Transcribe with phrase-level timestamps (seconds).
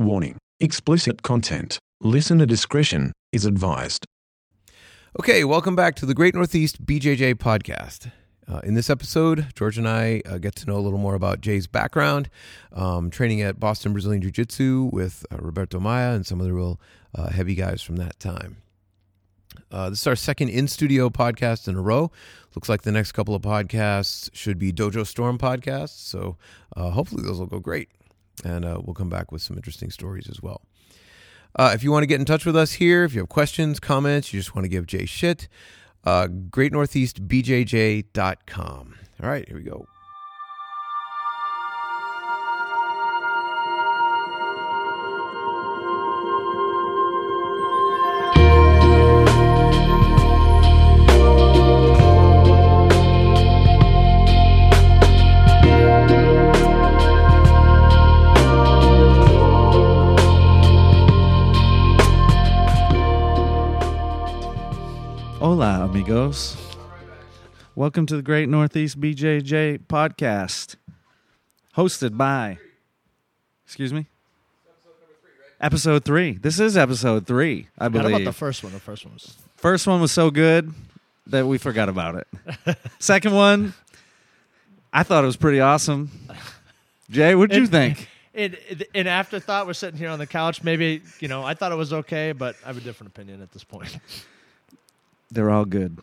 [0.00, 1.78] Warning explicit content.
[2.00, 4.06] Listener discretion is advised.
[5.20, 8.10] Okay, welcome back to the Great Northeast BJJ podcast.
[8.48, 11.42] Uh, in this episode, George and I uh, get to know a little more about
[11.42, 12.30] Jay's background,
[12.72, 16.54] um, training at Boston Brazilian Jiu Jitsu with uh, Roberto Maia and some of the
[16.54, 16.80] real
[17.14, 18.56] uh, heavy guys from that time.
[19.70, 22.10] Uh, this is our second in studio podcast in a row.
[22.54, 25.98] Looks like the next couple of podcasts should be Dojo Storm podcasts.
[25.98, 26.38] So
[26.74, 27.90] uh, hopefully those will go great.
[28.44, 30.62] And uh, we'll come back with some interesting stories as well.
[31.56, 33.78] Uh, if you want to get in touch with us here, if you have questions,
[33.80, 35.48] comments, you just want to give Jay shit,
[36.04, 38.94] uh, greatnortheastbjj.com.
[39.22, 39.86] All right, here we go.
[65.50, 66.56] Hola, amigos.
[67.74, 70.76] Welcome to the Great Northeast BJJ podcast,
[71.76, 72.58] hosted by.
[73.64, 74.06] Excuse me.
[75.60, 76.34] Episode three.
[76.34, 78.14] This is episode three, I Forgot believe.
[78.18, 78.72] about the first one.
[78.72, 80.72] The first one was First one was so good
[81.26, 82.78] that we forgot about it.
[83.00, 83.74] Second one,
[84.92, 86.12] I thought it was pretty awesome.
[87.10, 88.08] Jay, what'd you It- think?
[88.34, 88.56] in
[88.94, 89.66] in afterthought.
[89.66, 90.62] We're sitting here on the couch.
[90.62, 93.50] Maybe you know I thought it was okay, but I have a different opinion at
[93.50, 93.98] this point.
[95.30, 95.98] They're all good.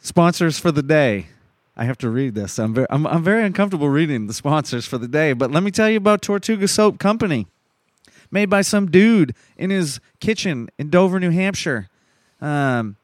[0.00, 1.26] Sponsors for the day.
[1.76, 2.58] I have to read this.
[2.58, 5.70] I'm very, I'm, I'm very uncomfortable reading the sponsors for the day, but let me
[5.70, 7.46] tell you about Tortuga Soap Company,
[8.30, 11.88] made by some dude in his kitchen in Dover, New Hampshire.
[12.40, 12.96] Um,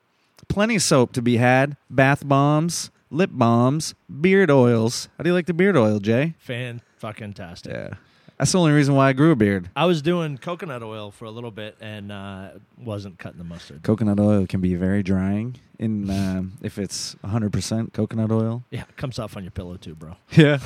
[0.48, 5.08] plenty of soap to be had: bath bombs, lip balms, beard oils.
[5.18, 6.34] How do you like the beard oil, Jay?
[6.38, 7.72] Fan fucking tastic.
[7.72, 7.94] Yeah,
[8.42, 9.70] that's the only reason why I grew a beard.
[9.76, 13.84] I was doing coconut oil for a little bit and uh, wasn't cutting the mustard.
[13.84, 18.64] Coconut oil can be very drying in um, if it's 100% coconut oil.
[18.70, 20.16] Yeah, it comes off on your pillow too, bro.
[20.32, 20.58] Yeah.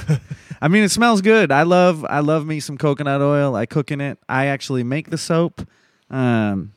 [0.62, 1.52] I mean it smells good.
[1.52, 3.54] I love I love me some coconut oil.
[3.54, 4.18] I cook in it.
[4.26, 5.68] I actually make the soap.
[6.08, 6.72] Um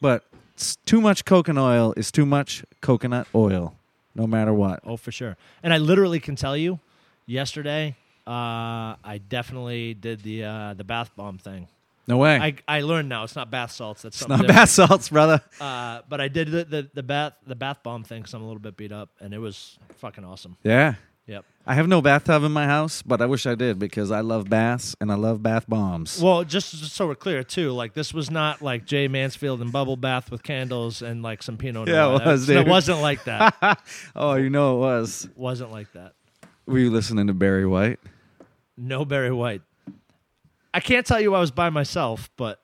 [0.00, 0.24] but
[0.86, 3.76] too much coconut oil is too much coconut oil
[4.14, 4.80] no matter what.
[4.82, 5.36] Oh, for sure.
[5.62, 6.80] And I literally can tell you,
[7.26, 7.96] yesterday,
[8.26, 11.68] uh, I definitely did the uh, the bath bomb thing.
[12.06, 12.36] No way.
[12.36, 14.02] I, I learned now it's not bath salts.
[14.02, 14.56] That's it's something not different.
[14.58, 15.40] bath salts, brother.
[15.60, 18.46] Uh, but I did the, the, the bath the bath bomb thing because I'm a
[18.46, 20.56] little bit beat up, and it was fucking awesome.
[20.64, 20.94] Yeah.
[21.26, 21.44] Yep.
[21.64, 24.50] I have no bathtub in my house, but I wish I did because I love
[24.50, 26.20] baths and I love bath bombs.
[26.20, 29.70] Well, just, just so we're clear too, like this was not like Jay Mansfield and
[29.70, 32.20] bubble bath with candles and like some Pinot Yeah, Noir.
[32.22, 32.56] it was, dude.
[32.56, 33.80] It wasn't like that.
[34.16, 35.28] oh, you know it was.
[35.36, 36.14] wasn't like that.
[36.66, 38.00] Were you listening to Barry White?
[38.76, 39.62] No Barry White.
[40.74, 42.60] I can't tell you I was by myself, but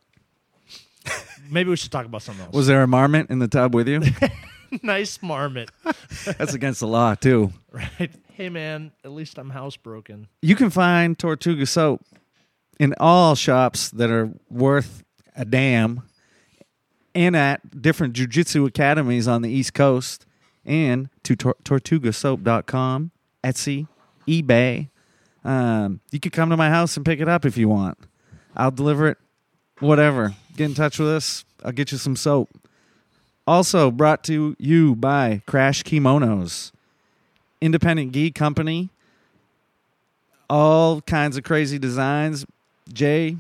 [1.51, 2.55] maybe we should talk about something else.
[2.55, 4.01] Was there a marmot in the tub with you?
[4.83, 5.71] nice marmot,
[6.39, 7.53] That's against the law, too.
[7.71, 8.11] right?
[8.33, 10.27] Hey man, at least I'm housebroken.
[10.43, 12.03] You can find Tortuga soap
[12.79, 15.03] in all shops that are worth
[15.35, 16.03] a damn
[17.15, 20.25] and at different jujitsu academies on the East Coast
[20.65, 23.11] and to tor- tortugasoap.com,
[23.43, 23.89] Etsy,
[24.29, 24.89] eBay.
[25.45, 27.99] Um, you could come to my house and pick it up if you want.
[28.57, 29.19] I'll deliver it,
[29.81, 30.35] whatever.
[30.57, 31.45] Get in touch with us.
[31.65, 32.51] I'll get you some soap.
[33.47, 36.73] Also brought to you by Crash Kimonos,
[37.61, 38.91] independent gi company
[40.49, 42.47] all kinds of crazy designs.
[42.93, 43.37] Jay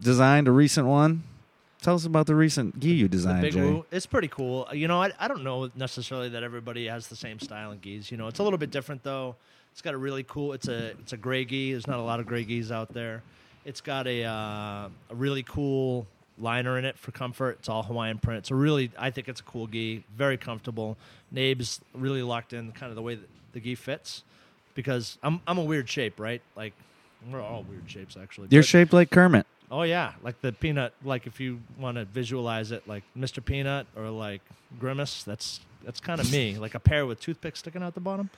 [0.00, 1.22] designed a recent one.
[1.82, 3.60] Tell us about the recent gi you designed, big Jay.
[3.62, 3.86] woo.
[3.90, 4.68] It's pretty cool.
[4.72, 8.10] You know, I, I don't know necessarily that everybody has the same style in gis.
[8.10, 9.36] You know, it's a little bit different though.
[9.72, 10.52] It's got a really cool.
[10.52, 11.72] It's a it's a gray gi.
[11.72, 13.22] There's not a lot of gray gis out there.
[13.64, 16.06] It's got a uh, a really cool
[16.38, 17.58] liner in it for comfort.
[17.60, 18.38] It's all Hawaiian print.
[18.38, 20.04] It's a really I think it's a cool gi.
[20.16, 20.96] Very comfortable.
[21.30, 24.24] Nabe's really locked in kind of the way that the gi fits
[24.74, 26.42] because I'm I'm a weird shape, right?
[26.56, 26.72] Like
[27.30, 28.48] we're all weird shapes actually.
[28.50, 29.46] You're but- shaped like Kermit.
[29.70, 30.92] Oh yeah, like the peanut.
[31.04, 33.44] Like if you want to visualize it, like Mr.
[33.44, 34.40] Peanut or like
[34.80, 35.22] Grimace.
[35.22, 38.30] That's that's kind of me, like a pear with toothpicks sticking out the bottom.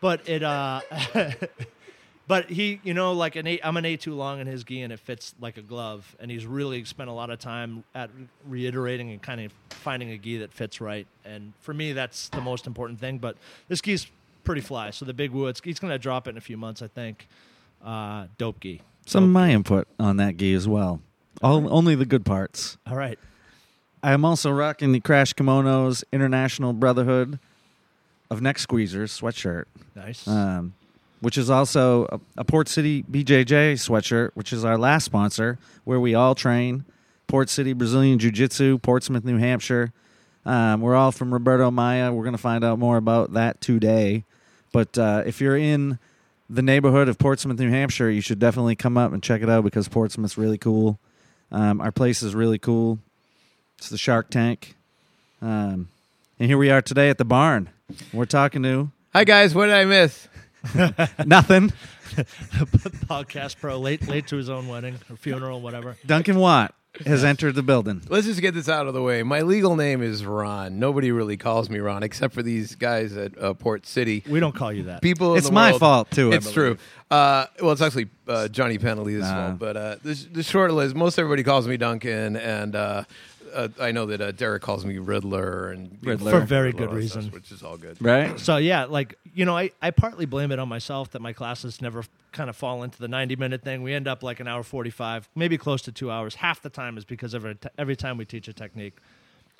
[0.00, 0.80] But it, uh,
[2.26, 3.60] but he, you know, like an eight.
[3.62, 6.16] I'm an A two long in his gi, and it fits like a glove.
[6.20, 8.10] And he's really spent a lot of time at
[8.46, 11.06] reiterating and kind of finding a gi that fits right.
[11.24, 13.18] And for me, that's the most important thing.
[13.18, 13.36] But
[13.68, 14.06] this gi's
[14.44, 14.90] pretty fly.
[14.90, 17.28] So the big woods, he's gonna drop it in a few months, I think.
[17.84, 18.82] Uh, dope gi.
[19.06, 21.00] Some of my input on that gi as well.
[21.42, 22.76] All, only the good parts.
[22.86, 23.18] All right.
[24.02, 27.38] I am also rocking the Crash Kimonos International Brotherhood
[28.30, 29.64] of Neck Squeezers sweatshirt.
[29.94, 30.26] Nice.
[30.26, 30.74] Um,
[31.20, 36.00] which is also a, a Port City BJJ sweatshirt, which is our last sponsor, where
[36.00, 36.84] we all train.
[37.26, 39.92] Port City Brazilian Jiu Jitsu, Portsmouth, New Hampshire.
[40.44, 42.12] Um, we're all from Roberto Maia.
[42.12, 44.24] We're going to find out more about that today.
[44.72, 45.98] But uh, if you're in
[46.48, 49.64] the neighborhood of Portsmouth, New Hampshire, you should definitely come up and check it out
[49.64, 50.98] because Portsmouth's really cool.
[51.52, 52.98] Um, our place is really cool.
[53.78, 54.76] It's the Shark Tank.
[55.42, 55.88] Um,
[56.38, 57.70] and here we are today at the barn.
[58.12, 60.28] We're talking to Hi guys, what did I miss?
[61.26, 61.70] nothing.
[63.08, 65.96] Podcast pro late late to his own wedding or funeral, whatever.
[66.06, 66.74] Duncan Watt
[67.06, 68.02] has entered the building.
[68.08, 69.22] Let's just get this out of the way.
[69.22, 70.78] My legal name is Ron.
[70.80, 74.24] Nobody really calls me Ron except for these guys at uh, Port City.
[74.28, 75.00] We don't call you that.
[75.02, 76.78] People, in It's the my world- fault, too, I It's true.
[77.10, 79.48] Uh, well, it's actually uh, Johnny Penalty's Nah.
[79.48, 79.58] fault.
[79.60, 83.04] But uh, the, the short is, most everybody calls me Duncan, and uh,
[83.52, 86.30] uh, I know that uh, Derek calls me Riddler, and Riddler.
[86.32, 87.32] For very good and stuff, reason.
[87.32, 87.96] which is all good.
[88.00, 88.38] Right?
[88.38, 91.80] So yeah, like you know, I, I partly blame it on myself that my classes
[91.80, 93.82] never kind of fall into the ninety minute thing.
[93.82, 96.36] We end up like an hour forty five, maybe close to two hours.
[96.36, 98.96] Half the time is because every t- every time we teach a technique,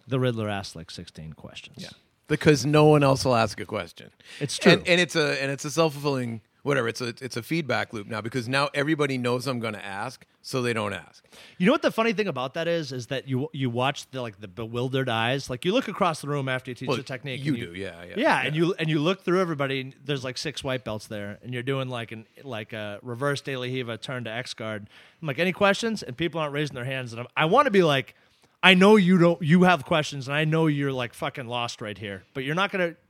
[0.06, 1.76] the Riddler asks like sixteen questions.
[1.78, 1.90] Yeah,
[2.28, 4.10] because no one else will ask a question.
[4.40, 4.72] It's true.
[4.72, 6.88] and, and it's a and it's a self fulfilling whatever.
[6.88, 10.24] It's a it's a feedback loop now because now everybody knows I'm going to ask,
[10.42, 11.24] so they don't ask.
[11.58, 12.92] You know what the funny thing about that is?
[12.92, 15.48] Is that you you watch the like the bewildered eyes.
[15.50, 17.44] Like you look across the room after you teach Well, a technique.
[17.44, 19.80] you and do, yeah, yeah, yeah, and you and you look through everybody.
[19.80, 23.40] And there's like six white belts there, and you're doing like an like a reverse
[23.40, 24.88] De La Riva turn to X guard.
[25.20, 26.02] I'm like, any questions?
[26.02, 28.14] And people aren't raising their hands, and I'm, I want to be like,
[28.62, 29.40] I know you don't.
[29.42, 32.70] You have questions, and I know you're like fucking lost right here, but you're not
[32.70, 32.94] gonna.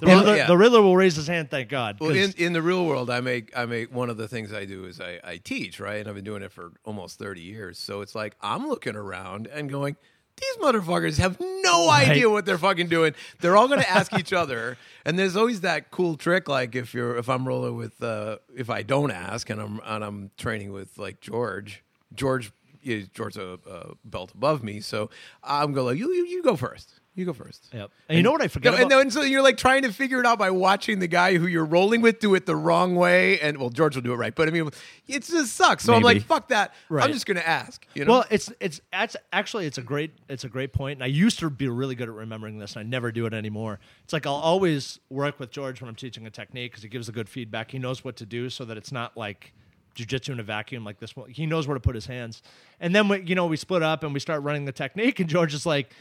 [0.00, 0.46] the, Well, Riddler, yeah.
[0.46, 1.50] the Riddler will raise his hand.
[1.50, 1.98] Thank God.
[2.00, 4.64] Well, in, in the real world, I make I make one of the things I
[4.64, 5.96] do is I, I teach, right?
[6.00, 7.78] And I've been doing it for almost thirty years.
[7.78, 9.96] So it's like I'm looking around and going,
[10.40, 12.08] these motherfuckers have no Right.
[12.08, 13.14] idea what they're fucking doing.
[13.40, 16.48] They're all going to ask each other, and there's always that cool trick.
[16.48, 20.02] Like if you're if I'm rolling with uh, if I don't ask and I'm and
[20.04, 21.84] I'm training with like George,
[22.14, 22.50] George
[22.82, 25.08] is George's a, a belt above me, so
[25.42, 27.00] I'm going like you you, you go first.
[27.16, 27.68] You go first.
[27.72, 27.90] Yep.
[28.08, 28.82] And you know what I forget No, about?
[28.82, 31.46] and then so you're like trying to figure it out by watching the guy who
[31.46, 34.34] you're rolling with do it the wrong way, and well, George will do it right,
[34.34, 34.68] but I mean,
[35.06, 35.84] it just sucks.
[35.84, 36.74] So I'm like, fuck that.
[36.88, 37.04] Right.
[37.04, 37.86] I'm just gonna ask.
[37.94, 38.12] You know?
[38.12, 40.96] Well, it's it's that's actually it's a great it's a great point.
[40.96, 43.34] And I used to be really good at remembering this, and I never do it
[43.34, 43.78] anymore.
[44.02, 47.08] It's like I'll always work with George when I'm teaching a technique because he gives
[47.08, 47.70] a good feedback.
[47.70, 49.52] He knows what to do, so that it's not like
[49.94, 51.30] jujitsu in a vacuum like this one.
[51.30, 52.42] He knows where to put his hands.
[52.80, 55.28] And then we, you know we split up and we start running the technique, and
[55.28, 55.92] George is like.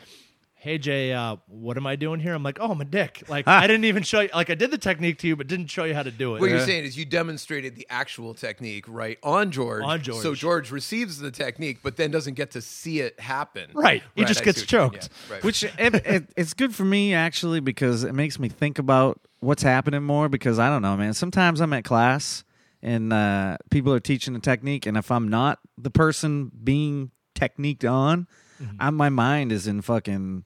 [0.63, 2.33] Hey Jay, uh, what am I doing here?
[2.33, 3.21] I'm like, oh, I'm a dick.
[3.33, 4.30] Like, I didn't even show you.
[4.33, 6.39] Like, I did the technique to you, but didn't show you how to do it.
[6.39, 9.83] what you're saying is you demonstrated the actual technique right on George.
[9.83, 10.21] On George.
[10.21, 13.71] So George receives the technique, but then doesn't get to see it happen.
[13.74, 14.04] Right.
[14.15, 14.92] He just I gets see what you mean.
[14.92, 15.10] choked.
[15.27, 15.44] Yeah, right.
[15.44, 19.63] Which it, it, it's good for me actually because it makes me think about what's
[19.63, 20.30] happening more.
[20.30, 21.13] Because I don't know, man.
[21.13, 22.45] Sometimes I'm at class
[22.81, 27.89] and uh, people are teaching a technique, and if I'm not the person being techniqued
[27.89, 28.27] on,
[28.80, 30.45] I'm, my mind is in fucking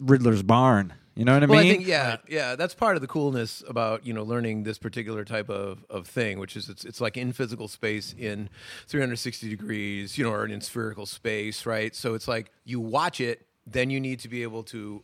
[0.00, 0.94] Riddler's barn.
[1.14, 1.72] You know what I Well, mean?
[1.72, 5.24] I think yeah, yeah, that's part of the coolness about you know learning this particular
[5.24, 8.48] type of, of thing, which is it's it's like in physical space in
[8.86, 11.94] 360 degrees, you know, or in spherical space, right?
[11.94, 15.02] So it's like you watch it, then you need to be able to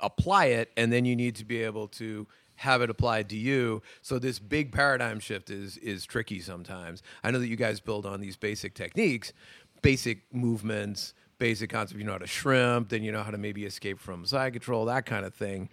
[0.00, 2.26] apply it, and then you need to be able to
[2.56, 3.82] have it applied to you.
[4.02, 7.02] So this big paradigm shift is is tricky sometimes.
[7.22, 9.32] I know that you guys build on these basic techniques,
[9.82, 11.98] basic movements, basic concept.
[12.00, 14.86] You know how to shrimp, then you know how to maybe escape from side control,
[14.86, 15.68] that kind of thing.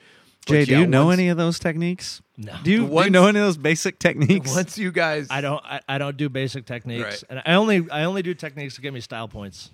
[0.45, 2.21] But Jay, do yeah, you know once- any of those techniques?
[2.35, 2.53] No.
[2.63, 4.53] Do you, do you know any of those basic techniques?
[4.53, 7.23] Once you guys, I don't I, I don't do basic techniques, Right.
[7.29, 9.71] and I only I only do techniques to get me style points.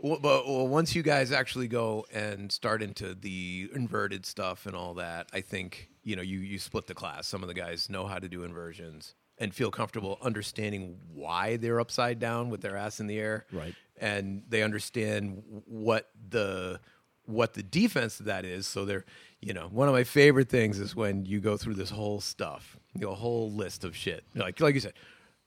[0.00, 4.74] Well, but well, once you guys actually go and start into the inverted stuff and
[4.76, 7.26] all that, I think you know you you split the class.
[7.26, 11.80] Some of the guys know how to do inversions and feel comfortable understanding why they're
[11.80, 13.74] upside down with their ass in the air, Right.
[14.00, 16.80] And they understand what the
[17.24, 18.66] what the defense of that is.
[18.66, 19.04] So they're
[19.40, 22.78] you know one of my favorite things is when you go through this whole stuff,
[22.94, 24.94] you know, a whole list of shit, like like you said,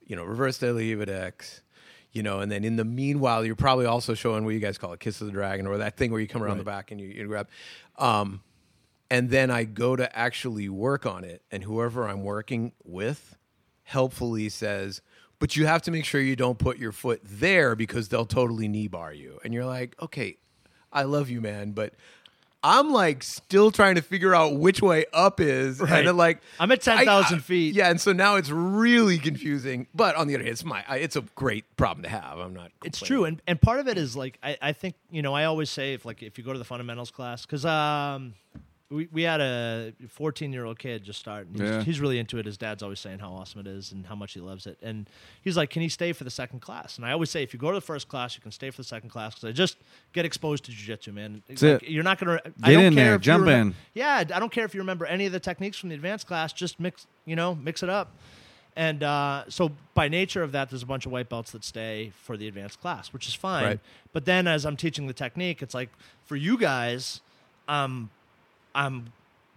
[0.05, 1.63] you know, reverse Eva X,
[2.11, 4.91] you know, and then in the meanwhile, you're probably also showing what you guys call
[4.91, 6.99] a kiss of the dragon or that thing where you come around the back and
[6.99, 7.47] you, you grab.
[7.97, 8.41] Um,
[9.09, 13.37] and then I go to actually work on it, and whoever I'm working with
[13.85, 15.01] helpfully says,
[15.39, 18.67] but you have to make sure you don't put your foot there because they'll totally
[18.67, 19.39] knee bar you.
[19.43, 20.37] And you're like, okay,
[20.93, 21.93] I love you, man, but
[22.63, 25.99] I'm like still trying to figure out which way up is, Right.
[25.99, 27.75] and then like I'm at 10,000 I- I- feet.
[27.75, 29.85] Yeah, and so now it's really confusing.
[29.93, 32.39] But on the other hand, it's my I- it's a great problem to have.
[32.39, 32.71] I'm not.
[32.83, 35.43] It's true, and and part of it is like I, I think you know I
[35.45, 38.33] always say if like if you go to the fundamentals class because um
[38.91, 41.47] we, we had a 14 year old kid just start.
[41.47, 41.83] And he's, Yeah.
[41.83, 42.45] he's really into it.
[42.45, 44.77] His dad's always saying how awesome it is and how much he loves it.
[44.81, 45.09] And
[45.41, 47.59] he's like, "Can he stay for the second class?" And I always say, if you
[47.59, 49.77] go to the first class, you can stay for the second class because I just
[50.13, 51.41] get exposed to jujitsu, man.
[51.47, 51.89] That's Like, it.
[51.89, 53.75] You're not gonna I Get don't in care there, jump remem- in.
[53.95, 56.53] Yeah, I don't care if you remember any of the techniques from the advanced class.
[56.53, 58.11] Just mix, you know, mix it up.
[58.77, 62.11] And uh, so, by nature of that, there's a bunch of white belts that stay
[62.23, 63.63] for the advanced class, which is fine.
[63.63, 63.79] Right.
[64.11, 65.89] But then, as I'm teaching the technique, it's like
[66.25, 67.21] for you guys,
[67.69, 68.09] um,
[68.75, 69.11] I'm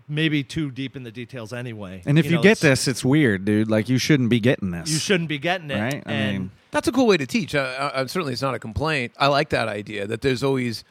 [0.09, 2.03] maybe too deep in the details anyway.
[2.07, 3.69] And if you, know, get it's- this, it's weird, dude.
[3.71, 4.89] Like you shouldn't be getting this.
[4.91, 5.79] you shouldn't be getting it.
[5.81, 6.03] Right?
[6.07, 7.55] I and mean- That's a cool way to teach.
[7.55, 9.13] Uh, uh, certainly, it's not a complaint.
[9.19, 10.85] I like that idea that there's always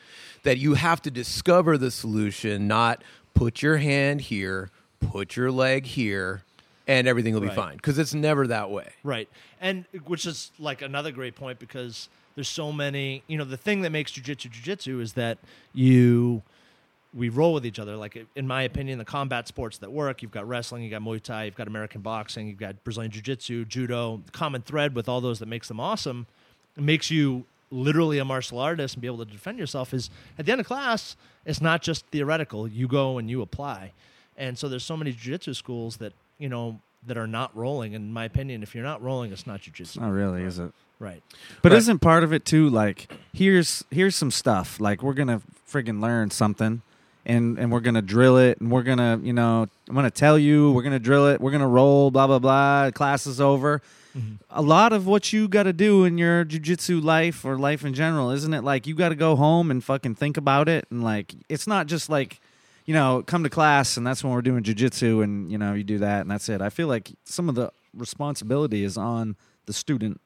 [0.43, 3.03] that you have to discover the solution, not
[3.33, 4.69] put your hand here,
[4.99, 6.43] put your leg here,
[6.87, 7.55] and everything will be Right.
[7.55, 7.75] fine.
[7.77, 8.89] Because it's never that way.
[9.03, 9.27] Right.
[9.59, 13.81] And which is like another great point because there's so many, you know, the thing
[13.81, 15.37] that makes jujitsu jujitsu is that
[15.73, 16.43] you
[17.17, 17.95] we roll with each other.
[17.97, 21.21] Like in my opinion, the combat sports that work, you've got wrestling, you've got Muay
[21.21, 24.21] Thai, you've got American boxing, you've got Brazilian jiu-jitsu, judo.
[24.25, 26.27] The common thread with all those that makes them awesome,
[26.77, 30.51] makes you literally a martial artist and be able to defend yourself is at the
[30.51, 32.67] end of class, it's not just theoretical.
[32.67, 33.91] You go and you apply.
[34.37, 37.93] And so there's so many jiu-jitsu schools that, you know, that are not rolling.
[37.93, 39.99] In my opinion, if you're not rolling, it's not jiu-jitsu.
[39.99, 40.71] Not really, is it?
[40.99, 41.21] Right.
[41.61, 41.77] But Right.
[41.79, 46.31] isn't part of it too like here's here's some stuff like we're gonna friggin' learn
[46.31, 46.81] something,
[47.27, 50.71] and and we're gonna drill it, and we're gonna you know I'm gonna tell you
[50.71, 52.89] we're gonna drill it, we're gonna roll, blah blah blah.
[52.91, 53.81] Class is over.
[54.17, 54.35] Mm-hmm.
[54.49, 57.93] A lot of what you got to do in your jujitsu life or life in
[57.93, 58.63] general, isn't it?
[58.63, 61.85] Like you got to go home and fucking think about it, and like it's not
[61.85, 62.39] just like
[62.85, 65.83] you know come to class and that's when we're doing jujitsu, and you know you
[65.83, 66.61] do that and that's it.
[66.61, 70.19] I feel like some of the responsibility is on the student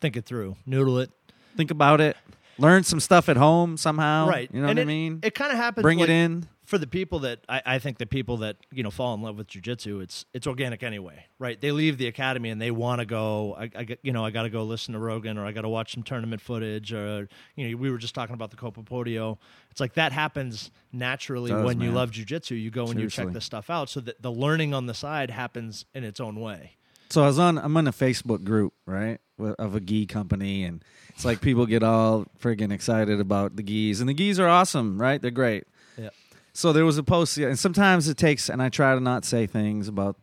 [0.00, 0.56] Think it through.
[0.66, 1.10] Noodle it.
[1.56, 2.16] think about it,
[2.58, 4.28] learn some stuff at home somehow.
[4.28, 4.48] right.
[4.52, 5.20] You know and what it, I mean?
[5.22, 5.82] It kind of happens.
[5.82, 6.48] Bring like, it in.
[6.64, 9.38] for the people that I, I think the people that you know fall in love
[9.38, 11.60] with jujitsu, it's it's organic anyway, right?
[11.60, 13.56] They leave the academy and they want to go.
[13.58, 15.68] I, I you know I got to go listen to Rogan or I got to
[15.68, 19.38] watch some tournament footage or you know we were just talking about the Copa Podio.
[19.70, 21.96] It's like that happens naturally Does, when you man.
[21.96, 22.60] love jujitsu.
[22.60, 23.34] You go and you check Seriously.
[23.34, 26.72] this stuff out, so that the learning on the side happens in its own way.
[27.08, 27.58] So I was on.
[27.58, 30.82] I'm on a Facebook group, right, of a gi company, and
[31.16, 35.00] it's like people get all friggin' excited about the gis, and the gis are awesome,
[35.00, 35.20] right?
[35.20, 35.64] They're great.
[35.96, 36.10] Yeah.
[36.52, 39.46] So there was a post, and sometimes it takes, and I try to not say
[39.46, 40.16] things about,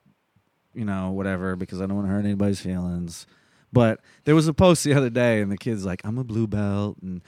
[0.76, 3.26] you know, whatever, because I don't want to hurt anybody's feelings.
[3.72, 6.46] But there was a post the other day, and the kid's like, "I'm a blue
[6.46, 7.24] belt, and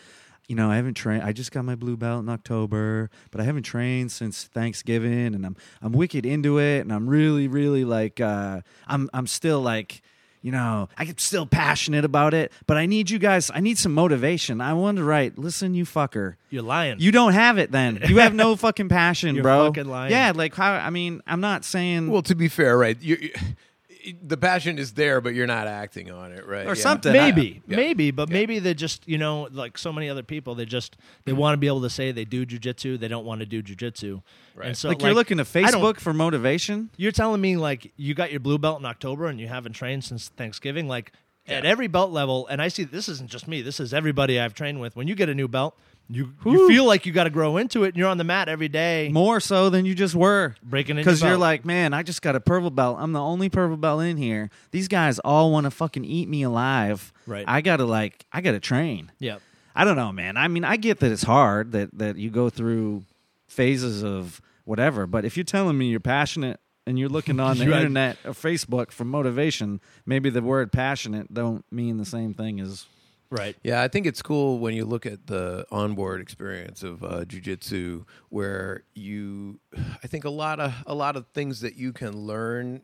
[0.47, 1.23] you know, I haven't trained.
[1.23, 5.43] I just got my blue belt in October, but I haven't trained since Thanksgiving, and
[5.43, 10.03] I'm I'm wicked into it, and I'm really, really like, uh, I'm I'm still like."
[10.45, 13.49] You know, I'm still passionate about it, but I need you guys.
[13.51, 14.61] I need some motivation.
[14.61, 15.39] I want to write.
[15.39, 16.35] Listen, you fucker.
[16.51, 16.99] You're lying.
[16.99, 17.99] You don't have it then.
[18.07, 19.65] You have no fucking passion, You're bro.
[19.65, 20.11] fucking lying.
[20.11, 22.95] Yeah, like how I mean, I'm not saying Well, to be fair, right?
[23.01, 23.31] You, you,
[24.21, 26.65] the passion is there, but you're not acting on it, right?
[26.65, 26.81] Or Yeah.
[26.81, 27.11] something.
[27.13, 27.75] maybe Yeah.
[27.77, 31.31] maybe but maybe they just you know like so many other people they just they
[31.31, 31.41] mm-hmm.
[31.41, 34.21] want to be able to say they do jujitsu they don't want to do jujitsu
[34.55, 34.67] Right.
[34.67, 36.89] and so like, you're looking to Facebook for motivation.
[36.97, 40.03] you're telling me like you got your blue belt in october and you haven't trained
[40.03, 41.11] since thanksgiving like
[41.47, 44.53] at every belt level and i see this isn't just me this is everybody i've
[44.53, 45.77] trained with when you get a new belt
[46.09, 46.67] you you Whew.
[46.67, 49.09] feel like you got to grow into it and you're on the mat every day
[49.11, 50.55] More so than you just were.
[50.63, 52.97] breaking it Because you're like, man, I just got a purple belt.
[52.99, 54.49] I'm the only purple belt in here.
[54.71, 57.11] These guys all want to fucking eat me alive.
[57.25, 57.45] Right.
[57.47, 59.11] I gotta like, I gotta train.
[59.19, 59.37] yeah
[59.75, 60.37] I don't know, man.
[60.37, 63.03] I mean, I get that it's hard that that you go through
[63.47, 67.67] phases of whatever, but if you're telling me you're passionate and you're looking on the
[67.67, 67.77] Right.
[67.77, 72.85] internet or Facebook for motivation, maybe the word passionate don't mean the same thing as
[73.29, 77.25] right Yeah, I think it's cool when you look at the onboard experience of uh,
[77.25, 79.59] jujitsu, where you,
[80.03, 82.81] I think a lot of a lot of things that you can learn,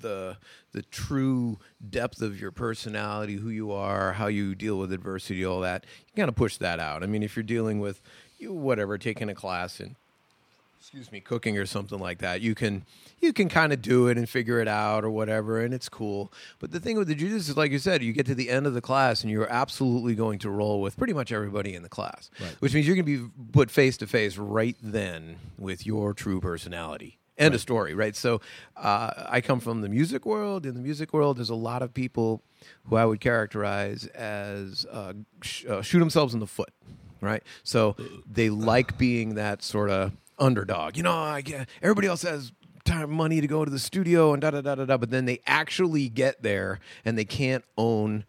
[0.00, 0.36] the
[0.72, 1.58] the true
[1.90, 5.84] depth of your personality, who you are, how you deal with adversity, all that.
[6.08, 7.02] You kind of push that out.
[7.02, 8.00] I mean, if you're dealing with
[8.38, 9.96] you, whatever, taking a class and
[10.78, 12.84] excuse me, cooking or something like that, you can
[13.24, 16.32] you can kind of do it and figure it out or whatever, and it's cool.
[16.58, 18.66] But the thing with the jujitsu is, like you said, you get to the end
[18.66, 21.88] of the class and you're absolutely going to roll with pretty much everybody in the
[21.88, 26.12] class, which means you're going to be put face to face right then with your
[26.14, 27.18] true personality.
[27.36, 28.14] End of story, right?
[28.14, 28.40] So,
[28.76, 30.64] uh, I come from the music world.
[30.64, 32.42] In the music world, there's a lot of people
[32.84, 36.70] who I would characterize as uh, sh- uh, shoot themselves in the foot,
[37.20, 37.42] right?
[37.64, 37.96] So
[38.30, 40.96] they like being that sort of underdog.
[40.96, 42.52] You know, I get, everybody else has
[42.84, 45.24] time, money to go to the studio and da da da da da, but then
[45.24, 48.24] they actually get there and they can't own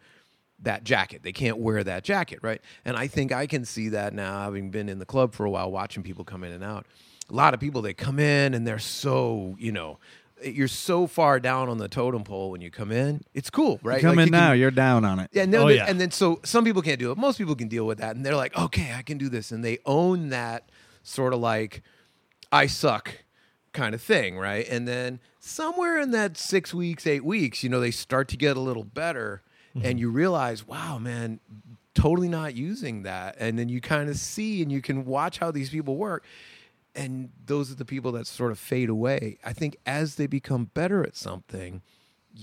[0.62, 1.22] that jacket.
[1.22, 2.60] They can't wear that jacket, right?
[2.84, 5.50] And I think I can see that now, having been in the club for a
[5.50, 6.86] while, watching people come in and out.
[7.28, 9.98] a lot of people they come in and they're so you know
[10.44, 13.22] you're so far down on the totem pole when you come in.
[13.34, 14.00] It's cool, right?
[14.02, 15.30] Come Like, in you can- now, you're down on it.
[15.32, 15.86] yeah, and then, Oh, yeah.
[15.88, 17.16] and then so some people can't do it.
[17.18, 19.64] Most people can deal with that, and they're like, okay, I can do this, and
[19.64, 20.68] they own that
[21.02, 21.82] sort of like
[22.52, 23.10] I suck
[23.76, 24.66] kind of thing, right?
[24.68, 28.56] And then somewhere in that six weeks, eight weeks, you know, they start to get
[28.56, 29.42] a little better,
[29.74, 29.98] and mm-hmm.
[29.98, 31.38] you realize, wow, man,
[31.94, 35.50] totally not using that, and then you kind of see and you can watch how
[35.50, 36.24] these people work.
[36.94, 39.38] And those are the people that sort of fade away.
[39.44, 41.82] I think as they become better at something,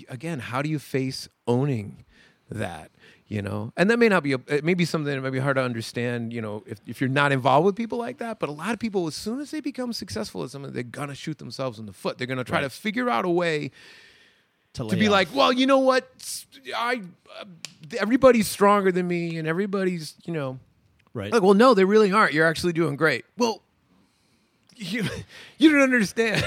[0.09, 2.05] again, how do you face owning
[2.49, 2.91] that?
[3.33, 5.39] You know, and that may not be a, it may be something that may be
[5.39, 6.31] hard to understand.
[6.31, 8.79] You know, if, if you're not involved with people like that, but a lot of
[8.79, 11.93] people, as soon as they become successful at something, they're gonna shoot themselves in the
[11.93, 12.19] foot.
[12.19, 13.71] They're gonna try to figure out a way
[14.73, 15.11] To, to be off.
[15.13, 16.07] like, well, you know what,
[16.75, 17.01] I
[17.39, 17.45] uh,
[17.97, 20.59] everybody's stronger than me, and everybody's you know
[21.15, 21.31] right.
[21.33, 22.33] like, well, no, they really aren't.
[22.33, 23.25] You're actually doing great.
[23.35, 23.63] Well,
[24.75, 25.05] you
[25.57, 26.43] you don't understand.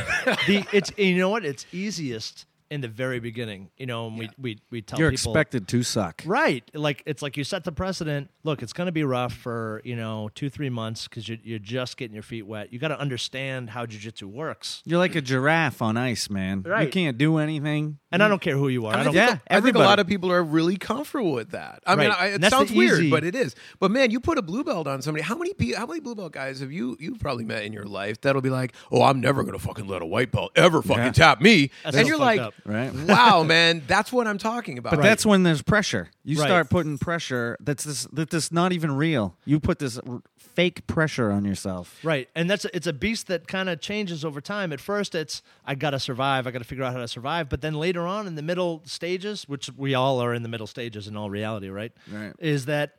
[0.46, 3.70] the it's you know what it's easiest in the very beginning.
[3.76, 6.22] You know, and we we we tell people You're people expected to suck.
[6.26, 6.68] Right.
[6.74, 8.30] Like it's like you set the precedent.
[8.44, 11.96] Look, it's going to be rough for, you know, 2-3 months cuz you're, you're just
[11.96, 12.72] getting your feet wet.
[12.72, 14.82] You got to understand how jiu-jitsu works.
[14.84, 16.64] You're like a giraffe on ice, man.
[16.80, 17.98] You can't do anything.
[18.12, 18.94] And I don't care who you are.
[18.94, 21.50] I, I don't think, Yeah, I think a lot of people are really comfortable with
[21.50, 21.82] that.
[21.86, 23.54] I mean, I, it that's sounds weird, easy- but it is.
[23.80, 25.22] But man, you put a blue belt on somebody.
[25.22, 27.84] How many people, how many blue belt guys have you you've probably met in your
[27.84, 31.04] life that'll be like, "Oh, I'm never gonna fucking let a white belt ever fucking
[31.04, 31.10] Yeah.
[31.12, 32.54] tap me," That's and so you're like, up.
[32.64, 32.92] Right.
[33.08, 36.08] "Wow, man, that's what I'm talking about." But that's when there's pressure.
[36.24, 36.46] You Right.
[36.46, 39.36] start putting pressure that's this that this not even real.
[39.44, 41.98] You put this r- fake pressure on yourself.
[42.02, 42.28] Right.
[42.34, 44.72] And that's it's a beast that kind of changes over time.
[44.72, 47.48] At first it's I got to survive, I got to figure out how to survive,
[47.48, 50.66] but then later on in the middle stages, which we all are in the middle
[50.66, 51.92] stages in all reality, right?
[52.10, 52.32] Right.
[52.38, 52.96] Is that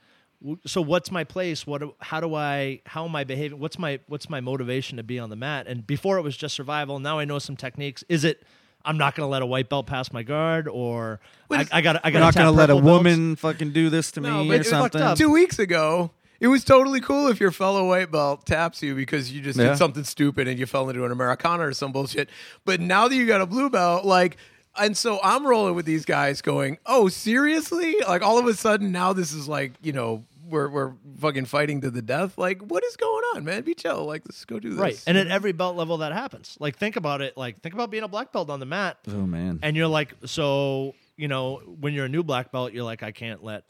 [0.68, 1.66] so what's my place?
[1.66, 3.60] What how do I how am I behaving?
[3.60, 5.66] What's my what's my motivation to be on the mat?
[5.68, 8.04] And before it was just survival, now I know some techniques.
[8.08, 8.44] Is it
[8.86, 11.20] I'm not going to let a white belt pass my guard or
[11.52, 14.12] I, I got I You're got not going to let a woman fucking do this
[14.12, 15.16] to No, me but or something.
[15.16, 19.32] Two weeks ago, it was totally cool if your fellow white belt taps you because
[19.32, 19.70] you just Yeah.
[19.70, 22.30] did something stupid and you fell into an Americana or some bullshit.
[22.64, 24.38] But now that you got a blue belt, like,
[24.80, 27.96] and so I'm rolling with these guys going, oh, seriously?
[28.08, 31.82] Like, all of a sudden, now this is like, you know, we're, we're fucking fighting
[31.82, 32.38] to the death.
[32.38, 33.62] Like, what is going on, man?
[33.64, 34.06] Be chill.
[34.06, 34.80] Like, let's go do this.
[34.80, 35.04] Right.
[35.06, 36.58] And at every belt level that happens.
[36.60, 38.98] Like think about it, like think about being a black belt on the mat.
[39.10, 39.60] oh man.
[39.64, 43.12] and you're like so you know when you're a new black belt you're like i
[43.12, 43.64] can't let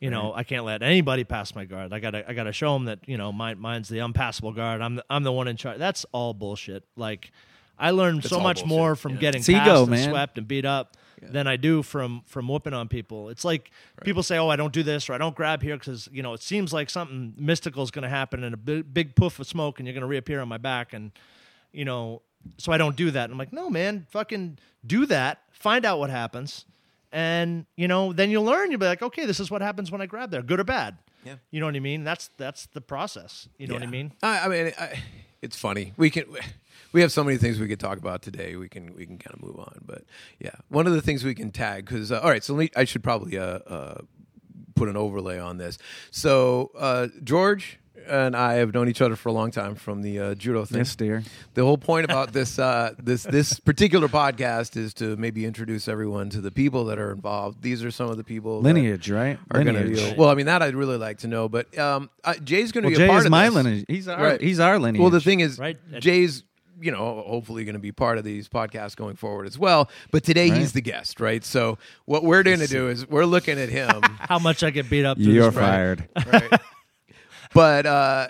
[0.00, 2.84] you know i can't let anybody pass my guard i gotta i gotta show them
[2.84, 5.78] that you know mine, mine's the unpassable guard i'm the, i'm the one in charge
[5.78, 7.32] that's all bullshit like
[7.78, 9.18] i learned so much bullshit, more from yeah.
[9.20, 10.10] getting It's ego, passed and man.
[10.10, 10.96] swept and beat up
[11.30, 13.70] than i do from from whooping on people it's like
[14.02, 16.32] people say oh i don't do this or i don't grab here because you know
[16.32, 19.46] it seems like something mystical is going to happen and a big, big poof of
[19.46, 21.12] smoke and you're going to reappear on my back and
[21.72, 22.22] you know,
[22.58, 23.24] so I don't do that.
[23.24, 25.42] And I'm like, no, man, fucking do that.
[25.50, 26.66] Find out what happens.
[27.10, 28.70] And, you know, then you'll learn.
[28.70, 30.98] You'll be like, okay, this is what happens when I grab there, good or bad.
[31.24, 31.36] Yeah.
[31.50, 32.04] You know what I mean?
[32.04, 33.48] That's that's the process.
[33.56, 34.12] You know what I mean?
[34.22, 35.00] I, I mean, I,
[35.42, 35.92] it's funny.
[35.96, 36.24] We can.
[36.92, 38.54] We have so many things we could talk about today.
[38.56, 40.04] We can we can kind of move on, but
[40.38, 42.44] yeah, one of the things we can tag because uh, all right.
[42.44, 44.00] So me, I should probably uh, uh,
[44.74, 45.78] put an overlay on this.
[46.10, 47.78] So uh, George
[48.08, 50.78] and I have known each other for a long time from the uh, judo thing.
[50.78, 51.22] Yes, dear.
[51.54, 56.30] The whole point about this uh, this this particular podcast is to maybe introduce everyone
[56.30, 57.62] to the people that are involved.
[57.62, 59.38] These are some of the people that Lineage, right?
[59.50, 60.16] are going to Lineage.
[60.16, 62.90] Well, I mean that I'd really like to know, but um, uh, Jay's going to
[62.90, 63.54] Well, be a part is of my this.
[63.54, 63.84] lineage.
[63.88, 64.40] He's our Right.
[64.40, 65.00] he's our lineage.
[65.00, 65.78] Well, the thing is, Right.
[66.00, 66.44] Jay's
[66.80, 69.88] you know hopefully going to be part of these podcasts going forward as well.
[70.10, 70.58] But today Right.
[70.58, 71.44] he's the guest, right?
[71.44, 74.90] So what we're going to do is we're looking at him, How much I get
[74.90, 75.16] beat up.
[75.20, 76.08] you're this fired.
[76.26, 76.50] right?
[77.54, 78.28] But uh,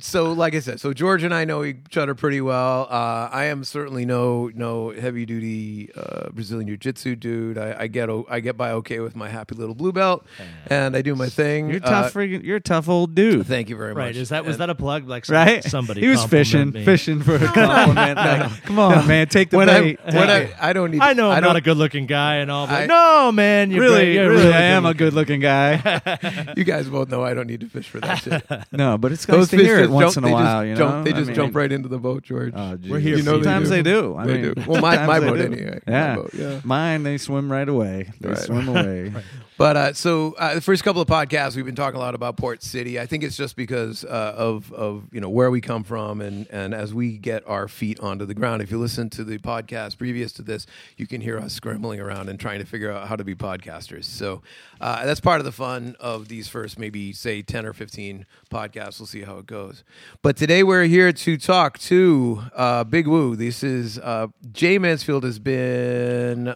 [0.00, 2.86] so like I said, so George and I know each other pretty well.
[2.90, 7.58] Uh, I am certainly no no heavy duty uh, Brazilian jiu jitsu dude.
[7.58, 10.26] I, I get o- I get by okay with my happy little blue belt,
[10.68, 11.70] and I do my thing.
[11.70, 12.14] You're tough.
[12.16, 13.46] Uh, freaking, you're a tough old dude.
[13.46, 13.98] Thank you very much.
[14.02, 14.16] Right.
[14.16, 15.08] Is that was And- that a plug?
[15.08, 15.62] Like some- Right?
[15.64, 16.84] somebody He was fishing, me.
[16.84, 18.16] fishing for a compliment.
[18.16, 20.00] Like, Come on, man, take the when I, bait.
[20.06, 21.00] when I, I don't need.
[21.00, 23.80] I know I'm don't, a good looking guy and all, but I- no, man, you're
[23.82, 24.14] really.
[24.14, 25.40] You're really, really I am a good-looking.
[25.40, 26.52] good-looking guy.
[26.56, 28.42] You guys both know I don't need to fish for that shit.
[28.72, 30.62] no, but it's nice Those to fish hear it once in a they while.
[30.62, 32.52] Just you jump, know, they I just mean- jump right into the boat, George.
[32.56, 33.22] Oh, We're here you.
[33.22, 34.16] Sometimes they do.
[34.16, 34.62] I They mean, do.
[34.66, 35.42] Well, my- my boat do.
[35.44, 35.80] anyway.
[35.86, 36.14] My Yeah.
[36.16, 36.60] boat, yeah.
[36.64, 38.10] mine they swim right away.
[38.20, 38.38] They Right.
[38.38, 39.12] swim away.
[39.58, 42.36] But uh, so uh, the first couple of podcasts, we've been talking a lot about
[42.36, 43.00] Port City.
[43.00, 46.46] I think it's just because uh, of of you know where we come from, and
[46.50, 48.62] and as we get our feet onto the ground.
[48.62, 50.64] If you listen to the podcast previous to this,
[50.96, 54.04] you can hear us scrambling around and trying to figure out how to be podcasters.
[54.04, 54.42] So
[54.80, 59.00] uh, that's part of the fun of these first maybe say ten or fifteen podcasts.
[59.00, 59.82] We'll see how it goes.
[60.22, 63.34] But today we're here to talk to uh, Big Woo.
[63.34, 66.54] This is uh, Jay Mansfield has been.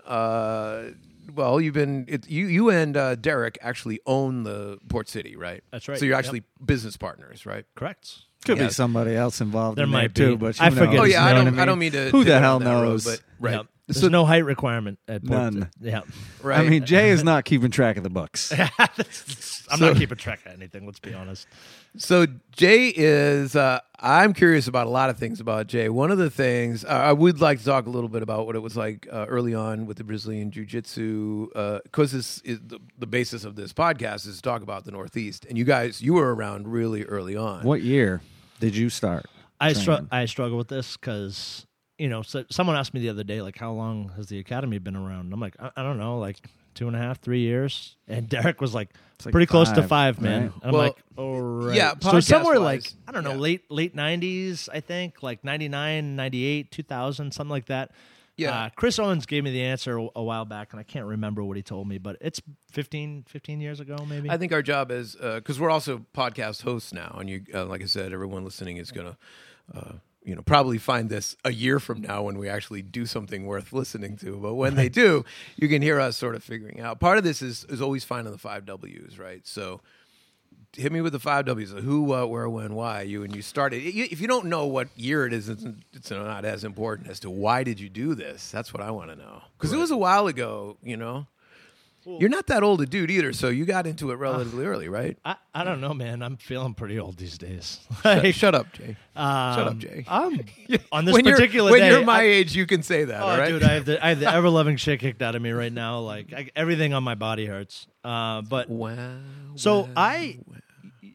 [1.34, 5.62] Well, you've been it, you you and uh, Derek actually own the Port City, right?
[5.70, 5.98] That's right.
[5.98, 6.18] So you're Yep.
[6.24, 7.64] actually business partners, right?
[7.74, 8.10] Correct.
[8.44, 8.66] Could Yeah.
[8.66, 9.78] be somebody else involved.
[9.78, 10.46] There in might there too, be.
[10.46, 10.98] but I forget?
[10.98, 12.10] Oh yeah, I don't You know I don't mean to.
[12.10, 13.04] Who the hell down that road, knows?
[13.04, 13.54] but right.
[13.54, 13.66] Yep.
[13.88, 15.40] There's So- no height requirement at Port.
[15.54, 15.70] None.
[15.80, 16.02] Yeah.
[16.42, 16.60] right.
[16.64, 18.52] I mean, Jay is not keeping track of the books.
[18.78, 20.86] I'm So- not keeping track of anything.
[20.86, 21.46] Let's be honest.
[21.96, 23.56] So Jay is.
[23.56, 25.88] Uh, I'm curious about a lot of things about Jay.
[25.88, 28.56] One of the things uh, I would like to talk a little bit about what
[28.56, 31.48] it was like uh, early on with the Brazilian Jiu Jitsu,
[31.84, 35.46] because this is the, the basis of this podcast is to talk about the Northeast.
[35.48, 37.64] And you guys, you were around really early on.
[37.64, 38.22] What year
[38.58, 39.26] did you start?
[39.60, 43.22] I str- I struggle with this because you know so someone asked me the other
[43.22, 45.26] day like how long has the academy been around?
[45.26, 46.38] And I'm like I, I don't know like
[46.74, 47.96] two and a half three years.
[48.08, 48.90] And Derek was like,
[49.24, 50.42] like pretty close to five, five man.
[50.42, 50.52] right?
[50.54, 51.76] And I'm Well, like oh right.
[51.76, 53.36] yeah, so somewhere podcast-wise, like I don't know yeah.
[53.38, 57.92] late late 90s I think like 99 98 2000 something like that.
[58.36, 58.50] Yeah.
[58.64, 61.44] Uh, Chris Owens gave me the answer a, a while back, and I can't remember
[61.44, 62.40] what he told me, but it's
[62.72, 64.30] 15, 15 years ago, maybe.
[64.30, 67.82] I think our job is because we're also podcast hosts now, and you, uh, like
[67.82, 69.18] I said, everyone listening is gonna,
[69.74, 69.92] uh,
[70.24, 73.72] you know, probably find this a year from now when we actually do something worth
[73.72, 74.36] listening to.
[74.36, 75.24] But when they do,
[75.56, 77.00] you can hear us sort of figuring out.
[77.00, 79.46] Part of this is is always finding the five Ws, right?
[79.46, 79.80] So.
[80.74, 83.02] Hit me with the five W's: who, what, where, when, why.
[83.02, 83.82] You and you started.
[83.84, 87.30] If you don't know what year it is, it's, it's not as important as to
[87.30, 88.50] why did you do this.
[88.50, 90.78] That's what I want to know because it was a while ago.
[90.82, 91.26] You know,
[92.04, 95.16] you're not that old a dude either, so you got into it relatively early, right?
[95.24, 96.22] I, I don't know, man.
[96.22, 97.80] I'm feeling pretty old these days.
[98.02, 98.96] Shut, shut up, Jay.
[99.14, 100.04] Um, Shut up, Jay.
[100.08, 100.40] I'm
[100.92, 101.90] on this when particular you're, when day.
[101.90, 103.22] you're my I- age, you can say that.
[103.22, 105.34] oh, all right, dude, I have the I have the ever loving shit kicked out
[105.34, 106.00] of me right now.
[106.00, 107.86] Like I, everything on my body hurts.
[108.02, 109.18] Uh, but wow.
[109.54, 111.10] so wow, I wow.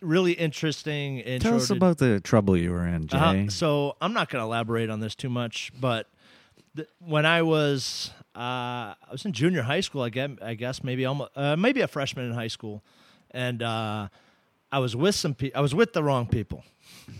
[0.00, 1.18] really interesting.
[1.18, 3.18] Intro Tell us to- about the trouble you were in, Jay.
[3.18, 3.48] Uh-huh.
[3.50, 6.06] So I'm not going to elaborate on this too much, but
[6.98, 11.04] when I was uh, I was in junior high school, I guess, I guess maybe
[11.06, 12.82] almost uh, maybe a freshman in high school,
[13.30, 14.08] and uh,
[14.72, 16.64] I was with some pe- I was with the wrong people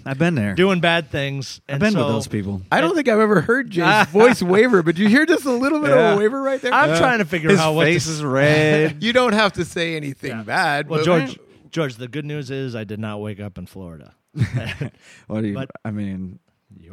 [0.04, 0.54] I've been there.
[0.54, 1.60] doing bad things.
[1.68, 2.62] I've and been with those people.
[2.72, 5.80] I don't think I've ever heard Jay's voice waver, but you hear just a little
[5.80, 6.72] bit of a waver right there.
[6.72, 9.02] I'm trying to figure His out what to face is red.
[9.02, 10.42] you don't have to say anything Yeah.
[10.42, 10.88] bad.
[10.88, 11.38] Well, but- George,
[11.70, 14.14] George, the good news is I did not wake up in Florida.
[15.26, 15.54] what do you?
[15.54, 16.38] But- I mean,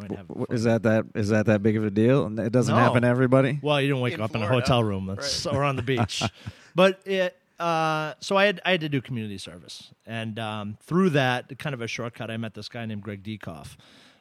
[0.01, 0.55] you ain't having w- fun.
[0.55, 2.27] is that that is that that big of a deal?
[2.39, 2.79] It doesn't No.
[2.81, 3.59] happen to everybody.
[3.61, 4.61] Well, you don't wake In up in a Florida.
[4.61, 6.23] hotel room that's, or on the beach.
[6.75, 11.11] but it, uh, so I had I had to do community service, and um, through
[11.11, 13.77] that, kind of a shortcut, I met this guy named Greg Dekoff,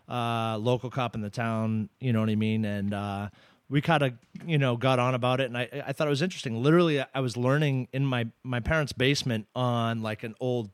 [0.08, 1.88] uh, local cop in the town.
[2.00, 2.64] You know what I mean?
[2.64, 3.28] And uh,
[3.70, 4.12] we kind of
[4.44, 6.62] you know got on about it, and I I thought it was interesting.
[6.62, 10.70] Literally, I was learning in my my parents' basement on like an old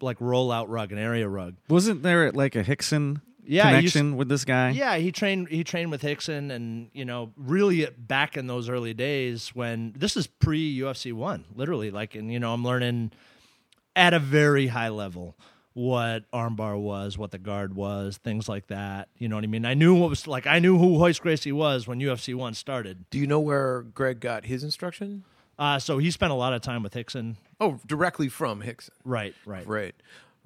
[0.00, 1.54] like rollout rug, an area rug.
[1.68, 4.70] Wasn't there like a Rickson Yeah, I used- connection with this guy?
[4.70, 8.94] Yeah, he trained he trained with Rickson, and you know, really back in those early
[8.94, 11.90] days when this is pre UFC one, literally.
[11.90, 13.12] Like, and you know, I'm learning
[13.96, 15.36] at a very high level
[15.74, 19.08] what armbar was, what the guard was, things like that.
[19.18, 19.66] You know what I mean?
[19.66, 20.46] I knew what was like.
[20.46, 23.10] I knew who Royce Gracie was when UFC one started.
[23.10, 25.24] do you know where Greg got his instruction?
[25.58, 27.36] Uh, so he spent a lot of time with Rickson.
[27.60, 28.90] Oh, directly from Rickson.
[29.04, 29.66] Right, right.
[29.66, 29.94] Right.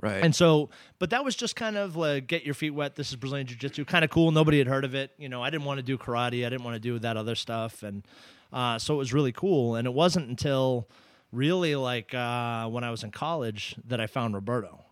[0.01, 0.23] Right.
[0.23, 2.95] And so, but that was just kind of like get your feet wet.
[2.95, 4.31] This is Brazilian Jiu Jitsu, kind of cool.
[4.31, 5.11] Nobody had heard of it.
[5.19, 6.47] You know, I didn't want to do karate.
[6.47, 8.07] I didn't want to do that other stuff, and
[8.53, 9.75] uh, so it was really cool.
[9.75, 10.89] And it wasn't until
[11.33, 14.85] really like uh, when I was in college that I found Roberto,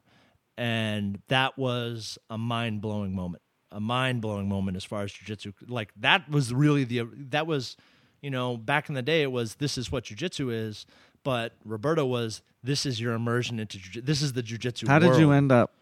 [0.59, 3.43] and that was a mind blowing moment.
[3.71, 5.53] A mind blowing moment as far as Jiu Jitsu.
[5.69, 7.77] Like that was really the that was,
[8.23, 10.85] you know, back in the day it was this is what Jiu Jitsu is.
[11.27, 14.87] But Roberto was this is your immersion into jiu- this is the jujitsu.
[14.87, 15.73] How did you end up?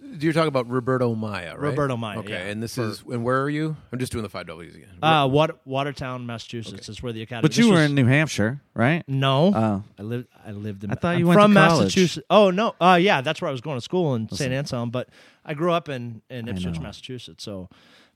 [0.00, 1.58] You're talking about Roberto Maia, right?
[1.58, 2.46] Roberto Maia, Okay, yeah.
[2.50, 3.76] and this For- is and where are you?
[3.92, 4.88] I'm just doing the five W's again.
[5.02, 7.46] Uh, Wat- Watertown, Massachusetts is where the academy.
[7.50, 7.56] Is.
[7.56, 9.06] But you were was- in New Hampshire, right?
[9.06, 9.84] No, Oh.
[9.98, 10.28] I lived.
[10.46, 10.92] I lived in.
[10.92, 11.80] I thought I'm you went from college.
[11.84, 12.24] Massachusetts.
[12.30, 14.50] Oh no, uh, yeah, that's where I was going to school in St.
[14.50, 14.88] Anselm.
[14.88, 15.10] But
[15.44, 16.80] I grew up in in Ipswich.
[16.80, 17.44] Massachusetts.
[17.44, 17.68] So,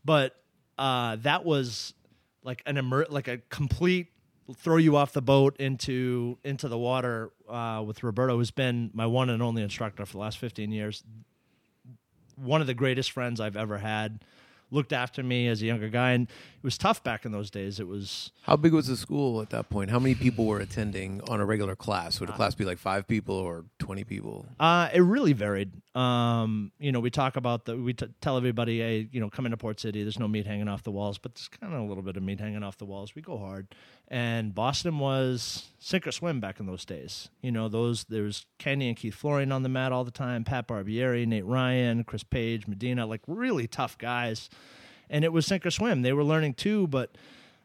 [0.03, 0.35] but
[0.79, 1.92] uh, that was
[2.42, 4.07] like an immer- like a complete
[4.57, 9.07] throw you off the boat into into the water uh, with Roberto, who's been my
[9.07, 11.05] one and only instructor for the last 15 years.
[12.37, 14.24] One of the greatest friends I've ever had.
[14.70, 16.28] looked after me as a younger guy, and
[16.62, 17.81] it was tough back in those days.
[17.81, 19.90] It was How big was the school at that point?
[19.90, 22.20] How many people were attending on a regular class?
[22.20, 24.46] Would a class be like five people or twenty people?
[24.61, 25.72] Uh, it really varied.
[25.96, 29.44] Um, you know, we talk about the we t- tell everybody, hey, you know, come
[29.44, 30.05] into Port City.
[30.05, 32.22] There's no meat hanging off the walls, but there's kind of a little bit of
[32.22, 33.16] meat hanging off the walls.
[33.16, 33.66] We go hard,
[34.07, 37.29] and Boston was sink or swim back in those days.
[37.42, 40.44] You know, those there was Kenny and Keith Florian on the mat all the time,
[40.44, 44.48] Pat Barbieri, Nate Ryan, Chris Page, Medina, like really tough guys,
[45.12, 46.03] and it was sink or swim.
[46.03, 47.16] They were learning too, but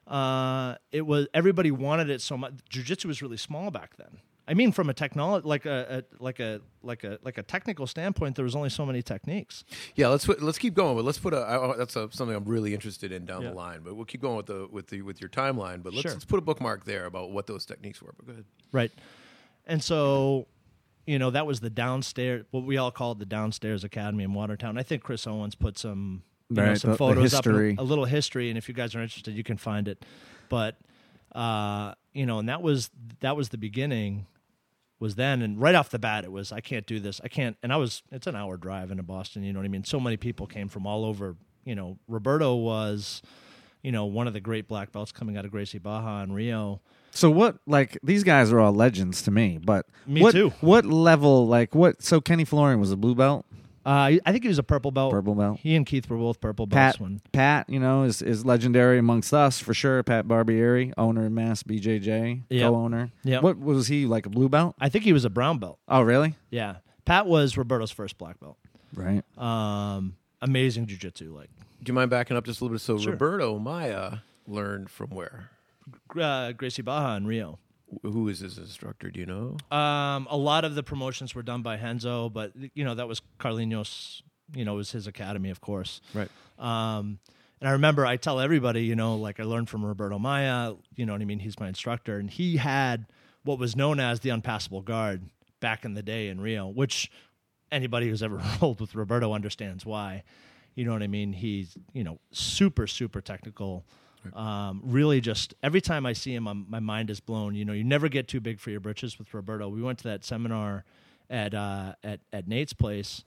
[0.05, 2.53] uh, it was everybody wanted it so much.
[2.69, 4.19] Jiu-jitsu was really small back then.
[4.49, 7.85] I mean, from a technology, like a, a like a like a like a technical
[7.85, 9.65] standpoint, there was only so many techniques.
[9.95, 10.95] Yeah, let's let's keep going.
[10.95, 13.49] But let's put a I, that's a, something I'm really interested in down Yeah.
[13.49, 13.81] the line.
[13.83, 15.83] But we'll keep going with the with the with your timeline.
[15.83, 16.11] But let's, Sure.
[16.13, 18.13] let's put a bookmark there about what those techniques were.
[18.15, 18.45] But go ahead.
[18.71, 18.91] Right.
[19.65, 20.47] And so,
[21.05, 24.77] you know, that was the downstairs, what we all called the downstairs academy in Watertown.
[24.77, 27.69] I think Chris Owens put some, you know, some the- the photos up, history.
[27.71, 28.49] and a, little history.
[28.49, 30.03] And if you guys are interested, you can find it.
[30.49, 30.75] But,
[31.33, 34.25] uh, you know, and that was, that was the beginning
[34.99, 35.41] was then.
[35.41, 37.19] And right off the bat, it was, I can't do this.
[37.23, 37.57] I can't.
[37.61, 39.43] And I was, it's an hour drive into Boston.
[39.43, 39.83] You know what I mean?
[39.83, 43.21] So many people came from all over, you know, Roberto was,
[43.83, 46.81] you know, one of the great black belts coming out of Gracie Barra in Rio.
[47.11, 47.57] So what?
[47.67, 50.49] Like these guys are all legends to me, but Me what, too.
[50.61, 51.47] What level?
[51.47, 52.01] Like what?
[52.01, 53.45] So Kenny Florian was a blue belt,
[53.87, 55.11] Uh, I think he was a purple belt.
[55.11, 55.59] purple belt.
[55.61, 56.97] He and Keith were both purple belts.
[56.97, 60.03] Pat, When Pat, you know, is is legendary amongst us for sure.
[60.03, 62.69] Pat Barbieri, owner of Mass BJJ, Yep.
[62.69, 63.11] co-owner.
[63.23, 63.41] Yep.
[63.43, 64.25] What was he like?
[64.25, 64.75] A blue belt?
[64.79, 65.79] I think he was a brown belt.
[65.87, 66.35] Oh, really?
[66.49, 68.57] Yeah, Pat was Roberto's first black belt.
[68.93, 69.23] Right.
[69.37, 71.33] Um, amazing jujitsu.
[71.33, 71.49] Like
[71.81, 72.81] Do you mind backing up just a little bit?
[72.81, 73.13] So Sure.
[73.13, 75.49] Roberto Maia learned from where?
[76.19, 77.59] uh, Gracie Barra in Rio.
[77.89, 79.09] Wh- Who is his instructor?
[79.09, 79.57] Do you know?
[79.75, 83.21] Um, a lot of the promotions were done by Renzo, but you know that was
[83.39, 84.21] Carlinhos.
[84.55, 85.99] You know, was his academy, of course.
[86.13, 86.29] Right.
[86.57, 87.19] Um,
[87.59, 91.05] and I remember I tell everybody, you know, like I learned from Roberto Maia, you
[91.05, 91.39] know what I mean?
[91.39, 92.17] He's my instructor.
[92.17, 93.07] And he had
[93.43, 95.23] what was known as the unpassable guard
[95.59, 97.11] back in the day in Rio, which
[97.71, 100.23] anybody who's ever rolled with Roberto understands why.
[100.75, 101.33] You know what I mean?
[101.33, 103.85] He's, you know, super, super technical.
[104.35, 107.55] Um, really just every time I see him, I'm, my mind is blown.
[107.55, 109.69] You know, you never get too big for your britches with Roberto.
[109.69, 110.85] We went to that seminar
[111.29, 113.23] at, uh, at, at Nate's place.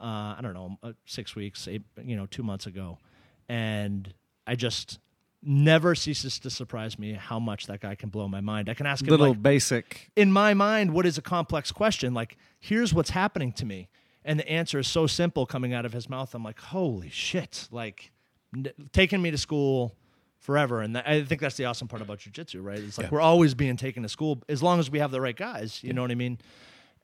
[0.00, 2.98] Uh, I don't know, uh, six weeks, eight, you know, two months ago
[3.50, 4.14] and
[4.46, 5.00] I just
[5.42, 8.68] never ceases to surprise me how much that guy can blow my mind.
[8.68, 10.10] I can ask him Little like, basic.
[10.14, 12.14] in my mind, what is a complex question?
[12.14, 13.88] Like, here's what's happening to me,
[14.24, 16.32] and the answer is so simple coming out of his mouth.
[16.34, 17.66] I'm like, holy shit!
[17.72, 18.12] Like,
[18.54, 19.96] n- taking me to school
[20.40, 22.78] forever, and that, I think that's the awesome part about jujitsu, right?
[22.78, 23.10] It's like Yeah.
[23.12, 25.82] we're always being taken to school as long as we have the right guys.
[25.84, 26.38] You know what I mean?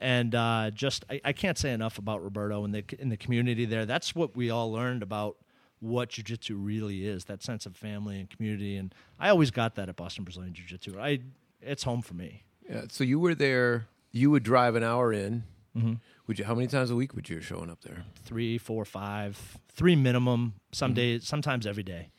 [0.01, 3.65] And uh, just, I, I can't say enough about Roberto and the in the community
[3.65, 3.87] there.
[3.87, 5.37] That's what we all learned about
[5.81, 9.91] what jujitsu really is that sense of family and community and i always got that
[9.91, 11.19] at boston brazilian jiu-jitsu i
[11.61, 12.85] it's home for me Yeah.
[12.89, 13.87] So you were there.
[14.11, 15.45] You would drive an hour in.
[15.77, 15.93] Mm-hmm.
[16.27, 16.47] Would you?
[16.47, 18.05] How many times a week would you showing up there?
[18.25, 22.16] three four five three minimum some days sometimes every day Yeah.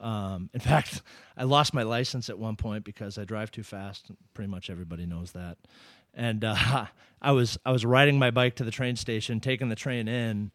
[0.00, 1.02] Um, in fact
[1.36, 5.06] i lost my license at one point because i drive too fast pretty much everybody
[5.06, 5.56] knows that
[6.14, 6.86] and uh,
[7.22, 10.50] i was i was riding my bike to the train station taking the train in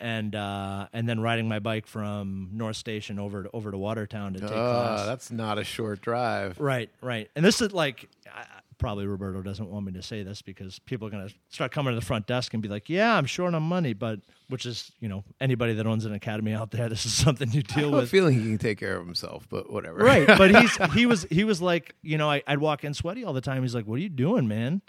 [0.00, 4.32] and uh, and then riding my bike from North Station over to, over to Watertown
[4.34, 5.00] to take class.
[5.00, 6.58] Ah, that's not a short drive.
[6.60, 7.28] Right, right.
[7.34, 8.44] And this is like, I,
[8.78, 11.92] probably Roberto doesn't want me to say this because people are going to start coming
[11.92, 14.92] to the front desk and be like, yeah, I'm short on money, but which is,
[15.00, 17.94] you know, anybody that owns an academy out there, this is something you I deal
[17.94, 18.10] a with.
[18.10, 19.98] feeling he can take care of himself, but whatever.
[19.98, 20.26] Right.
[20.26, 23.32] But he's, he was, he was like, you know, I, I'd walk in sweaty all
[23.32, 23.62] the time.
[23.62, 24.80] He's like, what are you doing, man?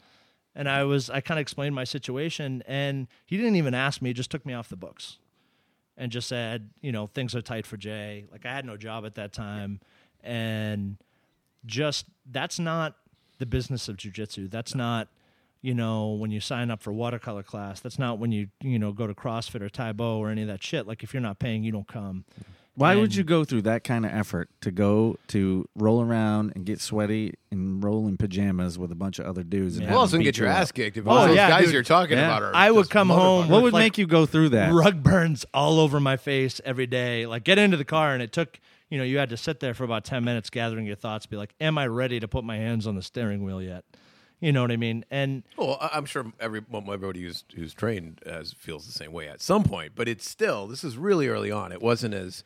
[0.56, 4.14] And I was, I kind of explained my situation and he didn't even ask me,
[4.14, 5.18] just took me off the books
[6.00, 8.26] and just said, you know, things are tight for Jay.
[8.32, 9.82] Like I had no job at that time,
[10.24, 10.98] and
[11.66, 12.96] just that's not
[13.40, 14.50] the business of jujitsu.
[14.50, 15.08] That's not,
[15.62, 17.80] you know, when you sign up for watercolor class.
[17.80, 20.48] That's not when you you know go to CrossFit or Tae Bo or any of
[20.48, 20.86] that shit.
[20.88, 22.26] Like if you're not paying, you don't come.
[22.76, 26.66] Why would you go through that kind of effort to go to roll around and
[26.66, 29.76] get sweaty and roll in pajamas with a bunch of other dudes?
[29.76, 29.88] And Yeah.
[29.90, 30.96] have Well, also get your ass kicked.
[30.96, 31.74] If Oh, those yeah, guys dude.
[31.74, 32.28] you're talking Yeah.
[32.28, 34.72] about are I would just come home- What would like- make you go through that?
[34.72, 37.26] Rug burns all over my face every day.
[37.26, 38.62] Like get into the car, and it took.
[38.90, 41.26] You know, you had to sit there for about ten minutes gathering your thoughts.
[41.26, 43.86] Be like, "Am I ready to put my hands on the steering wheel yet?"
[44.40, 45.04] You know what I mean?
[45.12, 49.28] And Well, I'm sure every well, everybody who's who's trained as feels the same way
[49.28, 51.72] at some point, but it's still this is really early on.
[51.72, 52.44] It wasn't as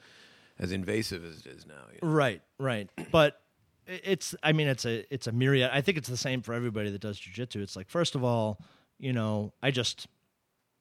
[0.59, 1.85] as invasive as it is now.
[1.91, 2.13] you know?
[2.13, 2.89] Right, right.
[3.11, 3.39] But
[3.85, 5.69] it's I mean it's a it's a myriad.
[5.71, 7.57] I think it's the same for everybody that does jujitsu.
[7.57, 8.59] It's like first of all,
[8.97, 10.07] you know, I just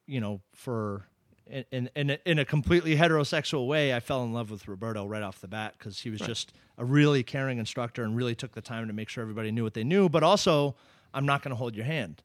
[0.07, 1.07] you know, for
[1.53, 5.07] in in in a, in a completely heterosexual way, I fell in love with Roberto
[5.07, 8.53] right off the bat because he was just a really caring instructor and really took
[8.53, 10.09] the time to make sure everybody knew what they knew.
[10.09, 10.75] But also,
[11.13, 12.23] I'm not going to hold your hand.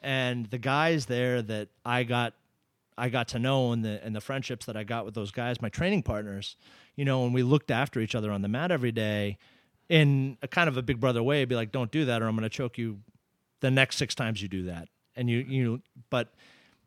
[0.00, 2.34] And the guys there that I got
[2.96, 5.60] I got to know and the and the friendships that I got with those guys,
[5.60, 6.56] my training partners,
[6.96, 9.38] you know, and we looked after each other on the mat every day
[9.88, 12.36] in a kind of a big brother way, be like, don't do that or I'm
[12.36, 13.00] going to choke you
[13.60, 14.88] the next six times you do that.
[15.16, 16.32] And you you but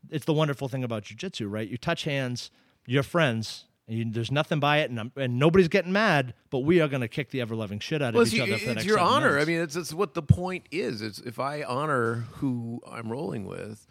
[0.09, 1.67] it's the wonderful thing about jujitsu, right?
[1.67, 2.51] You touch hands,
[2.85, 3.65] you're friends.
[3.85, 6.33] And you, there's nothing by it, and, I'm, and nobody's getting mad.
[6.49, 8.41] But we are going to kick the ever loving shit out of Well, each it's,
[8.41, 8.51] other.
[8.53, 9.31] For the it's next your honor.
[9.31, 9.45] minutes.
[9.45, 11.01] I mean, it's, it's what the point is.
[11.01, 13.85] It's if I honor who I'm rolling with,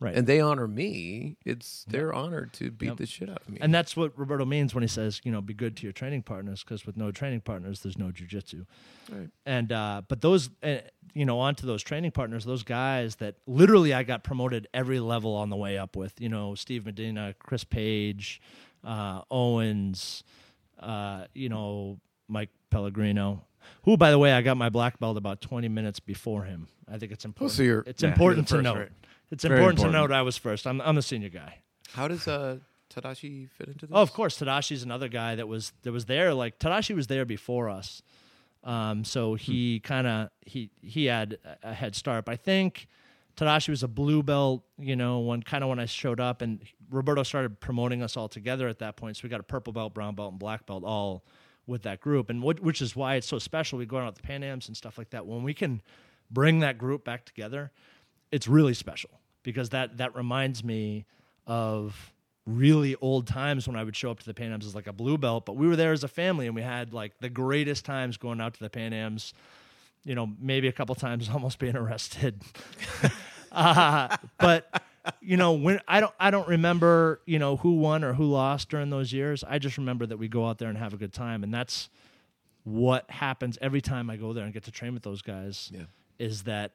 [0.00, 0.14] Right.
[0.14, 3.58] and they honor me, it's their honor to beat the shit out of me.
[3.60, 6.22] And that's what Roberto means when he says, you know, be good to your training
[6.22, 8.66] partners, because with no training partners, there's no jujitsu.
[9.10, 9.30] Right.
[9.46, 10.78] And uh, but those, uh,
[11.14, 15.34] you know, onto those training partners, those guys that literally I got promoted every level
[15.34, 16.20] on the way up with.
[16.20, 18.42] You know, Steve Medina, Chris Page,
[18.82, 20.24] uh, Owens,
[20.80, 23.44] uh, you know, Mike Pellegrino.
[23.84, 26.68] Who, by the way, I got my black belt about 20 minutes before him.
[26.86, 27.60] I think it's important.
[27.60, 28.76] Oh, so it's yeah, important to note.
[28.76, 28.88] right.
[29.34, 30.64] It's Very important, to note I was first.
[30.64, 31.58] I'm, I'm the senior guy.
[31.92, 33.90] How does uh, Tadashi fit into this?
[33.92, 36.32] Oh, of course, Tadashi's another guy that was that was there.
[36.32, 38.00] Like Tadashi was there before us,
[38.62, 42.26] um, so he kind of he he had a a head start.
[42.26, 42.86] But I think
[43.36, 44.62] Tadashi was a blue belt.
[44.78, 48.28] You know, when kind of when I showed up, and Roberto started promoting us all
[48.28, 49.16] together at that point.
[49.16, 51.24] So we got a purple belt, brown belt, and black belt all
[51.66, 53.80] with that group, and what, which is why it's so special.
[53.80, 55.26] We go out at the Pan Ams and stuff like that.
[55.26, 55.82] When we can
[56.30, 57.72] bring that group back together,
[58.30, 59.10] it's really special
[59.44, 61.04] because that that reminds me
[61.46, 62.12] of
[62.46, 64.92] really old times when I would show up to the Pan Ams as like a
[64.92, 67.84] blue belt, but we were there as a family and we had like the greatest
[67.84, 69.32] times going out to the Pan Ams.
[70.04, 72.42] You know, maybe a couple times almost being arrested.
[73.52, 74.82] uh, but
[75.20, 78.68] you know, when I don't I don't remember, you know, who won or who lost
[78.68, 79.44] during those years.
[79.44, 81.88] I just remember that we go out there and have a good time and that's
[82.64, 85.82] what happens every time I go there and get to train with those guys Yeah.
[86.18, 86.72] is that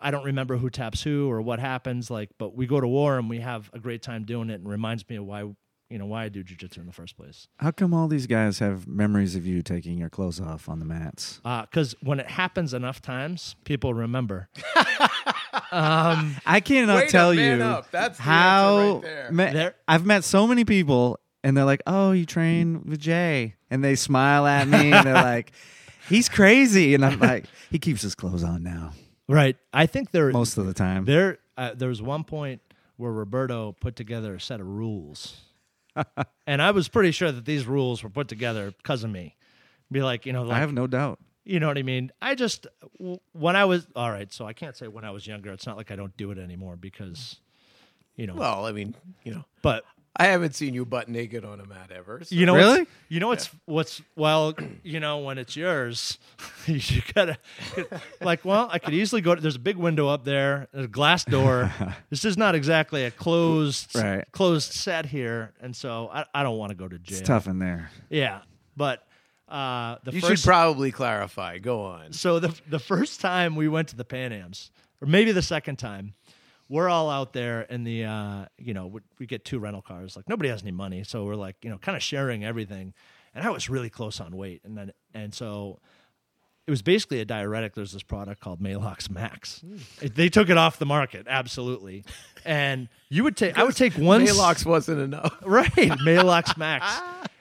[0.00, 3.18] I don't remember who taps who or what happens, like, but we go to war
[3.18, 5.44] and we have a great time doing it and reminds me of why
[5.90, 7.48] you know why I do jujitsu in the first place.
[7.58, 10.84] How come all these guys have memories of you taking your clothes off on the
[10.84, 11.40] mats?
[11.44, 14.48] Uh, because when it happens enough times, people remember.
[15.72, 17.90] Um, I cannot Way to tell you up.
[17.90, 19.64] That's how answer right there.
[19.64, 23.82] ma- I've met so many people, and they're like, "Oh, you train with Jay," and
[23.82, 25.52] they smile at me, and they're like,
[26.08, 28.92] "He's crazy," and I'm like, "He keeps his clothes on now
[29.30, 29.56] Right.
[29.72, 32.60] I think there most of the time." there uh, there was one point
[32.96, 35.36] where Roberto put together a set of rules,
[36.46, 39.36] and I was pretty sure that these rules were put together because of me.
[39.92, 41.18] Be like, you know, like, I have no doubt.
[41.44, 42.12] You know what I mean?
[42.20, 42.66] I just
[43.32, 44.32] when I was all right.
[44.32, 45.52] So I can't say when I was younger.
[45.52, 47.40] It's not like I don't do it anymore because,
[48.16, 48.34] you know.
[48.34, 49.84] Well, I mean, you know, but
[50.16, 52.22] I haven't seen you butt naked on a mat ever.
[52.24, 52.80] so- you know, Really?
[52.80, 56.18] what's- you know what's what's well, you know, when it's yours,
[56.66, 57.38] you gotta
[58.20, 58.44] like.
[58.44, 59.34] Well, I could easily go.
[59.34, 61.72] To, there's a big window up there, there's a glass door.
[62.10, 64.24] this is not exactly a closed Right.
[64.32, 67.18] closed set here, and so I, I don't want to go to jail.
[67.18, 67.90] It's tough in there.
[68.10, 68.40] Yeah,
[68.76, 69.06] but
[69.48, 71.58] uh, the you first should probably clarify.
[71.58, 72.12] Go on.
[72.12, 74.70] so the the first time we went to the Pan Ams,
[75.00, 76.14] or maybe the second time,
[76.70, 80.16] we're all out there in the uh, you know we, we get two rental cars.
[80.16, 82.94] Like nobody has any money, so we're like you know kind of sharing everything.
[83.34, 85.80] And I was really close on weight, and then and so
[86.66, 87.74] it was basically a diuretic.
[87.74, 89.62] There's this product called Maalox Max.
[90.00, 92.04] It- they took it off the market, absolutely.
[92.44, 95.36] And you would take I would take one Maalox wasn't enough.
[95.44, 96.86] right Maalox Max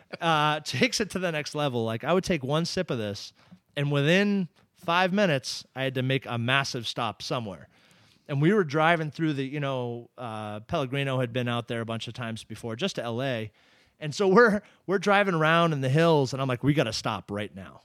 [0.22, 1.86] uh, takes it to the next level.
[1.86, 3.32] Like I would take one sip of this,
[3.78, 4.48] and within
[4.84, 7.68] five minutes, I had to make a massive stop somewhere.
[8.30, 11.86] And we were driving through the, you know, uh, Pellegrino had been out there a
[11.86, 13.52] bunch of times before, just to L.A.
[14.00, 16.94] And so we're we're driving around in the hills, and I'm like, we got to
[16.94, 17.82] stop right now.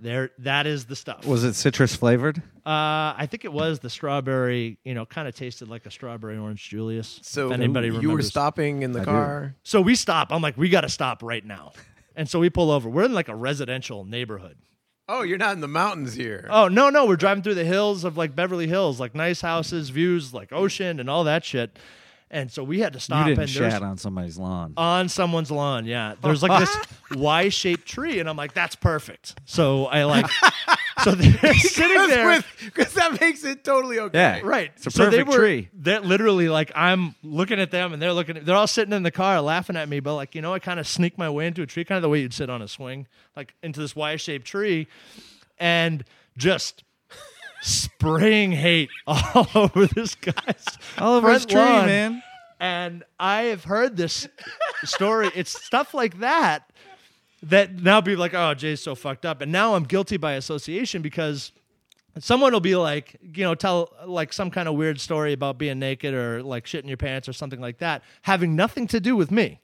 [0.00, 1.26] There, that is the stuff.
[1.26, 2.38] Was it citrus flavored?
[2.64, 4.78] Uh, I think it was the strawberry.
[4.84, 7.18] You know, kind of tasted like a strawberry orange Julius.
[7.22, 9.10] So if anybody you were stopping in the I do.
[9.10, 9.54] car.
[9.62, 10.32] So we stop.
[10.32, 11.72] I'm like, we got to stop right now.
[12.14, 12.88] And so we pull over.
[12.88, 14.56] We're in like a residential neighborhood.
[15.10, 16.46] Oh, you're not in the mountains here.
[16.50, 19.88] Oh no, no, we're driving through the hills of like Beverly Hills, like nice houses,
[19.88, 21.78] views, like ocean and all that shit.
[22.30, 24.74] And so we had to stop you didn't and shat on somebody's lawn.
[24.76, 25.86] on someone's lawn.
[25.86, 26.76] Yeah, there's like this
[27.14, 29.34] Y-shaped tree, and I'm like, that's perfect.
[29.46, 30.26] So I like,
[31.04, 32.44] so they're sitting there.
[32.66, 34.18] because that makes it totally okay.
[34.18, 34.72] yeah, Right.
[34.76, 35.70] It's a so they were, tree.
[35.72, 39.02] They're literally like I'm looking at them and they're looking at they're all sitting in
[39.04, 41.46] the car laughing at me, but like, you know, I kind of sneak my way
[41.46, 43.06] into a tree, kind of the way you'd sit on a swing,
[43.36, 44.86] like into this Y shaped tree,
[45.58, 46.04] and
[46.36, 46.84] just
[47.62, 50.66] spraying hate all over this guy's
[50.98, 51.86] All over his tree, lawn.
[51.86, 52.22] man.
[52.60, 54.28] and I have heard this
[54.84, 55.30] story.
[55.34, 56.70] It's stuff like that
[57.44, 61.02] that now be like, oh, Jay's so fucked up, and now I'm guilty by association
[61.02, 61.52] because
[62.18, 65.78] someone will be like, you know, tell like some kind of weird story about being
[65.78, 69.30] naked or like shitting your pants or something like that, having nothing to do with
[69.30, 69.60] me.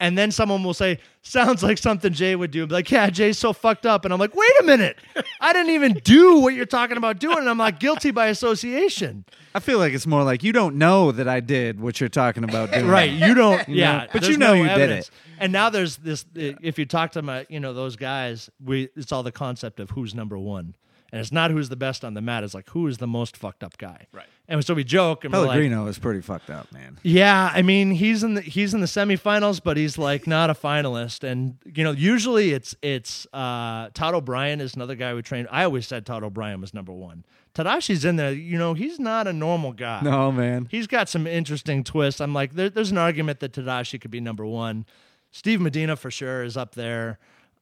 [0.00, 2.66] And then someone will say, sounds like something Jay would do.
[2.66, 4.04] Be like, yeah, Jay's so fucked up.
[4.04, 4.98] And I'm like, wait a minute.
[5.40, 7.38] I didn't even do what you're talking about doing.
[7.38, 9.24] And I'm like guilty by association.
[9.54, 12.42] I feel like it's more like you don't know that I did what you're talking
[12.42, 12.88] about doing.
[12.88, 13.10] Right.
[13.10, 13.98] You don't, You yeah.
[13.98, 15.10] know, but you know no you did it.
[15.38, 19.12] And now there's this, if you talk to my, you know, those guys, we, it's
[19.12, 20.74] all the concept of who's number one.
[21.14, 22.42] And it's not who's the best on the mat.
[22.42, 24.08] It's like who is the most fucked up guy.
[24.12, 24.26] Right.
[24.48, 26.98] And so we joke and we're like, Pellegrino is pretty fucked up, man.
[27.04, 30.54] yeah, I mean he's in the he's in the semifinals, but he's like not a
[30.54, 31.22] finalist.
[31.22, 35.46] And you know, usually it's it's uh, Todd O'Brien is another guy we trained.
[35.52, 37.24] I always said Todd O'Brien was number one.
[37.54, 38.32] Tadashi's in there.
[38.32, 40.00] You know, he's not a normal guy.
[40.02, 40.66] No, man.
[40.68, 42.20] He's got some interesting twists.
[42.20, 44.84] I'm like, there, there's an argument that Tadashi could be number one.
[45.30, 47.20] Steve Medina for sure is up there.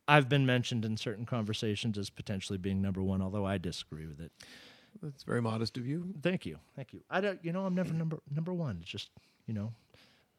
[0.09, 4.21] I've been mentioned in certain conversations as potentially being number one, although I disagree with
[4.21, 4.33] it.
[5.03, 6.15] That's very modest of you.
[6.23, 7.01] Thank you, thank you.
[7.09, 8.79] I don't, you know, I'm never number number one.
[8.83, 9.11] It's just,
[9.47, 9.73] you know,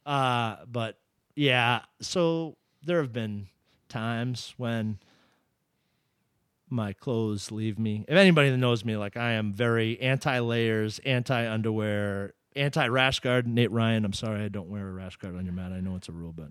[0.06, 1.00] uh, but
[1.36, 1.82] yeah.
[2.02, 3.48] So there have been
[3.90, 5.00] times when
[6.70, 8.06] my clothes leave me.
[8.08, 13.20] If anybody that knows me, like I am very anti layers, anti underwear, anti rash
[13.20, 13.48] guard.
[13.48, 15.72] Nate Ryan, I'm sorry, I don't wear a rash guard on your mat.
[15.72, 16.50] I know it's a rule, but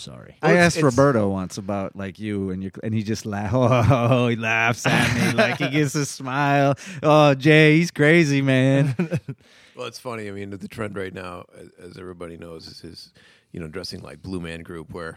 [0.00, 0.36] sorry.
[0.42, 3.52] I it's- asked it's- Roberto once about like you and your, and he just laugh.
[3.54, 6.74] Oh, he laughs at me like he gives a smile.
[7.02, 8.94] Oh, Jay, he's crazy, man.
[9.76, 10.28] Well, it's funny.
[10.28, 13.12] I mean, the trend right now, as- as everybody knows, is his,
[13.50, 15.16] you know, dressing like Blue Man Group, where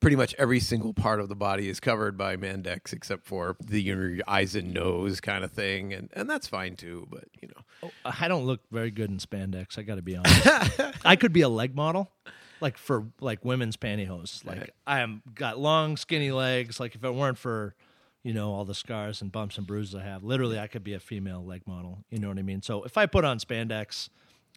[0.00, 3.80] pretty much every single part of the body is covered by Mandex except for the
[3.80, 7.06] your eyes and nose kind of thing, and and that's fine too.
[7.10, 9.78] But you know, oh, I don't look very good in spandex.
[9.78, 10.46] I got to be honest.
[11.06, 12.10] I could be a leg model,
[12.62, 14.46] like for like women's pantyhose.
[14.46, 16.80] Like I am got long, skinny legs.
[16.80, 17.74] Like if it weren't for,
[18.22, 20.94] you know, all the scars and bumps and bruises I have, literally I could be
[20.94, 21.98] a female leg model.
[22.08, 22.62] You know what I mean?
[22.62, 24.08] So if I put on spandex,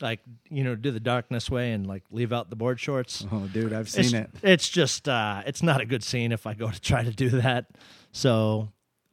[0.02, 3.26] like you know, do the darkness way and like leave out the board shorts.
[3.32, 4.30] oh, dude, I've It's, seen it.
[4.44, 7.30] it's just uh, it's not a good scene if I go to try to do
[7.42, 7.66] that.
[8.12, 8.70] So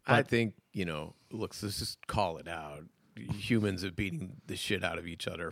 [0.06, 2.84] I think you know, look, let's just call it out.
[3.16, 5.50] Humans are beating the shit out of each other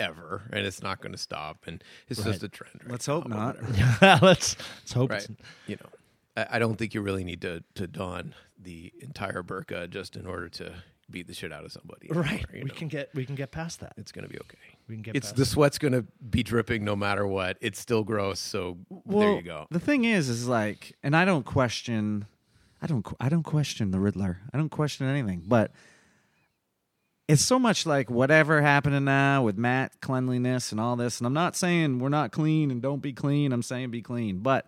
[0.00, 1.64] forever, and it's not going to stop.
[1.66, 2.80] And it's just a trend.
[2.82, 3.54] Right Let's hope now,
[4.00, 4.22] not.
[4.22, 5.22] let's let's hope right?
[5.22, 5.30] it's
[5.66, 5.88] You know,
[6.36, 10.26] I, I don't think you really need to to don the entire burqa just in
[10.26, 10.72] order to
[11.10, 12.08] beat the shit out of somebody.
[12.10, 12.44] right.
[12.52, 13.94] You We know, can get we can get past that.
[13.96, 14.58] It's going to be okay.
[14.88, 17.56] We can get It's the sweat's going to be dripping no matter what.
[17.60, 19.66] It's still gross, so there you go.
[19.70, 22.26] The thing is, is like, and I don't question,
[22.82, 24.38] I don't, I don't question the Riddler.
[24.52, 25.72] I don't question anything, but
[27.30, 31.18] it's so much like whatever happening now with mat cleanliness and all this.
[31.18, 33.52] And I'm not saying we're not clean and don't be clean.
[33.52, 34.66] I'm saying be clean, but.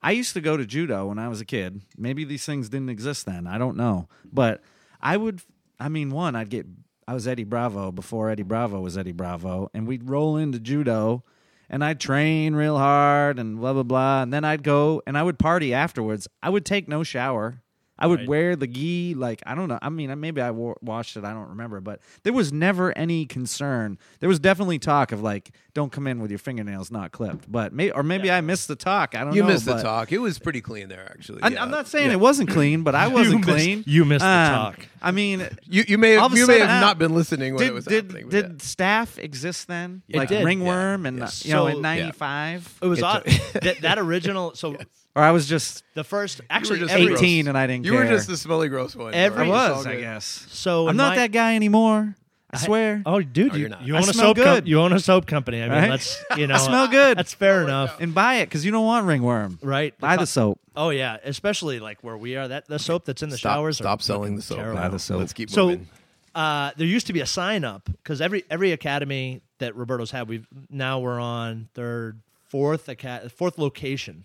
[0.00, 1.82] I used to go to judo when I was a kid.
[1.96, 3.48] Maybe these things didn't exist then.
[3.48, 4.06] I don't know.
[4.32, 4.62] But
[5.02, 5.42] I would,
[5.80, 6.66] I mean, one, I'd get,
[7.08, 11.24] I was Eddie Bravo before Eddie Bravo was Eddie Bravo, and we'd roll into judo
[11.70, 15.22] and I'd train real hard and blah blah blah, and then I'd go and I
[15.22, 16.28] would party afterwards.
[16.42, 17.62] I would take no shower.
[17.98, 18.28] I would Right.
[18.28, 19.78] wear the gi like I don't know.
[19.82, 21.24] I mean, maybe I wa- washed it.
[21.24, 23.98] I don't remember, but there was never any concern.
[24.20, 27.50] There was definitely talk of like, don't come in with your fingernails not clipped.
[27.50, 29.14] But may, or maybe I missed the talk.
[29.14, 29.48] I don't You know.
[29.48, 30.12] You missed the talk.
[30.12, 31.42] It was pretty clean there, actually.
[31.42, 31.62] I, yeah.
[31.62, 32.12] I'm not saying Yeah.
[32.14, 33.84] it wasn't clean, but I wasn't missed- clean.
[33.86, 34.86] you missed the Um, talk.
[35.02, 37.68] I mean, You you may have you may have now- not been listening when did
[37.70, 38.28] it was did, happening.
[38.28, 38.52] did yeah.
[38.58, 40.02] staff exist then?
[40.08, 41.44] It like did, ringworm and Yes.
[41.44, 43.24] you know So- in '95, It was It odd.
[43.62, 44.54] that, that original.
[44.54, 44.76] So
[45.18, 47.18] or I was just the first, actually, just every, gross.
[47.20, 48.00] 18 and I didn't You care.
[48.02, 49.14] were just the smelly gross one.
[49.14, 49.68] Every- I Right?
[49.70, 50.00] It's was, I good.
[50.00, 50.46] guess.
[50.50, 52.14] So I'm in not my- that guy anymore.
[52.50, 53.02] I swear.
[53.04, 53.82] Oh, dude, No, you, you're not.
[53.86, 54.36] you I own a smell soap.
[54.38, 54.68] com- good.
[54.68, 55.58] you own a soap company.
[55.62, 55.88] I mean, Right?
[55.90, 57.18] that's you know, I smell good.
[57.18, 59.58] That's fair enough, and buy it because you don't want ringworm.
[59.60, 59.92] right?
[60.00, 60.60] Buy the co- soap.
[60.74, 62.48] Oh yeah, especially like where we are.
[62.48, 63.80] That the soap that's in the Stop, showers.
[63.80, 64.58] are stop selling the soap.
[64.60, 64.80] terrible.
[64.80, 65.18] Buy the soap.
[65.18, 65.88] Let's keep So moving.
[66.34, 70.26] uh, there used to be a sign up because every every academy that Roberto's had,
[70.26, 74.24] we've now we're on third, fourth acad- fourth location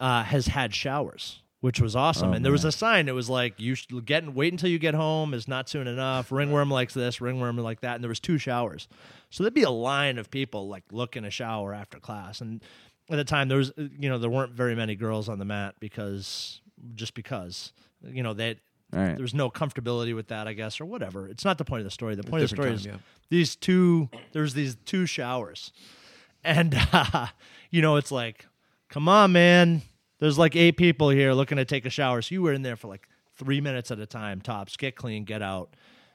[0.00, 2.30] uh, has had showers, which was awesome.
[2.30, 2.68] Oh, and there was man.
[2.68, 5.68] a sign that was like, "You should get wait until you get home is not
[5.68, 6.30] soon enough.
[6.30, 8.88] Ringworm likes this, ringworm like that." And there was two showers,
[9.30, 12.40] so there'd be a line of people like looking a shower after class.
[12.40, 12.62] And
[13.10, 15.76] at the time, there was you know there weren't very many girls on the mat
[15.80, 16.60] because
[16.94, 17.72] just because
[18.02, 19.16] you know All right.
[19.16, 21.28] there was no comfortability with that, I guess, or whatever.
[21.28, 22.14] It's not the point of the story.
[22.14, 23.28] The point of the story different is yeah.
[23.28, 24.08] these two.
[24.32, 25.72] There's these two showers,
[26.44, 27.28] and uh,
[27.70, 28.46] you know, it's like,
[28.88, 29.82] come on, man.
[30.18, 32.76] There's like eight people here looking to take a shower, so you were in there
[32.76, 34.76] for like three minutes at a time, tops.
[34.76, 35.74] Get clean, get out.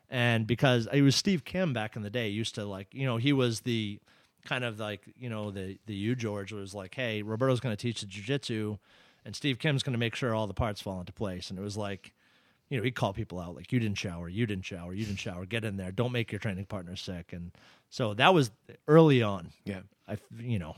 [0.10, 3.18] And because it was Steve Kim back in the day, used to like, you know,
[3.18, 4.00] he was the
[4.46, 7.82] kind of like you know the the you George was like, hey, Roberto's going to
[7.82, 8.80] teach the jujitsu,
[9.24, 11.50] and Steve Kim's going to make sure all the parts fall into place.
[11.50, 12.12] And it was like,
[12.70, 15.20] you know, he'd call people out like, you didn't shower, you didn't shower, you didn't
[15.20, 17.34] shower, get in there, don't make your training partner sick.
[17.34, 17.52] And
[17.90, 18.52] so that was
[18.88, 19.52] early on.
[19.64, 19.82] Yeah.
[20.08, 20.76] I you know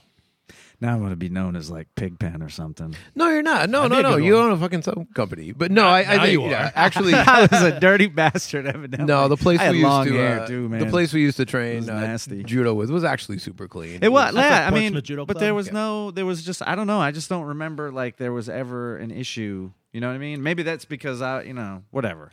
[0.82, 2.94] Now I'm going to be known as like Pigpen or something.
[3.16, 3.70] No, you're not.
[3.70, 4.18] No, That'd no, no.
[4.18, 4.44] You one.
[4.48, 5.54] own a fucking soap company.
[5.54, 6.72] But no, I, I think you yeah, are.
[6.76, 7.14] actually.
[7.16, 9.06] I was a dirty bastard, evidently.
[9.06, 10.80] No, the place we used to hair uh, too, man.
[10.82, 14.00] the place we used to train uh, judo with was actually super clean.
[14.02, 14.68] It was, yeah.
[14.68, 15.74] I mean, Judo but there was Yeah.
[15.74, 17.00] no, there was just, I don't know.
[17.00, 19.72] I just don't remember like there was ever an issue.
[19.94, 20.42] You know what I mean?
[20.42, 22.32] Maybe that's because I, you know, whatever.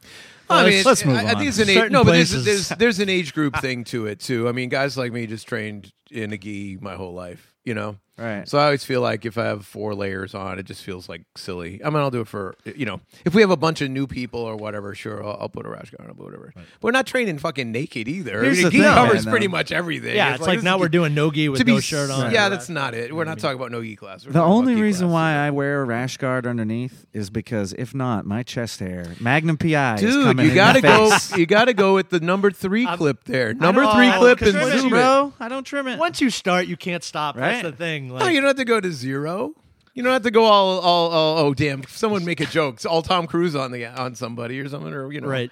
[0.48, 2.68] I mean, let's- let's move I, I think it's an age, no, but there's, there's
[2.70, 4.48] there's an age group thing to it too.
[4.48, 7.96] I mean, guys like me just trained in a gi my whole life, you know.
[8.20, 8.48] Right.
[8.48, 11.22] So I always feel like if I have four layers on, it just feels like
[11.36, 11.80] silly.
[11.84, 14.06] I mean, I'll do it for you know, if we have a bunch of new
[14.06, 16.52] people or whatever, sure, I'll, I'll put a rash guard on, but whatever.
[16.54, 18.42] But we're not training fucking naked either.
[18.42, 19.50] Here's I mean, the gi thing, covers man, pretty though.
[19.52, 20.16] much everything.
[20.16, 22.30] yeah, it's like, this now we're doing no gi with to be no shirt on.
[22.32, 23.14] Yeah, that's not it.
[23.14, 24.26] We're not talking about no gi class.
[24.26, 25.14] We're The only reason class.
[25.14, 29.56] why I wear a rash guard underneath is because if not, my chest hair, Magnum
[29.56, 31.16] PI, is Dude, coming you gotta the go.
[31.36, 33.54] You gotta go with the number 3 I'm- clip there.
[33.54, 34.90] Number three clip trim and zoom it.
[34.90, 35.32] bro.
[35.40, 35.98] I don't trim it.
[35.98, 37.36] Once you start, you can't stop.
[37.36, 38.09] That's the thing.
[38.18, 39.54] No, Like, you don't have to go to zero.
[39.94, 41.82] You don't have to go all, all, all oh damn!
[41.84, 42.76] Someone make a joke.
[42.76, 45.50] It's all Tom Cruise on the on somebody or something, or you know, right.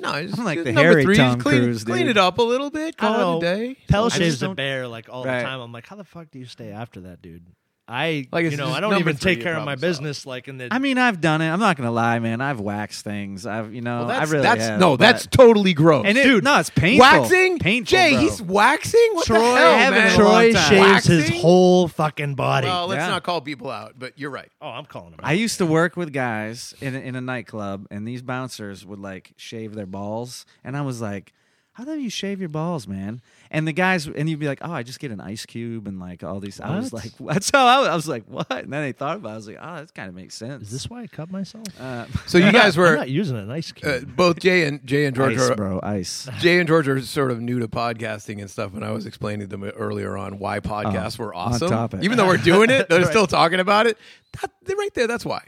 [0.00, 1.16] No, it's I'm like the number hairy three.
[1.16, 2.10] Tom just clean, Cruise, clean dude.
[2.10, 2.94] it up a little bit.
[2.98, 3.76] I don't Call it a day.
[3.88, 5.38] Pell shaves a bear like all Right.
[5.38, 5.60] the time.
[5.60, 7.44] I'm like, how the fuck do you stay after that, dude?
[7.90, 9.60] I, Like, it's you know, just I don't number even three, take you care of
[9.64, 9.88] my problem solve.
[10.04, 10.26] business.
[10.26, 11.48] Like in the, I mean, I've done it.
[11.48, 12.40] I'm not gonna lie, man.
[12.42, 13.46] I've waxed things.
[13.46, 16.18] I've, you know, Well, that's, I really that's have, no, but- that's totally gross, and
[16.18, 16.44] it, dude.
[16.44, 17.00] no, it's painful.
[17.00, 17.86] waxing, painful.
[17.90, 18.20] Jay, bro.
[18.20, 19.08] he's waxing.
[19.12, 20.14] What Troy, the hell, I haven't man?
[20.14, 20.68] in a long Troy time.
[20.70, 22.66] shaves his whole fucking body.
[22.66, 23.08] Well, let's Yeah.
[23.08, 24.50] not call people out, but you're right.
[24.60, 25.20] oh, I'm calling him.
[25.22, 28.98] I used to work with guys in a, in a nightclub, and these bouncers would
[28.98, 31.32] like shave their balls, and I was like,
[31.72, 34.70] "How do you shave your balls, man?" And the guys, and you'd be like, "Oh,
[34.72, 37.66] I just get an ice cube and like all these." I was like, "That's how
[37.66, 39.30] I was, I was like, what?" And then they thought about.
[39.30, 39.32] it.
[39.32, 41.64] I was like, "Oh, that kind of makes sense." Is this why I cut myself?
[41.80, 43.90] uh, So you guys I'm were not using an ice cube.
[44.02, 46.28] uh, both Jay and Jay and George ice, are, bro, ice.
[46.40, 49.48] Jay and George are sort of new to podcasting and stuff, and I was explaining
[49.48, 51.70] to them earlier on why podcasts were on awesome.
[51.70, 52.02] topic.
[52.02, 53.96] Even though we're doing it, they're still talking about it.
[54.40, 55.06] That, they're right there.
[55.06, 55.42] That's why.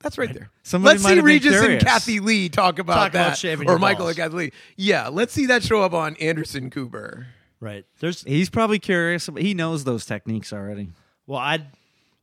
[0.00, 0.50] That's right there.
[0.62, 1.80] Somebody let's see Regis and.
[1.80, 4.18] Kathie Lee talk about Talk about that, shaving or your Michael balls.
[4.18, 4.52] and Kathie Lee.
[4.76, 7.26] Yeah, let's see that show up on Anderson Cooper.
[7.60, 7.84] Right.
[8.00, 9.28] There's He's probably curious.
[9.38, 10.90] He knows those techniques already.
[11.26, 11.66] well, I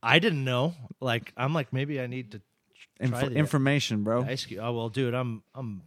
[0.04, 0.74] I didn't know.
[1.00, 2.42] Like I'm like maybe I need to
[3.00, 4.24] Inf- try the information, bro.
[4.24, 4.60] ice cube.
[4.64, 5.84] Oh well, dude, I'm I'm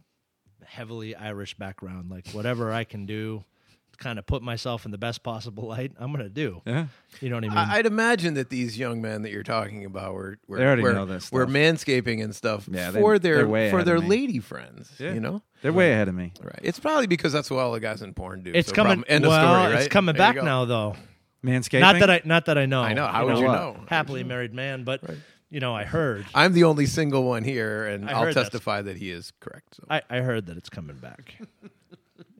[0.65, 2.09] heavily Irish background.
[2.09, 3.43] Like whatever I can do
[3.91, 6.61] to kind of put myself in the best possible light, I'm gonna do.
[6.65, 6.87] Yeah.
[7.21, 7.57] You know what I mean?
[7.57, 10.81] I, I'd imagine that these young men that you're talking about were were, They already
[10.81, 11.53] were, know this were stuff.
[11.55, 14.91] manscaping and stuff Yeah, they- for their they're for their lady friends.
[14.99, 15.13] Yeah.
[15.13, 16.31] You know, They're way ahead of me.
[16.43, 16.59] right?
[16.61, 18.51] It's probably because that's what all the guys in porn do.
[18.53, 18.99] it's so coming.
[18.99, 19.73] problem- End of well, story.
[19.73, 19.79] Right?
[19.83, 20.45] It's coming There you back go.
[20.45, 20.95] now, though.
[21.43, 21.79] Manscaping.
[21.81, 22.81] Not that I not that I know.
[22.81, 23.05] I know.
[23.07, 23.77] How would you know?
[23.87, 25.01] Happily married man, but
[25.49, 26.25] you know, I heard.
[26.33, 29.31] I'm the only single one here, and I I'll heard that's- testify that he is
[29.39, 29.75] correct.
[29.75, 29.83] So.
[29.89, 31.35] I, I heard that it's coming back.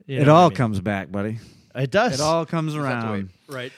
[0.08, 0.56] You It know what all I mean?
[0.56, 1.40] comes back, buddy.
[1.74, 2.14] It does.
[2.14, 3.30] It all comes around.
[3.48, 3.72] right.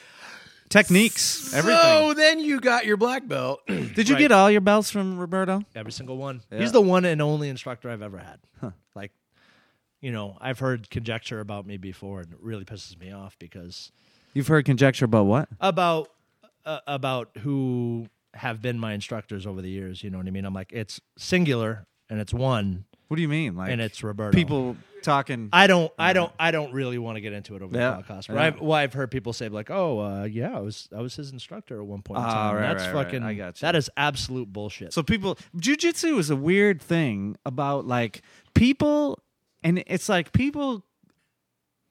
[0.68, 1.80] Techniques, everything.
[1.80, 3.60] So then you got your black belt.
[3.66, 4.20] Did you Right.
[4.20, 5.62] get all your belts from Roberto?
[5.74, 6.42] Every single one.
[6.52, 6.58] Yeah.
[6.58, 8.38] He's the one and only instructor I've ever had.
[8.60, 8.70] Huh.
[8.94, 9.12] Like,
[10.00, 13.90] you know, I've heard conjecture about me before, and it really pisses me off because
[14.34, 15.48] You've heard conjecture about what?
[15.60, 16.08] about
[16.64, 20.02] uh, about who have been my instructors over the years.
[20.04, 20.44] You know what I mean?
[20.44, 23.56] I'm like, it's singular and it's one, What do you mean?
[23.56, 24.34] Like and it's Roberto.
[24.36, 25.48] people talking.
[25.52, 28.02] I don't, I don't, I don't really want to get into it over Yeah, the
[28.02, 28.28] podcast.
[28.28, 28.42] But yeah.
[28.42, 31.32] I've, well, I've heard people say like, "Oh, uh, yeah, I was, I was his
[31.32, 32.54] instructor at one point." in Ah, time.
[32.56, 33.04] right, That's right, right.
[33.06, 33.22] fucking.
[33.22, 33.66] I got you.
[33.66, 34.92] That is absolute bullshit.
[34.92, 38.22] so people, jujitsu is a weird thing about like
[38.54, 39.18] people,
[39.62, 40.84] and it's like people.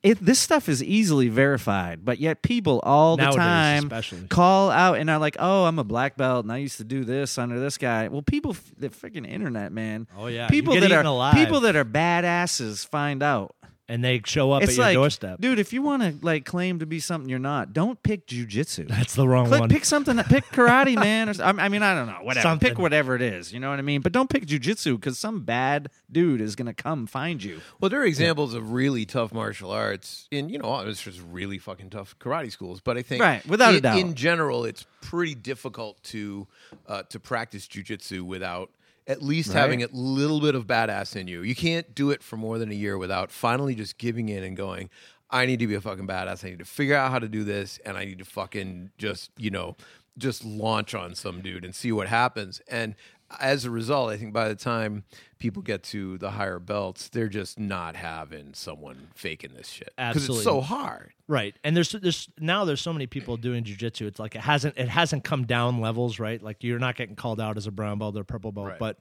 [0.03, 4.28] It, this stuff is easily verified, but yet people all the Nowadays, time especially.
[4.28, 7.03] call out and are like, "Oh, I'm a black belt, and I used to do
[7.03, 10.07] this under this guy." Well, people, the freaking internet, man.
[10.15, 13.55] Oh yeah, people that are alive, people that are badasses find out.
[13.89, 15.39] And they show up it's at your like, doorstep.
[15.41, 18.88] dude, if you want to like claim to be something you're not, don't pick jujitsu.
[18.88, 19.69] That's the wrong Click, one.
[19.69, 20.17] pick something.
[20.23, 21.29] Pick karate, man.
[21.29, 22.19] Or, I mean, I don't know.
[22.21, 22.43] Whatever.
[22.43, 22.69] Something.
[22.69, 23.53] Pick whatever it is.
[23.53, 24.01] You know what I mean.
[24.01, 27.61] But don't pick jujitsu because some bad dude is gonna come find you.
[27.79, 31.57] Well, there are examples of really tough martial arts in, you know, it's just really
[31.57, 32.81] fucking tough karate schools.
[32.81, 33.97] But I think, Right, without a in, doubt.
[33.99, 36.47] in general, it's pretty difficult to
[36.88, 38.69] uh, to practice jujitsu without
[39.08, 39.58] at least Right.
[39.62, 41.41] having a little bit of badass in you.
[41.41, 44.55] You can't do it for more than a year without finally just giving in and
[44.58, 44.89] going.
[45.30, 46.43] I need to be a fucking badass.
[46.45, 49.32] I need to figure out how to do this, and I need to fucking just,
[49.38, 49.76] you know,
[50.18, 52.62] just launch on some dude and see what happens.
[52.68, 52.95] And
[53.39, 55.03] as a result, I think by the time
[55.38, 60.30] people get to the higher belts, they're just not having someone faking this shit because
[60.30, 61.11] it's so hard.
[61.28, 61.55] Right.
[61.63, 64.07] And there's there's now there's so many people doing jujitsu.
[64.07, 66.41] It's like it hasn't it hasn't come down levels, right?
[66.41, 68.80] Like you're not getting called out as a brown belt or purple belt, Right.
[68.80, 68.97] but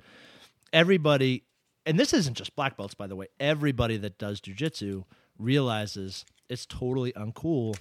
[0.72, 1.44] everybody
[1.84, 3.26] and this isn't just black belts by the way.
[3.38, 5.04] Everybody that does jujitsu
[5.38, 7.76] realizes it's totally uncool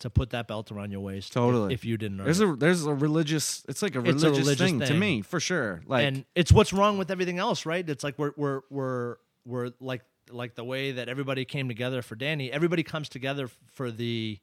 [0.00, 1.72] to put that belt around your waist Totally.
[1.72, 2.48] if, you didn't earn There's it.
[2.48, 3.64] a there's a religious.
[3.68, 5.82] It's like a It's a religious, religious thing, to me for sure.
[5.86, 7.88] Like and it's what's wrong with everything else, right?
[7.88, 9.16] It's like we're we're we're
[9.46, 12.50] we're like like the way that everybody came together for Danny.
[12.52, 14.38] Everybody comes together for the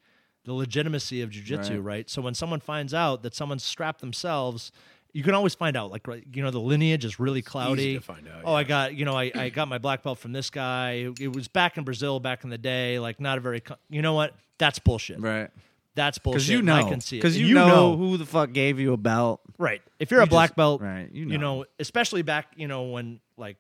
[0.46, 1.80] the legitimacy of jujitsu, Right.
[1.84, 2.10] right.
[2.10, 4.72] So when someone finds out that someone's strapped themselves,
[5.14, 5.92] you can always find out.
[5.92, 7.94] Like you know, the lineage is really cloudy.
[7.96, 10.32] to find out, Oh, I got you know, I, I got my black belt from
[10.34, 10.92] this guy.
[11.08, 13.00] It, it was back in Brazil back in the day.
[13.00, 13.60] Like not a very.
[13.62, 14.34] co- You know what?
[14.58, 15.20] That's bullshit.
[15.20, 15.50] right
[15.96, 16.38] That's bullshit.
[16.40, 17.22] because you know I can see it.
[17.22, 19.42] because And you, know, who the fuck gave you a belt.
[19.58, 19.82] Right.
[20.00, 21.60] If you're a black just- belt, right, you you know.
[21.60, 23.58] know, especially back, you know, when like,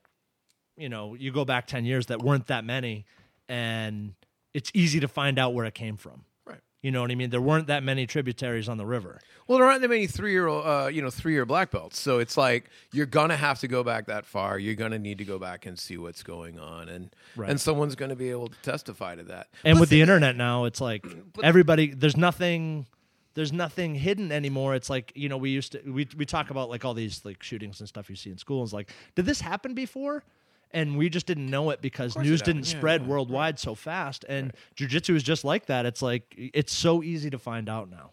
[0.77, 3.05] you know, you go back 10 years that weren't that many
[3.49, 4.13] and
[4.53, 6.23] it's easy to find out where it came from.
[6.83, 7.29] You know what I mean?
[7.29, 9.21] There weren't that many tributaries on the river.
[9.47, 11.97] Well, there aren't that many three year old, uh, you know, three year black belts.
[11.97, 14.59] So it's like you're gonna have to go back that far.
[14.59, 17.49] You're gonna need to go back and see what's going on, and Right.
[17.49, 19.47] and someone's gonna be able to testify to that.
[19.63, 21.05] And But with the internet now, it's like
[21.43, 22.85] everybody there's nothing
[23.35, 24.75] there's nothing hidden anymore.
[24.75, 27.41] It's like, you know, we used to we we talk about like all these like
[27.41, 30.23] shootings and stuff you see in schools like, did this happen before?
[30.73, 32.73] And we just didn't know it because news it didn't happened.
[32.73, 34.25] Yeah, spread yeah, worldwide so fast.
[34.27, 35.85] And jujitsu is just like that.
[35.85, 38.11] It's like it's so easy to find out now.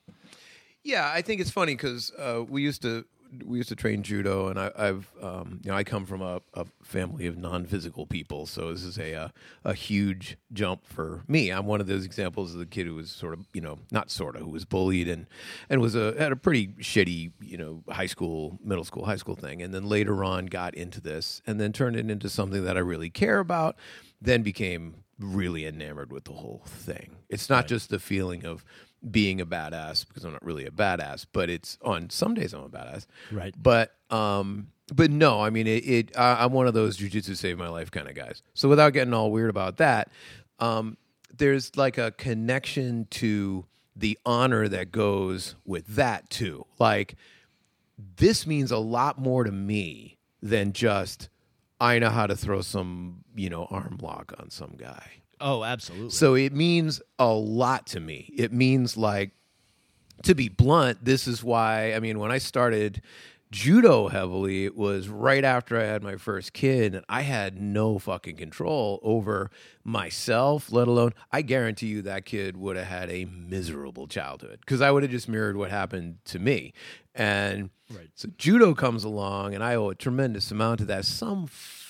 [0.83, 3.05] Yeah, I think it's funny because uh, we used to
[3.45, 6.41] we used to train judo, and I, I've um, you know I come from a,
[6.55, 9.29] a family of non physical people, so this is a, uh
[9.65, 11.51] a huge jump for me.
[11.51, 14.11] I'm one of those examples of the kid who was sort of you know not
[14.11, 15.27] sort of who was bullied and
[15.69, 19.37] and was a had a pretty shitty you know high school, middle school, high school
[19.37, 22.77] thing, and then later on got into this, and then turned it into something that
[22.77, 23.77] I really care about.
[24.23, 27.17] Then became really enamored with the whole thing.
[27.29, 28.65] It's not just the feeling of
[29.09, 32.65] being a badass because I'm not really a badass, but it's on some days I'm
[32.65, 33.07] a badass.
[33.31, 33.55] Right.
[33.61, 37.59] But um but no, I mean it, it I, I'm one of those jujitsu save
[37.59, 38.43] my life kind of guys.
[38.55, 40.11] So without getting all weird about that,
[40.59, 40.97] um
[41.37, 46.67] there's like a connection to the honor that goes with that too.
[46.79, 47.15] Like
[48.17, 51.29] this means a lot more to me than just
[51.81, 55.03] I know how to throw some, you know, arm lock on some guy.
[55.41, 56.11] Oh, absolutely.
[56.11, 58.33] So it means a lot to me.
[58.37, 59.33] It means like
[60.25, 63.01] to be blunt, this is why I mean when I started
[63.51, 67.99] judo heavily, it was right after I had my first kid and I had no
[67.99, 69.51] fucking control over
[69.83, 74.81] myself, let alone I guarantee you that kid would have had a miserable childhood because
[74.81, 76.75] I would have just mirrored what happened to me.
[77.15, 78.09] And Right.
[78.15, 81.05] so judo comes along and I owe a tremendous amount to that.
[81.05, 81.49] Some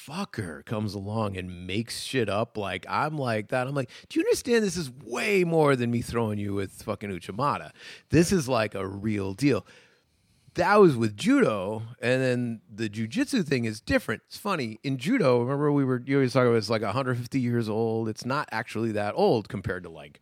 [0.09, 3.67] fucker comes along and makes shit up like I'm like that.
[3.67, 7.11] I'm like, do you understand this is way more than me throwing you with fucking
[7.11, 7.71] Uchimata?
[8.11, 9.67] This is like a real deal.
[10.55, 14.23] That was with judo, and then the jujitsu thing is different.
[14.27, 15.41] It's funny in judo.
[15.41, 18.09] Remember, we were you always talk about it's like 150 years old.
[18.09, 20.21] It's not actually that old compared to like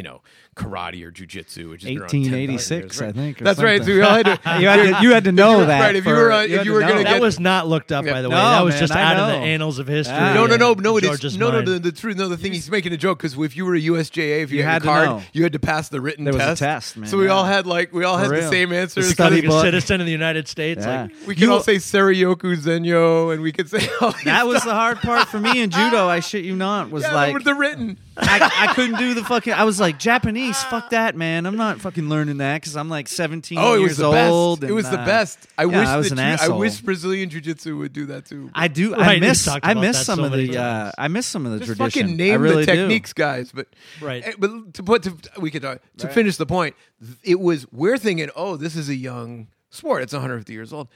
[0.00, 0.22] you know
[0.56, 2.70] karate or jujitsu, which is 1886,
[3.00, 3.00] years.
[3.02, 3.40] I think.
[3.40, 3.82] or That's right.
[3.82, 4.26] So something.
[4.26, 5.80] had to, you had to you had to know that.
[5.80, 7.04] right, if you were, uh, you if you were gonna that.
[7.04, 8.34] that get- was not looked up, by the way.
[8.34, 10.16] No, that was man, just I out of the annals of history.
[10.18, 10.32] Ah.
[10.34, 10.96] No, no, no, no.
[10.96, 11.62] It is George's no, no.
[11.62, 12.16] The, the truth.
[12.16, 14.58] No, the thing he's making a joke because if you were a USJA, if you,
[14.58, 15.22] You got had to your card, know.
[15.34, 16.60] you had to pass the written There was a test.
[16.60, 19.06] test, man, So we all had like we all For had the same answers.
[19.08, 19.64] The study Being a book.
[19.64, 20.84] citizen of the United States.
[20.84, 23.78] Like we can all say Seiryoku Zenyo, and we could say
[24.24, 26.08] That was the hard part for me in judo.
[26.08, 26.90] I shit you not.
[26.90, 27.98] Was like the written.
[28.16, 29.52] I, I couldn't do the fucking.
[29.52, 30.62] I was like Japanese.
[30.64, 31.46] Fuck that, man.
[31.46, 34.60] I'm not fucking learning that because I'm like 17 Oh, it years was the old.
[34.60, 34.64] best.
[34.64, 35.46] It and, was the uh, best.
[35.56, 38.26] I yeah, wish I was that an you- I wish Brazilian jiu-jitsu would do that
[38.26, 38.50] too.
[38.54, 38.92] I do.
[38.94, 39.48] Right, I miss.
[39.48, 40.56] I miss some so of the.
[40.58, 40.92] Uh.
[40.98, 42.02] I miss some of the Just tradition.
[42.02, 42.78] fucking name I really the do.
[42.78, 43.52] techniques, guys.
[43.52, 43.68] But
[44.00, 44.26] Right.
[44.26, 46.74] eh, But to put to we could uh, to finish the point,
[47.22, 50.02] it was we're thinking, oh, this is a young sport.
[50.02, 50.88] It's 150 years old.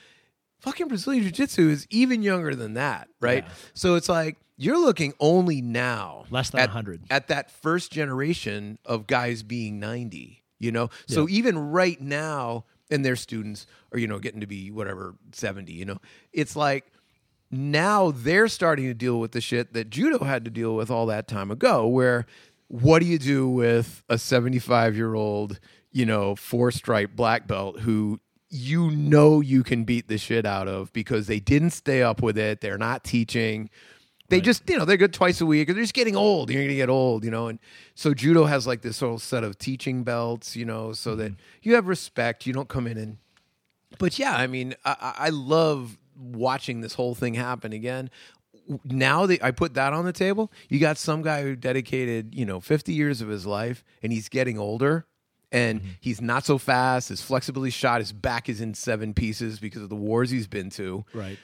[0.61, 3.45] Fucking Brazilian Jiu Jitsu is even younger than that, right?
[3.45, 3.53] Yeah.
[3.75, 7.03] So it's like you're looking only now Less than at, 100.
[7.11, 10.43] at that first generation of guys being 90.
[10.61, 14.71] You know, so even right now, and their students are you know getting to be
[14.71, 15.73] whatever 70.
[15.73, 15.99] You know,
[16.33, 16.87] it's like
[17.51, 21.07] now they're starting to deal with the shit that judo had to deal with all
[21.07, 22.27] that time ago where
[22.69, 25.61] what do you do with a 75 year old
[25.93, 30.67] you know four stripe black belt who you know you can beat the shit out
[30.67, 33.71] of because they didn't stay up with it they're not teaching
[34.29, 36.75] they just you know they're good twice a week they're just getting old you're gonna
[36.75, 37.59] get old you know and
[37.95, 41.41] so judo has like this whole set of teaching belts you know so that mm-hmm.
[41.63, 43.19] you have respect you don't come in and
[43.99, 48.11] but yeah, I mean, I, I I love watching this whole thing happen again.
[48.85, 52.47] Now that I put that on the table, you got some guy who dedicated, you
[52.47, 55.05] know, 50 years of his life and he's getting older
[55.53, 55.91] and mm-hmm.
[56.01, 57.11] he's not so fast.
[57.11, 60.71] His flexibility shot, his back is in seven pieces because of the wars he's been
[60.71, 61.39] to Right.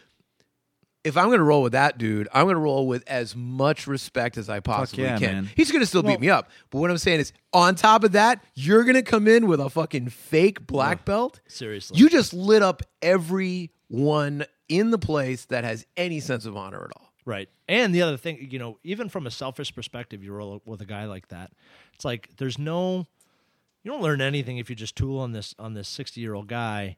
[1.04, 3.86] If I'm going to roll with that dude, I'm going to roll with as much
[3.86, 5.34] respect as I possibly yeah, can.
[5.34, 5.50] man.
[5.56, 6.50] He's going to still beat me up.
[6.70, 9.60] But what I'm saying is, on top of that, you're going to come in with
[9.60, 11.40] a fucking fake black belt.
[11.48, 11.98] Seriously.
[11.98, 16.90] You just lit up everyone in the place that has any sense of honor at
[16.96, 17.12] all.
[17.24, 17.48] Right.
[17.68, 20.86] And the other thing, you know, even from a selfish perspective, you roll with a
[20.86, 21.50] guy like that.
[21.94, 23.06] It's like there's no
[23.82, 26.96] you don't learn anything if you just tool on this on this 60-year-old guy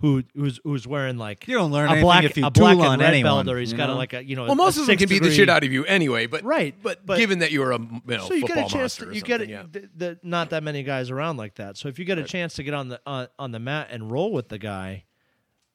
[0.00, 3.00] who who's who's wearing like You don't learn a black if you a black and
[3.00, 3.98] red anyone, belt or he's you got a, know?
[3.98, 5.72] like a you know Well, a most of them can beat the shit out of
[5.72, 6.26] you anyway.
[6.26, 8.96] But Right, But, but- given that you're a you know, so you get a chance
[8.96, 9.62] to, you get something, it yeah.
[9.72, 12.54] th- th- not that many guys around like that so if you get a chance
[12.54, 15.04] to get on the on, on the mat and roll with the guy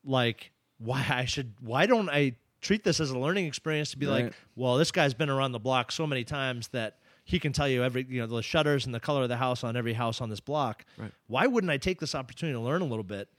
[0.06, 4.06] like why i should why don't i treat this as a learning experience to be
[4.06, 4.26] Right.
[4.26, 7.68] like well this guy's been around the block so many times that he can tell
[7.68, 10.22] you every you know the shutters and the color of the house on every house
[10.22, 10.86] on this block.
[11.28, 13.30] Why wouldn't i take this opportunity to learn a little bit?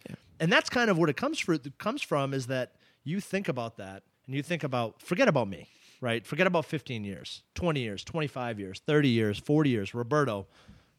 [0.40, 2.72] And that's kind of what it comes for it comes from is that
[3.04, 5.68] you think about that and you think about forget about me
[6.00, 6.26] right?
[6.26, 10.46] Forget about 15 years 20 years 25 years 30 years 40 years roberto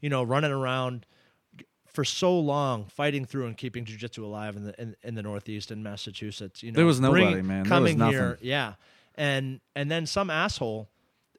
[0.02, 1.06] you know running around
[1.86, 5.70] for so long fighting through and keeping jiu-jitsu alive in the in, in the northeast
[5.72, 6.76] and massachusetts you know.
[6.78, 7.64] There was nobody, bringing- man.
[7.64, 8.14] There was coming nothing.
[8.14, 8.74] here yeah.
[9.16, 10.90] And and then some asshole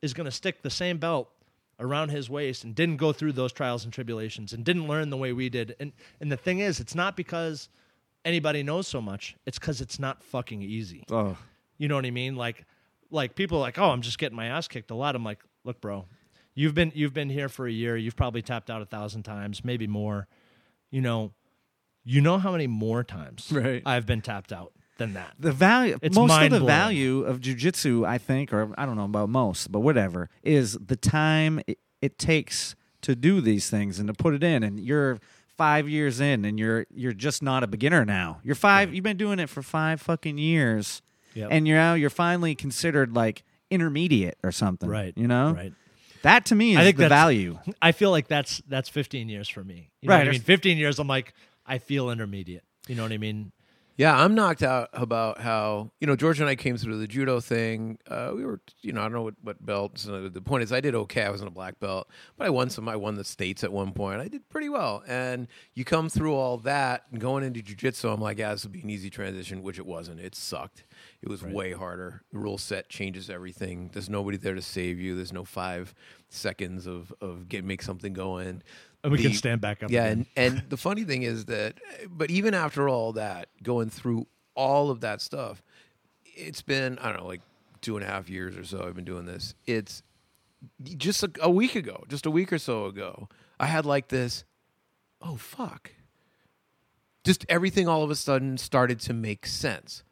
[0.00, 1.30] is going to stick the same belt
[1.78, 5.16] around his waist and didn't go through those trials and tribulations and didn't learn the
[5.16, 7.68] way we did and and the thing is it's not because
[8.24, 11.36] anybody knows so much it's because it's not fucking easy Oh,
[11.78, 12.36] you know what I mean?
[12.36, 12.64] Like,
[13.10, 15.14] like people are like, oh, I'm just getting my ass kicked a lot.
[15.14, 16.06] I'm like, look, bro,
[16.54, 17.96] you've been you've been here for a year.
[17.98, 20.26] You've probably tapped out a thousand times, maybe more.
[20.90, 21.32] You know,
[22.02, 23.82] you know how many more times Right.
[23.84, 25.34] I've been tapped out than that.
[25.38, 29.04] the value It's most of the value of jujitsu, I think, or I don't know
[29.04, 34.08] about most, but whatever, is the time it, it takes to do these things and
[34.08, 34.62] to put it in.
[34.62, 35.18] And you're
[35.56, 38.40] five years in, and you're you're just not a beginner now.
[38.42, 38.94] You're five.
[38.94, 41.02] You've been doing it for five fucking years,
[41.34, 41.48] Yep.
[41.50, 44.88] and you're now you're finally considered like intermediate or something.
[44.88, 45.12] Right.
[45.16, 45.52] You know.
[45.52, 45.72] Right.
[46.22, 47.58] That to me is I think the value.
[47.82, 49.90] I feel like that's that's 15 years for me.
[50.00, 50.26] You know Right.
[50.26, 50.40] I mean?
[50.40, 50.98] 15 years.
[50.98, 51.34] I'm like,
[51.66, 52.64] I feel intermediate.
[52.88, 53.52] You know what I mean?
[53.98, 57.40] Yeah, I'm knocked out about how you know George and I came through the judo
[57.40, 57.98] thing.
[58.06, 60.04] Uh, we were, you know, I don't know what, what belts.
[60.04, 61.22] The point is, I did okay.
[61.22, 62.90] I wasn't a black belt, but I won some.
[62.90, 64.20] I won the states at one point.
[64.20, 65.02] I did pretty well.
[65.08, 68.72] And you come through all that and going into jujitsu, I'm like, yeah, this will
[68.72, 70.20] be an easy transition, which it wasn't.
[70.20, 70.84] It sucked.
[71.22, 72.22] It was way harder.
[72.32, 73.88] The rule set changes everything.
[73.94, 75.16] There's nobody there to save you.
[75.16, 75.94] There's no five
[76.28, 78.62] seconds of of get make something go in.
[79.02, 79.90] And we can stand back up.
[79.90, 80.26] yeah, again.
[80.36, 81.74] and, and the funny thing is that,
[82.10, 85.62] but even after all that, going through all of that stuff,
[86.24, 87.42] it's been I don't know, like
[87.80, 88.84] two and a half years or so.
[88.86, 89.54] I've been doing this.
[89.66, 90.02] It's
[90.82, 93.28] just a, a week ago, just a week or so ago,
[93.60, 94.44] I had like this.
[95.22, 95.92] Oh fuck!
[97.24, 100.02] Just everything all of a sudden started to make sense,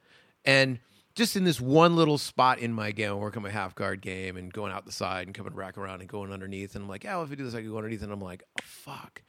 [0.45, 0.79] and
[1.15, 4.37] just in this one little spot in my game, I'm working my half guard game
[4.37, 7.05] and going out the side and coming back around and going underneath, and I'm like,
[7.09, 9.23] oh, if I do this, I can go underneath, and I'm like, oh fuck,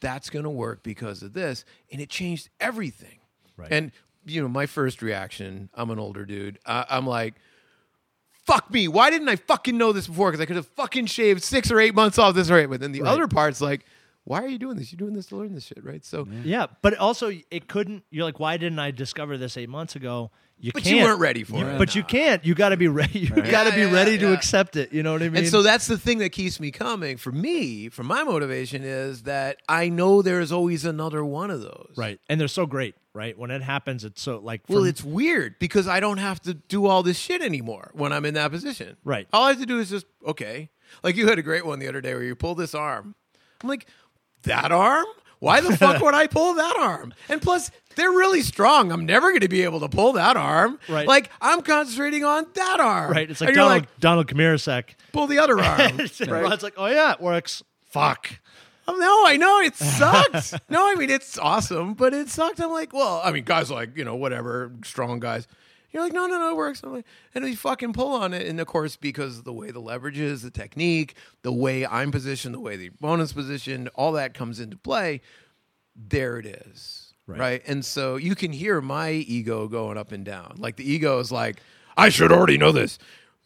[0.00, 3.18] that's gonna work because of this, and it changed everything.
[3.56, 3.68] Right.
[3.72, 3.92] And
[4.26, 6.58] you know, my first reaction, I'm an older dude.
[6.66, 7.34] I, I'm like,
[8.46, 8.88] fuck me.
[8.88, 10.30] Why didn't I fucking know this before?
[10.30, 12.68] Because I could have fucking shaved six or eight months off this right.
[12.68, 13.10] But then the Right.
[13.10, 13.84] other part's like,
[14.24, 14.90] why are you doing this?
[14.92, 16.04] You're doing this to learn this shit, right?
[16.04, 18.04] So, Yeah, but also it couldn't.
[18.10, 20.30] You're like, why didn't I discover this eight months ago?
[20.58, 20.96] You but can't.
[20.96, 21.78] you weren't ready for You- it.
[21.78, 22.42] But you can't.
[22.44, 23.18] You got to be ready.
[23.18, 24.92] You got to Yeah, be yeah, ready to accept it.
[24.92, 25.38] You know what I mean?
[25.38, 27.16] And so that's the thing that keeps me coming.
[27.16, 31.60] For me, for my motivation is that I know there is always another one of
[31.60, 31.92] those.
[31.96, 32.94] right, and they're so great.
[33.12, 34.62] Right when it happens, it's so like.
[34.68, 38.24] Well, it's weird because I don't have to do all this shit anymore when I'm
[38.24, 38.96] in that position.
[39.04, 39.28] Right.
[39.32, 40.70] All I have to do is just okay.
[41.02, 43.14] Like you had a great one the other day where you pulled this arm.
[43.62, 43.86] I'm like,
[44.44, 45.06] that arm?
[45.40, 47.12] Why the fuck would I pull that arm?
[47.28, 48.90] And plus, they're really strong.
[48.90, 50.78] I'm never going to be able to pull that arm.
[50.88, 51.06] Right.
[51.06, 53.12] Like I'm concentrating on that arm.
[53.12, 53.30] right.
[53.30, 54.94] It's like and Donald like, Donald Kamirasek.
[55.12, 55.98] pull the other arm.
[56.00, 57.62] Oh, it's like, oh yeah, it works.
[57.90, 58.30] Fuck.
[58.86, 60.54] Oh, no, I know it sucks.
[60.68, 62.60] no, I mean it's awesome, but it sucked.
[62.60, 65.46] I'm like, well, I mean, guys like you know whatever strong guys.
[65.94, 66.82] You're like, no, no, no, it works.
[66.82, 69.70] I'm like, and we fucking pull on it, and of course, because of the way
[69.70, 74.10] the leverage is, the technique, the way I'm positioned, the way the opponent's positioned, all
[74.12, 75.20] that comes into play.
[75.96, 77.38] There it is, Right.
[77.38, 77.62] right?
[77.66, 80.56] And so you can hear my ego going up and down.
[80.58, 81.60] Like the ego is like,
[81.96, 82.98] I should already know this,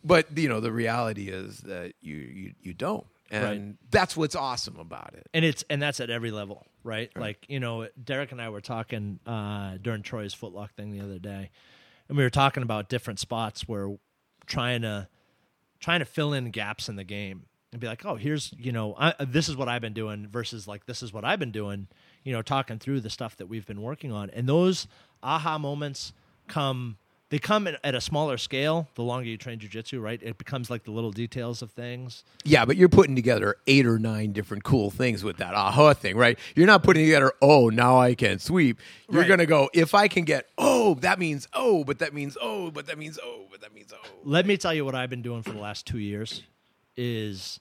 [0.03, 3.76] but you know the reality is that you you you don't, and Right.
[3.90, 5.26] that's what's awesome about it.
[5.34, 7.11] and it's and that's at every level, right?
[7.14, 11.18] Like you know, Derek and I were talking uh, during Troy's footlock thing the other
[11.18, 11.51] day,
[12.09, 13.97] and we were talking about different spots where
[14.47, 15.09] trying to
[15.81, 18.95] trying to fill in gaps in the game and be like, oh, here's you know
[18.99, 21.89] I, this is what I've been doing versus like this is what I've been doing.
[22.25, 24.87] You know, talking through the stuff that we've been working on, and those
[25.23, 26.13] aha moments
[26.47, 26.99] come.
[27.31, 30.18] They come at at a smaller scale the longer you train jujitsu, right?
[30.22, 32.24] It becomes like the little details of things.
[32.43, 36.16] Yeah, but you're putting together eight or nine different cool things with that aha thing,
[36.16, 36.39] right?
[36.57, 38.79] You're not putting together, oh, now I can sweep.
[39.11, 39.29] You're Right.
[39.29, 42.70] going to go, if I can get, oh, that means, oh, but that means, oh,
[42.70, 44.09] but that means, oh, but that means, oh.
[44.24, 46.45] let me tell you what I've been doing for the last two years
[46.97, 47.61] is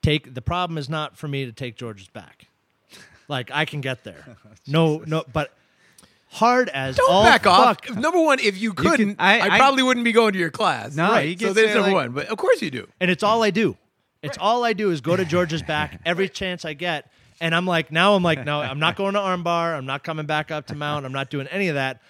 [0.00, 2.46] take the problem is not for me to take George's back.
[3.26, 4.36] Like I can get there.
[4.66, 5.52] no, no, but
[6.30, 7.84] hard as Don't all back off.
[7.84, 7.96] fuck.
[7.96, 10.94] Number one, if you couldn't, I, I- I- probably wouldn't be going to your class.
[10.94, 12.12] No, you so there's number like- one.
[12.12, 12.88] But of course you do.
[13.00, 13.76] and it's all I do.
[14.22, 17.10] It's all I do is go to George's back every chance I get.
[17.40, 19.74] And I'm like, now I'm like, no, I'm not going to armbar.
[19.74, 21.06] I'm not coming back up to mount.
[21.06, 22.02] I'm not doing any of that.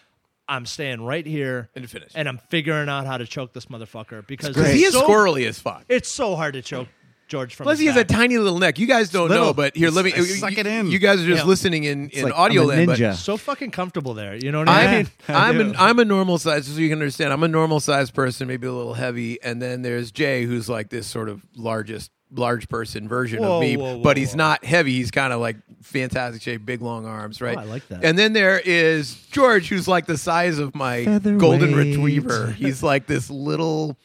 [0.49, 2.11] I'm staying right here And finish.
[2.17, 5.47] and I'm figuring out how to choke this motherfucker because Because he is so, squirrely
[5.47, 5.85] as fuck.
[5.89, 6.89] It's so hard to choke
[7.31, 7.65] George from.
[7.65, 8.79] Plus, he has a tiny little neck.
[8.79, 9.47] You guys don't little.
[9.47, 10.91] know, but here, let me It's- suck it in.
[10.91, 11.49] You guys are just Yeah.
[11.49, 12.87] listening in, in like audio I'm a land.
[12.89, 13.15] but ninja.
[13.15, 14.35] so fucking comfortable there.
[14.35, 15.07] You know what I I'm, mean?
[15.29, 15.61] I'm, do.
[15.71, 17.33] an, I'm a normal size, so you can understand.
[17.33, 20.91] I'm a normal size person, maybe a little heavy, and then there's Jay, who's like
[20.91, 24.39] this sort of largest, large person version Whoa, of me, whoa, whoa, but he's whoa.
[24.39, 24.93] not heavy.
[24.93, 27.57] He's kind of like fantastic shape, big long arms, right?
[27.57, 28.05] Oh, I like that.
[28.05, 31.41] And then there is George, who's like the size of my Featherweight.
[31.41, 32.51] golden retriever.
[32.53, 33.97] He's like this little.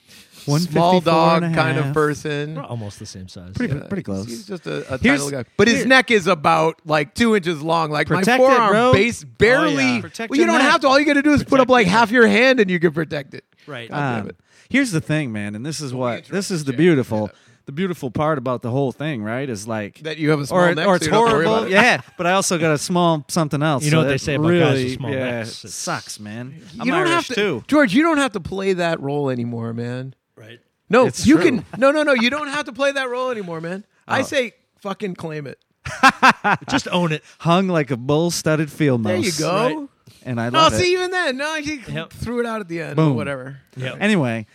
[0.45, 2.55] Small 154 dog kind of person.
[2.55, 3.53] We're almost the same size.
[3.55, 4.25] Pretty, Yeah, pretty close.
[4.27, 7.13] He's just a, a tiny Here's- little guy, but his here- neck is about like
[7.15, 7.91] two inches long.
[7.91, 8.93] Like Protect my it, forearm bro.
[8.93, 9.83] base barely.
[9.83, 10.01] Oh, yeah.
[10.01, 10.71] Protect well, you your don't neck.
[10.71, 10.87] have to.
[10.87, 12.79] All you got to do is put up like your half your hand, and you
[12.79, 13.43] can protect it.
[13.67, 13.89] right.
[13.89, 14.35] God damn Um, it.
[14.69, 16.77] here's the thing, man, and this is what this is the Jay.
[16.77, 17.29] beautiful,
[17.65, 19.49] the beautiful part about the whole thing, right?
[19.49, 21.29] Is like That you have a small or neck, or so it's you don't have
[21.31, 21.73] to worry horrible, about it.
[21.73, 22.01] yeah.
[22.17, 23.83] But I also got a small something else.
[23.83, 25.49] You know so what they that say about guys with really, small yeah, necks.
[25.49, 26.53] it It's- sucks, man.
[26.73, 27.63] You I'm don't Irish have to, too.
[27.67, 27.93] George.
[27.95, 30.13] You don't have to play that role anymore, man.
[30.35, 30.59] Right.
[30.89, 31.43] No, It's you true.
[31.45, 31.65] can.
[31.77, 32.13] No, no, no.
[32.13, 33.83] You don't have to play that role anymore, man.
[34.07, 34.23] I Oh.
[34.23, 35.59] say fucking claim it.
[36.69, 37.23] Just own it.
[37.39, 39.11] Hung like a bull-studded field mouse.
[39.11, 39.79] There you go.
[39.79, 39.89] Right.
[40.23, 40.75] And I No, love it.
[40.75, 42.11] Oh, see, even then, no, you Yep.
[42.13, 42.95] threw it out at the end.
[42.95, 43.13] Boom.
[43.13, 43.57] Or whatever.
[43.75, 43.95] Yeah.
[43.99, 44.45] anyway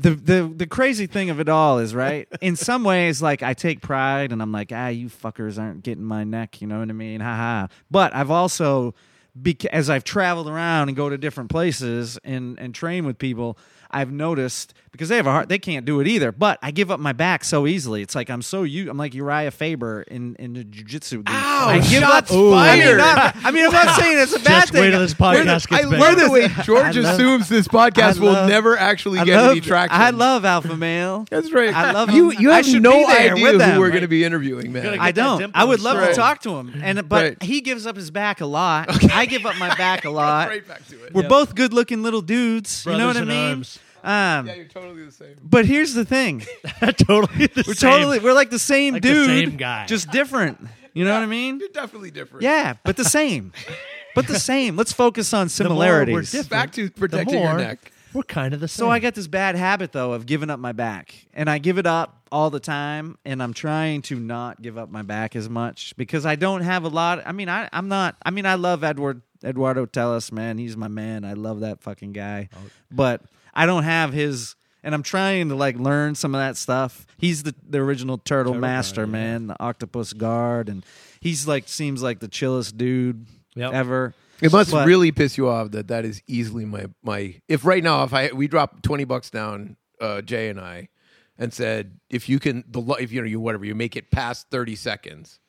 [0.00, 3.52] the, the the crazy thing of it all is right in some ways like i
[3.52, 6.88] take pride and i'm like ah you fuckers aren't getting my neck you know what
[6.88, 8.94] i mean haha but i've also
[9.34, 13.58] bec- as i've traveled around and go to different places and and train with people
[13.90, 16.90] i've noticed because they have a heart they can't do it either but i give
[16.90, 20.34] up my back so easily it's like i'm so you i'm like uriah faber in
[20.36, 21.36] in the jiu-jitsu game.
[21.36, 24.40] Ow, I give shots up I mean, not- I mean i'm not saying it's a
[24.40, 26.00] bad Just thing wait till this Where the- podcast I gets big.
[26.00, 29.60] love the George love- assumes this podcast I will never actually I get love, any
[29.60, 30.00] traction.
[30.00, 31.72] I love alpha male That's right.
[31.74, 32.30] I love you.
[32.30, 32.40] him.
[32.40, 33.90] You I have should no be there idea with who them, we're right?
[33.92, 34.98] going to be interviewing, man.
[34.98, 35.50] I don't.
[35.54, 36.08] I would love Right.
[36.10, 37.42] to talk to him, and but Right.
[37.42, 38.88] he gives up his back a lot.
[39.12, 40.48] I give up my back a lot.
[40.48, 41.12] right back to it.
[41.14, 41.28] We're Yep.
[41.28, 42.84] both good-looking little dudes.
[42.86, 43.64] you know what I mean?
[44.02, 44.40] Arms.
[44.42, 45.36] Um, yeah, you're totally the same.
[45.42, 46.42] but here's the thing:
[47.06, 47.90] totally the we're same.
[47.90, 49.86] totally we're like the same Like the dude, same guy.
[49.86, 50.58] just different.
[50.94, 51.60] You know what I mean?
[51.60, 52.42] You're definitely different.
[52.42, 53.52] Yeah, but the same.
[54.14, 54.74] but the same.
[54.76, 56.12] Let's focus on The more similarities.
[56.14, 57.92] we're different, Back to the protecting more your neck.
[58.14, 58.84] We're kind of the same.
[58.86, 61.78] So I got this bad habit though of giving up my back, and I give
[61.78, 65.48] it up all the time, and I'm trying to not give up my back as
[65.48, 67.22] much because I don't have a lot.
[67.26, 68.16] I mean, I, I'm not.
[68.24, 70.58] I mean, I love Edward Eduardo Telles, man.
[70.58, 71.24] He's my man.
[71.24, 72.48] I love that fucking guy,
[72.90, 73.22] but
[73.54, 74.54] I don't have his.
[74.84, 77.04] And I'm trying to like learn some of that stuff.
[77.18, 79.12] He's the the original turtle, Turtle master, guard, yeah.
[79.12, 80.86] man, the octopus guard, and
[81.20, 83.26] he's like seems like the chillest dude
[83.56, 83.72] Yep.
[83.72, 84.14] ever.
[84.40, 87.34] It must But- really piss you off that that is easily my my.
[87.48, 90.88] If right now, if I we drop twenty bucks down, uh, Jay and I,
[91.36, 94.12] and said if you can the lo- if you know you whatever you make it
[94.12, 95.40] past thirty seconds,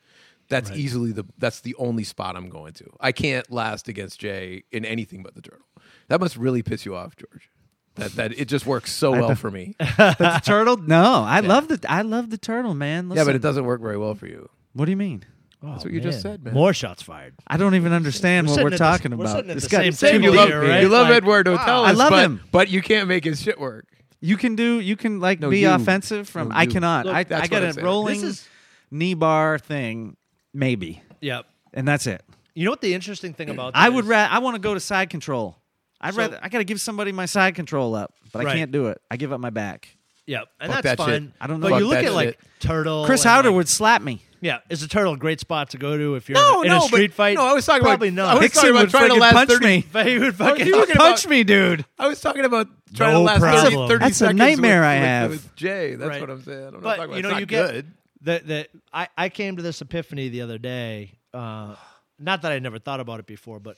[0.49, 2.85] that's easily the that's the only spot I'm going to.
[2.99, 5.67] I can't last against Jay in anything but the turtle.
[6.07, 7.51] That must really piss you off, George.
[7.99, 9.75] That that it just works so well for me.
[9.79, 10.77] The turtle?
[10.77, 13.11] No, I love the I love the turtle, man.
[13.13, 14.49] yeah, but it doesn't work very well for you.
[14.73, 15.23] What do you mean?
[15.61, 16.53] That's oh, what you just said, man.
[16.53, 17.33] More shots fired.
[17.45, 19.35] I don't even understand We're what sitting we're talking the- we're about.
[19.35, 20.37] sitting at This the guy- same same table you dude.
[20.39, 20.81] love here, right?
[20.81, 22.41] you love Like, Eduardo Telles, I love but, him.
[22.51, 23.85] but you can't make his shit work.
[24.21, 24.79] You can do.
[24.79, 25.69] You can like No, be you.
[25.71, 26.47] offensive from.
[26.49, 26.69] No, I you.
[26.71, 27.05] cannot.
[27.07, 27.85] Look, I, that's I got what I'm a saying.
[27.85, 28.47] rolling This is-
[28.91, 30.15] knee bar thing,
[30.53, 31.45] maybe, Yep.
[31.73, 32.23] and that's it.
[32.55, 34.05] You know what the interesting thing about that I would.
[34.05, 34.09] is?
[34.09, 35.57] Ra- I want to go to side control.
[36.01, 36.39] I'd So- rather.
[36.41, 39.01] I got to give somebody my side control up, but I can't do it.
[39.11, 39.95] I give up my back.
[40.27, 41.21] Yep, and Fuck that's that shit.
[41.23, 41.33] fine.
[41.41, 41.77] I don't But know.
[41.79, 43.05] you look that at like turtle.
[43.05, 44.21] Chris and, Haueter like- would slap me.
[44.41, 46.77] Yeah, is a turtle a great spot to go to if you're No, in no,
[46.77, 47.35] a but- street fight?
[47.35, 48.39] no, I was talking about- probably I not.
[48.39, 49.85] was Rickson talking about would trying to last punch 30 me.
[49.91, 51.85] But he would fucking you talking punch about- me, dude.
[51.97, 53.89] I was talking about trying No to last 30, problem.
[53.89, 55.29] 30 That's a seconds nightmare with, I with- have.
[55.31, 55.95] with Jay.
[55.95, 56.21] That's Right.
[56.21, 56.67] what I'm saying.
[56.67, 57.91] I'm not But talking you know, you not get good.
[58.21, 61.13] the the I I came to this epiphany the other day.
[61.33, 61.75] Uh,
[62.19, 63.75] not that I never thought about it before, but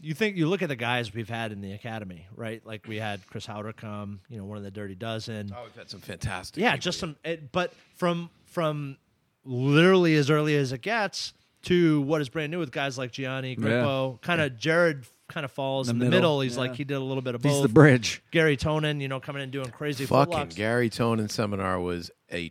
[0.00, 2.64] you think you look at the guys we've had in the academy, right?
[2.64, 5.52] Like we had Chris Haueter come, you know, one of the Dirty Dozen.
[5.56, 6.60] Oh, we've had some fantastic.
[6.60, 7.08] yeah, people just here.
[7.08, 7.16] some.
[7.24, 8.96] It, but from from
[9.44, 11.32] literally as early as it gets
[11.62, 15.50] to what is brand new with guys like Gianni, Grippo, kind of Jared kind of
[15.50, 16.40] falls The in the middle, middle.
[16.40, 16.60] He's yeah.
[16.60, 17.52] like he did a little bit of both.
[17.52, 18.22] He's the bridge.
[18.30, 20.54] Gary Tonon, you know, coming in and doing crazy Fucking footlocks.
[20.54, 22.50] Gary Tonon seminar was a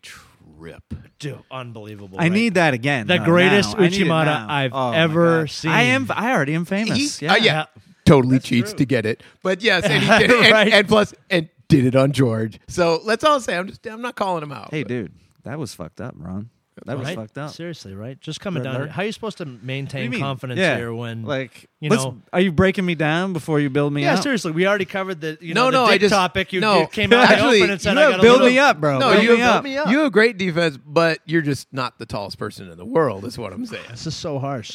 [0.57, 0.83] trip.
[1.19, 2.17] Dude, unbelievable.
[2.19, 2.31] I right?
[2.31, 3.07] need that again.
[3.07, 3.83] The though, greatest now.
[3.83, 4.45] I need it Uchimata now.
[4.49, 5.49] I've Oh, my ever God.
[5.49, 5.71] seen.
[5.71, 6.07] I am.
[6.09, 7.17] I already am famous.
[7.19, 7.33] He- yeah.
[7.33, 7.65] uh, yeah,
[8.05, 8.77] totally cheats true.
[8.79, 10.73] to get it, but yes, and he did it, and, Right.
[10.73, 12.59] and plus, and did it on George.
[12.67, 14.69] So let's all say, I'm just, I'm not calling him out.
[14.71, 15.11] Hey, but- dude,
[15.43, 16.49] that was fucked up, Ron.
[16.86, 17.15] That was right?
[17.15, 17.51] fucked up.
[17.51, 18.19] Seriously, right?
[18.21, 18.82] Just coming Red down.
[18.82, 18.91] alert.
[18.91, 20.78] How are you supposed to maintain confidence yeah.
[20.78, 24.03] here when like you let's- know- Are you breaking me down before you build me
[24.03, 24.17] Yeah, up?
[24.17, 26.53] Yeah, seriously, we already covered the you No, know the no, I just- topic.
[26.53, 26.82] You, no.
[26.82, 28.59] you came out Actually, open and said, you "I have- got a build little, me
[28.59, 28.99] up, bro.
[28.99, 29.63] No, build you me have, up.
[29.63, 29.89] me up.
[29.89, 33.25] you have great defense, but you're just not the tallest person in the world.
[33.25, 33.84] Is what I'm saying.
[33.89, 34.71] This is so harsh.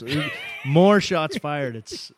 [0.65, 1.77] More shots fired.
[1.77, 2.13] It's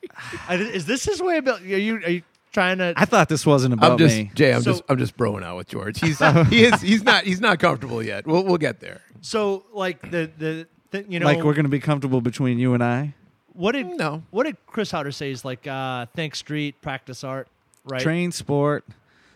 [0.51, 1.61] is this his way about?
[1.62, 2.22] Are you are you
[2.53, 2.95] trying to?
[2.97, 4.30] I thought this wasn't about I'm just me.
[4.35, 4.53] Jay.
[4.53, 6.01] I'm So- just I'm just broing out with George.
[6.01, 6.18] He's
[6.49, 8.26] he is he's not he's not comfortable yet.
[8.26, 9.01] We'll we'll get there.
[9.25, 12.85] So like the the, the you know like we're gonna be comfortable between you and
[12.85, 13.14] I.
[13.55, 14.22] what did No.
[14.31, 15.31] what did Chris Haueter say?
[15.31, 17.49] Is like uh, think street, practice art,
[17.87, 18.03] right?
[18.03, 18.85] Train sport.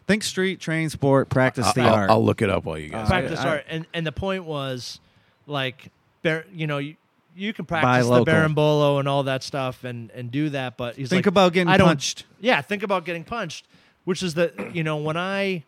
[0.07, 2.11] Think street, train sport, practice the I'll, art.
[2.11, 3.09] I'll look it up while you guys.
[3.09, 5.01] practice I- art, and and the point was
[5.47, 5.91] like,
[6.22, 6.97] bar- you know, you,
[7.34, 8.26] you can Buy practice the local.
[8.34, 11.68] berimbolo and all that stuff, and and do that, but he's Think like, about getting
[11.72, 12.24] I don't- punched.
[12.41, 13.64] Yeah, think about getting punched,
[14.05, 15.64] which is the you know when I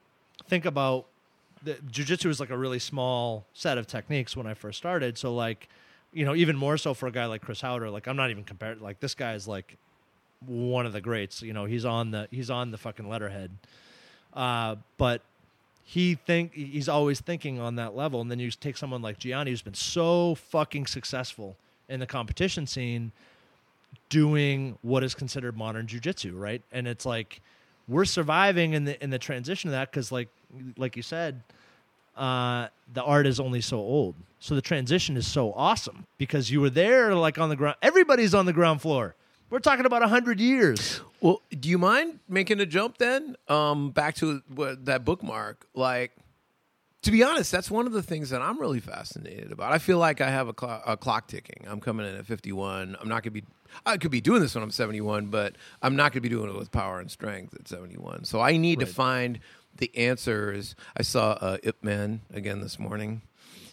[0.46, 1.06] think about
[1.62, 5.18] the jujitsu was like a really small set of techniques when I first started.
[5.18, 5.68] So like,
[6.12, 8.44] you know, even more so for a guy like Chris Haueter, like I'm not even
[8.44, 8.80] compared.
[8.80, 9.76] Like this guy's like
[10.46, 11.42] one of the greats.
[11.42, 13.50] You know, he's on the he's on the fucking letterhead.
[14.32, 15.22] Uh, but
[15.84, 19.50] he think he's always thinking on that level, and then you take someone like Gianni,
[19.50, 21.56] who's been so fucking successful
[21.88, 23.10] in the competition scene,
[24.08, 26.62] doing what is considered modern jujitsu, right?
[26.70, 27.40] And it's like
[27.88, 30.28] we're surviving in the in the transition of that because, like
[30.76, 31.42] like you said,
[32.16, 36.60] uh, the art is only so old, so the transition is so awesome because you
[36.60, 37.76] were there, like on the ground.
[37.82, 39.14] Everybody's on the ground floor.
[39.50, 41.00] We're talking about hundred years.
[41.20, 43.36] Well, do you mind making a jump then?
[43.48, 45.66] Um, back to what, that bookmark.
[45.74, 46.12] Like,
[47.02, 49.72] to be honest, that's one of the things that I'm really fascinated about.
[49.72, 51.66] I feel like I have a, clo- a clock ticking.
[51.68, 52.96] I'm coming in at 51.
[53.00, 53.44] I'm not gonna be.
[53.84, 56.56] I could be doing this when I'm 71, but I'm not gonna be doing it
[56.56, 58.24] with power and strength at 71.
[58.24, 59.40] So I need to find
[59.80, 60.74] the answers.
[60.96, 63.22] I saw uh, Ip Man again this morning.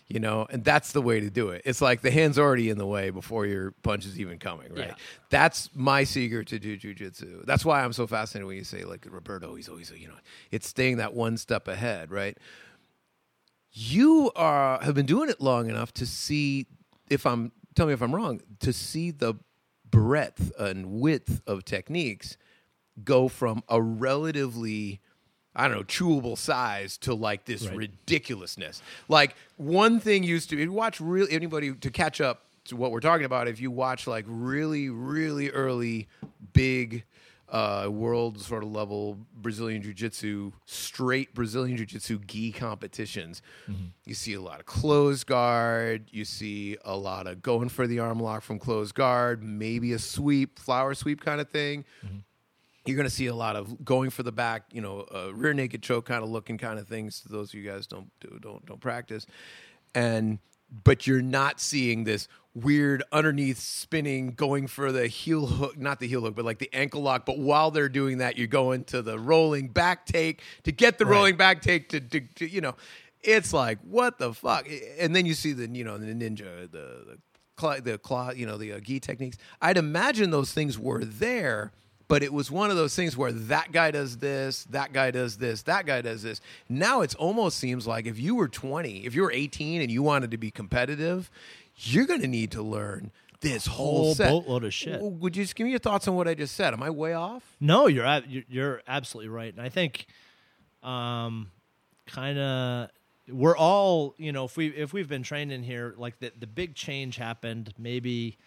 [0.09, 1.63] You know, and that's the way to do it.
[1.65, 4.87] It's like the hand's already in the way before your punch is even coming, right?
[4.87, 4.93] Yeah.
[5.29, 7.45] That's my secret to do jujitsu.
[7.45, 10.13] That's why I'm so fascinated when you say like Roberto, he's always you know,
[10.49, 12.37] it's staying that one step ahead, right?
[13.73, 16.67] You are have been doing it long enough to see
[17.09, 19.35] if I'm tell me if I'm wrong, to see the
[19.89, 22.37] breadth and width of techniques
[23.03, 24.99] go from a relatively
[25.57, 27.75] I don't know, chewable size to like this Right.
[27.77, 28.81] ridiculousness.
[29.09, 32.91] Like one thing used to if you watch really anybody to catch up to what
[32.91, 36.07] we're talking about, if you watch like really, really early
[36.53, 37.03] big
[37.49, 43.41] uh, world sort of level Brazilian Jiu Jitsu, straight Brazilian Jiu Jitsu gi competitions,
[44.03, 46.09] you see a lot of closed guard.
[46.11, 49.99] You see a lot of going for the arm lock from closed guard, maybe a
[49.99, 51.85] sweep, flower sweep kind of thing
[52.87, 55.53] you're going to see a lot of going for the back, you know, uh, rear
[55.53, 57.21] naked choke kind of looking kind of things.
[57.21, 59.25] To those of you guys don't do, don't don't practice,
[59.95, 60.39] and
[60.83, 66.07] but you're not seeing this weird underneath spinning, going for the heel hook, not the
[66.07, 67.25] heel hook, but like the ankle lock.
[67.25, 71.05] But while they're doing that, you're going to the rolling back take to get the
[71.05, 71.11] Right.
[71.15, 72.75] rolling back take to, to, to you know,
[73.21, 74.67] it's like what the fuck.
[74.99, 76.77] And then you see the you know the ninja the.
[77.05, 77.17] the
[77.55, 79.35] Claw, the claw, you know, the uh, gi techniques.
[79.59, 81.71] I'd imagine those things were there,
[82.07, 85.37] but it was one of those things where that guy does this, that guy does
[85.37, 86.39] this, that guy does this.
[86.69, 90.01] Now it's almost seems like if you were 20, if you were 18 and you
[90.03, 91.29] wanted to be competitive,
[91.75, 94.29] you're going to need to learn this whole, Whole set.
[94.31, 94.99] boatload of shit.
[95.01, 96.73] Would you just give me your thoughts on what I just said?
[96.73, 97.43] Am I way off?
[97.59, 100.07] No, you're- you're absolutely right, and I think,
[100.83, 101.51] um,
[102.07, 102.89] kind of,
[103.29, 106.47] we're all you know if we if we've been trained in here, like the the
[106.47, 108.37] big change happened maybe,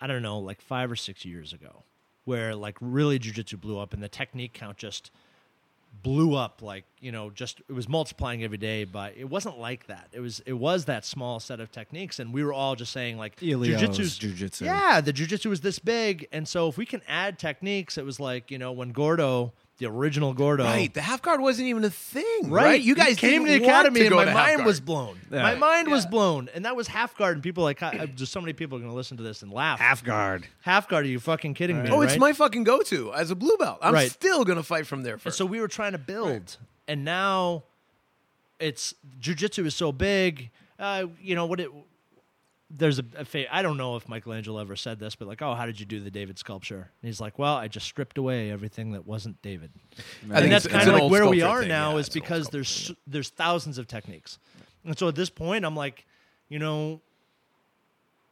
[0.00, 1.82] I don't know, like five or six years ago,
[2.28, 5.10] where like really jujitsu blew up and the technique count just
[6.02, 9.86] blew up like you know just it was multiplying every day but it wasn't like
[9.86, 12.92] that it was it was that small set of techniques and we were all just
[12.92, 14.66] saying like Helio's jujitsu's jujitsu.
[14.66, 18.20] yeah the jujitsu was this big and so if we can add techniques it was
[18.20, 20.64] like you know when gordo the original Gordo.
[20.64, 22.64] Right, the half guard wasn't even a thing, Right.
[22.64, 22.80] right?
[22.80, 24.66] You guys came to the academy to and my mind guard.
[24.66, 25.20] was blown.
[25.30, 25.42] Yeah.
[25.42, 26.48] My mind was blown.
[26.54, 27.36] And that was half guard.
[27.36, 29.52] And people like, I, just so many people are going to listen to this and
[29.52, 29.78] laugh.
[29.78, 30.46] Half guard.
[30.62, 31.90] Half guard, are you fucking kidding me?
[31.90, 32.20] Oh, it's right?
[32.20, 33.78] my fucking go-to as a blue belt.
[33.80, 34.10] I'm Right.
[34.10, 35.38] still gonna fight from there And first.
[35.38, 36.56] so we were trying to build,
[36.88, 37.62] and now
[38.58, 40.50] it's jujitsu is so big.
[40.78, 41.70] Uh, you know what it.
[42.70, 45.54] There's a, a fa- I don't know if Michelangelo ever said this, but like, oh,
[45.54, 46.90] how did you do the David sculpture?
[47.00, 49.70] And he's like, well, I just stripped away everything that wasn't David.
[49.96, 51.68] I and think that's kind of like where we are thing.
[51.68, 54.38] now Yeah, is it's an old because there's there's thousands of techniques,
[54.84, 56.04] and so at this point, I'm like,
[56.50, 57.00] you know,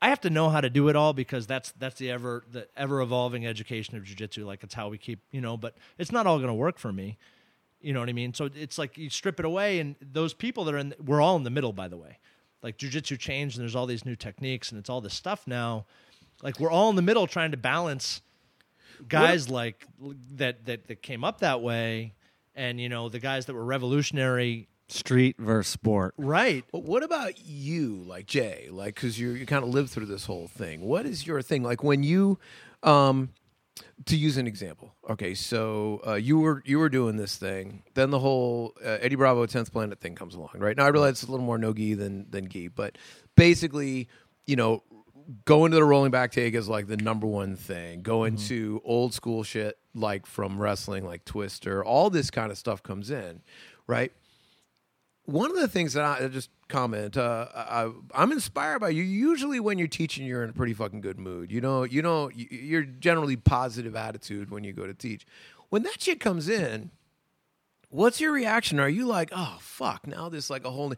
[0.03, 2.69] I have to know how to do it all because that's that's the ever the
[2.77, 4.45] ever evolving education of jujitsu.
[4.45, 6.93] Like it's how we keep you know, but it's not all going to work for
[6.93, 7.17] me.
[7.81, 8.35] You know what I mean?
[8.35, 11.37] So it's like you strip it away, and those people that are in, we're all
[11.37, 12.19] in the middle, by the way.
[12.67, 15.87] Like jujitsu changed, and there's all these new techniques, and it's all this stuff now.
[16.43, 18.23] Like we're all in the middle trying to balance
[19.07, 19.87] guys like
[20.33, 22.15] that that that came up that way,
[22.57, 26.15] and you know the guys that were revolutionary, Street versus sport.
[26.19, 26.65] right?
[26.73, 28.67] But what about you, like Jay?
[28.69, 30.81] Like, because you you kind of lived through this whole thing.
[30.81, 31.63] What is your thing?
[31.63, 32.37] Like when you,
[32.83, 33.31] um,
[34.07, 34.95] to use an example.
[35.09, 37.83] Okay, so uh, you were you were doing this thing.
[37.95, 40.77] Then the whole uh, Eddie Bravo tenth planet thing comes along, right?
[40.77, 42.99] Now I realize it's a little more no gi than than gi, but
[43.37, 44.09] basically,
[44.47, 44.83] you know,
[45.45, 48.03] going to the rolling back take is like the number one thing.
[48.03, 52.83] Going to old school shit like from wrestling, like Twister, all this kind of stuff
[52.83, 53.43] comes in,
[53.87, 54.13] right?
[55.27, 59.03] One of the things that I just comment, uh, I, I'm inspired by you.
[59.03, 61.53] Usually, when you're teaching, you're in a pretty fucking good mood.
[61.53, 65.27] You know, you know, you- you're generally positive attitude when you go to teach.
[65.69, 66.91] When that shit comes in,
[67.89, 68.79] what's your reaction?
[68.81, 70.93] Are you like, oh fuck, now this like a whole?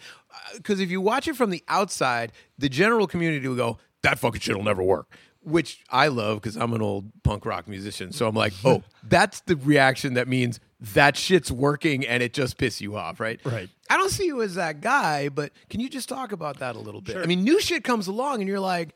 [0.56, 4.40] Because if you watch it from the outside, the general community will go, that fucking
[4.40, 5.10] shit will never work.
[5.48, 8.12] Which I love because I'm an old punk rock musician.
[8.12, 12.56] So I'm like, oh, that's the reaction that means that shit's working and it just
[12.58, 13.40] pisses you off, right?
[13.44, 13.68] Right.
[13.90, 16.78] I don't see you as that guy, but can you just talk about that a
[16.78, 17.16] little bit?
[17.16, 18.94] I mean, new shit comes along and you're like,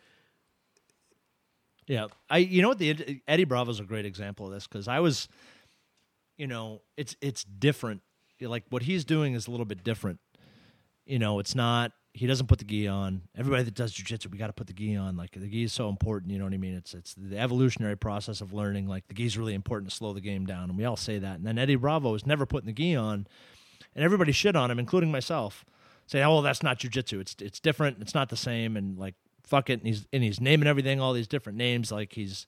[1.87, 5.01] Yeah, I you know what the Eddie Bravo's a great example of this because I
[5.01, 5.29] was,
[6.37, 8.03] you know, it's it's different.
[8.41, 10.21] Like what he's doing is a little bit different.
[11.05, 11.93] You know, it's not.
[12.15, 13.23] He doesn't put the gi on.
[13.37, 15.17] Everybody that does jujitsu, we got to put the gi on.
[15.17, 16.31] Like the gi is so important.
[16.31, 16.75] You know what I mean?
[16.75, 18.87] It's it's the evolutionary process of learning.
[18.87, 21.19] Like the gi is really important to slow the game down, and we all say
[21.19, 21.37] that.
[21.37, 23.27] And then Eddie Bravo is never putting the gi on,
[23.95, 25.65] and everybody shit on him, including myself,
[26.07, 27.21] saying, "Oh, well, that's not jujitsu.
[27.21, 27.99] It's it's different.
[28.01, 29.81] It's not the same." And like, fuck it.
[29.81, 32.47] And he's and he's naming everything all these different names, like he's,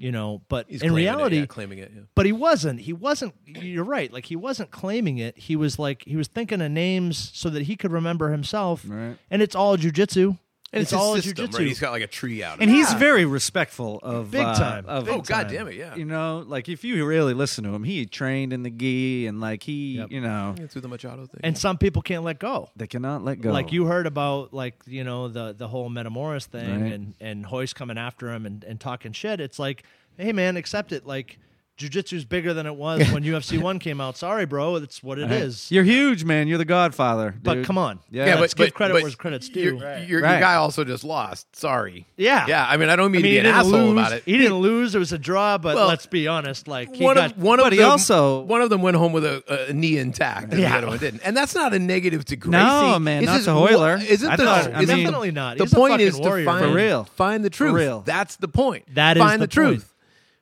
[0.00, 0.42] you know.
[0.48, 1.92] But he's in claiming it, reality, yeah, claiming it.
[1.94, 2.02] Yeah.
[2.14, 2.80] but he wasn't.
[2.80, 3.34] He wasn't.
[3.44, 4.12] You're right.
[4.12, 5.38] Like he wasn't claiming it.
[5.38, 8.84] He was like he was thinking of names so that he could remember himself.
[8.86, 9.16] Right.
[9.30, 10.38] And it's all jujitsu.
[10.72, 11.58] And it's his all system, jujitsu.
[11.58, 11.66] right?
[11.66, 12.54] He's got like a tree out.
[12.54, 12.74] of And it.
[12.74, 12.98] he's Yeah.
[12.98, 14.86] very respectful of Big uh, time.
[14.86, 15.52] Of, oh big god time.
[15.52, 15.96] damn it, yeah.
[15.96, 19.40] You know, like if you really listen to him, he trained in the gi and
[19.40, 20.12] like he, Yep.
[20.12, 21.40] you know, Yeah, through the Machado thing.
[21.42, 22.68] and some people can't let go.
[22.76, 23.50] they cannot let go.
[23.50, 26.92] Like you heard about like you know the the whole Metamoris thing Right.
[26.92, 29.40] and and Royce coming after him and and talking shit.
[29.40, 29.82] It's like,
[30.18, 31.04] hey man, accept it.
[31.04, 31.38] Like
[31.80, 34.16] jujitsu's bigger than it was when UFC one came out.
[34.16, 35.70] Sorry, bro, it's what it is.
[35.72, 36.46] You're huge, man.
[36.46, 37.34] You're the Godfather.
[37.42, 38.00] But come on.
[38.10, 39.60] Yeah, yeah, let's but, give but- credit but where credit's due.
[39.60, 39.98] Your, Right.
[40.00, 40.40] your, your Right.
[40.40, 41.56] guy also just lost.
[41.56, 42.06] Sorry.
[42.16, 42.46] Yeah.
[42.46, 42.66] Yeah.
[42.68, 43.92] I mean, I don't mean I mean, to be an didn't asshole lose.
[43.92, 44.22] about it.
[44.26, 44.94] He didn't lose.
[44.94, 46.68] It was a draw, but Well, let's be honest.
[46.68, 48.96] Like he one got, of one but of he them also- one of them went
[48.96, 51.22] home with a, a knee intact, and the other one didn't.
[51.24, 52.52] And that's not a negative to Gracie.
[52.52, 55.56] No, man, It's not just to wha- Isn't the thought- I mean- Definitely not.
[55.58, 57.04] The He's point is to find For real.
[57.16, 58.04] find the truth.
[58.04, 58.94] That's the point.
[58.94, 59.89] That is find the the, truth.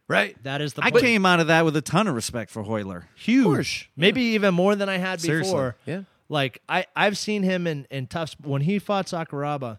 [0.09, 0.43] Right.
[0.43, 1.05] that is the I point.
[1.05, 3.05] came out of that with a ton of respect for Royler.
[3.15, 5.51] huge, maybe even more than I had Seriously.
[5.53, 5.77] before.
[5.87, 6.03] Yeah.
[6.31, 9.79] Like I, I've seen him in in tough when he fought Sakuraba,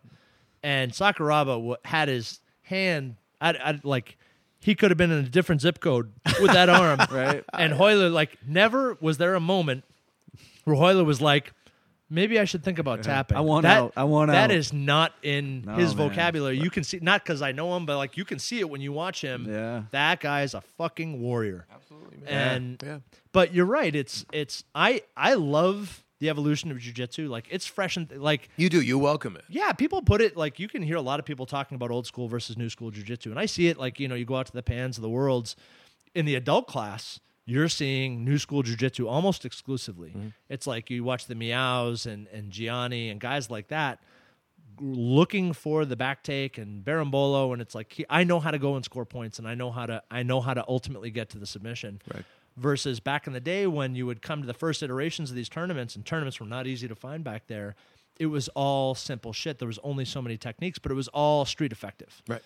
[0.64, 3.16] and Sakuraba w- had his hand.
[3.42, 4.18] I, I like
[4.60, 6.12] he could have been in a different zip code
[6.42, 7.44] with that arm, Right.
[7.54, 9.84] And Royler like never was there a moment
[10.64, 11.54] where Royler was like.
[12.10, 13.38] Maybe I should think about tapping.
[13.38, 13.94] I want that, out.
[13.96, 14.56] I want That out.
[14.56, 16.10] is not in No, his man.
[16.10, 16.58] vocabulary.
[16.60, 18.82] You can see not because I know him, but like you can see it when
[18.82, 19.46] you watch him.
[19.48, 19.84] Yeah.
[19.92, 21.66] that guy is a fucking warrior.
[21.74, 22.18] Absolutely.
[22.28, 23.00] And Yeah.
[23.32, 23.94] but you're right.
[23.96, 27.30] It's it's I I love the evolution of jujitsu.
[27.30, 28.82] Like it's fresh and like You do.
[28.82, 29.44] You welcome it.
[29.48, 32.08] yeah, people put it like you can hear a lot of people talking about old
[32.08, 34.48] school versus new school jujitsu, and I see it like you know you go out
[34.48, 35.56] to the pans of the worlds
[36.16, 37.20] in the adult class.
[37.50, 40.10] You're seeing new school jujitsu almost exclusively.
[40.10, 40.28] Mm-hmm.
[40.50, 44.00] It's like you watch the Miyaos and and Gianni and guys like that
[44.82, 48.60] looking for the back take and Berimbolo, and it's like he, I know how to
[48.60, 51.30] go and score points, and I know how to I know how to ultimately get
[51.32, 52.02] to the submission.
[52.14, 52.24] Right.
[52.58, 55.50] Versus back in the day when you would come to the first iterations of these
[55.50, 57.76] tournaments, and tournaments were not easy to find back there.
[58.20, 59.60] It was all simple shit.
[59.60, 62.22] There was only so many techniques, but it was all street effective.
[62.28, 62.42] Right.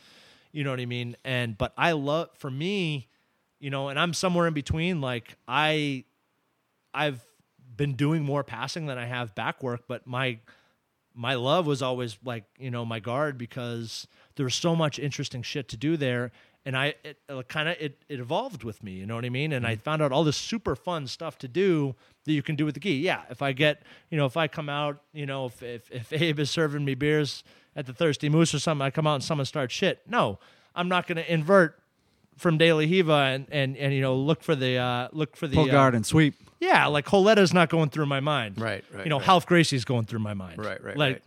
[0.52, 1.16] You know what I mean?
[1.24, 3.08] And but I love for me,
[3.64, 5.00] you know, and I'm somewhere in between.
[5.00, 6.04] Like I,
[6.94, 7.26] I've
[7.78, 10.40] been doing more passing than I have back work, but my
[11.16, 15.44] my love was always like you know my guard because there was so much interesting
[15.44, 16.32] shit to do there
[16.66, 19.30] and i it, uh, kind of it, it evolved with me you know what i
[19.30, 19.54] mean?
[19.54, 19.84] And i mm-hmm.
[19.84, 21.94] found out all this super fun stuff to do
[22.26, 22.96] that you can do with the gi.
[22.96, 26.12] Yeah if i get you know if i come out you know if if, if
[26.20, 27.44] abe is serving me beers
[27.76, 30.02] at the thirsty moose or something i come out and someone starts shit.
[30.08, 30.40] No
[30.76, 31.80] i'm not going to invert
[32.38, 35.48] from De La Riva and, and and you know look for the uh look for
[35.48, 36.36] the Pull uh, guard and sweep.
[36.60, 39.26] yeah like Holetta's not going through my mind Right, right, you know right.
[39.26, 41.24] Half Gracie's going through my mind Right, right, like right.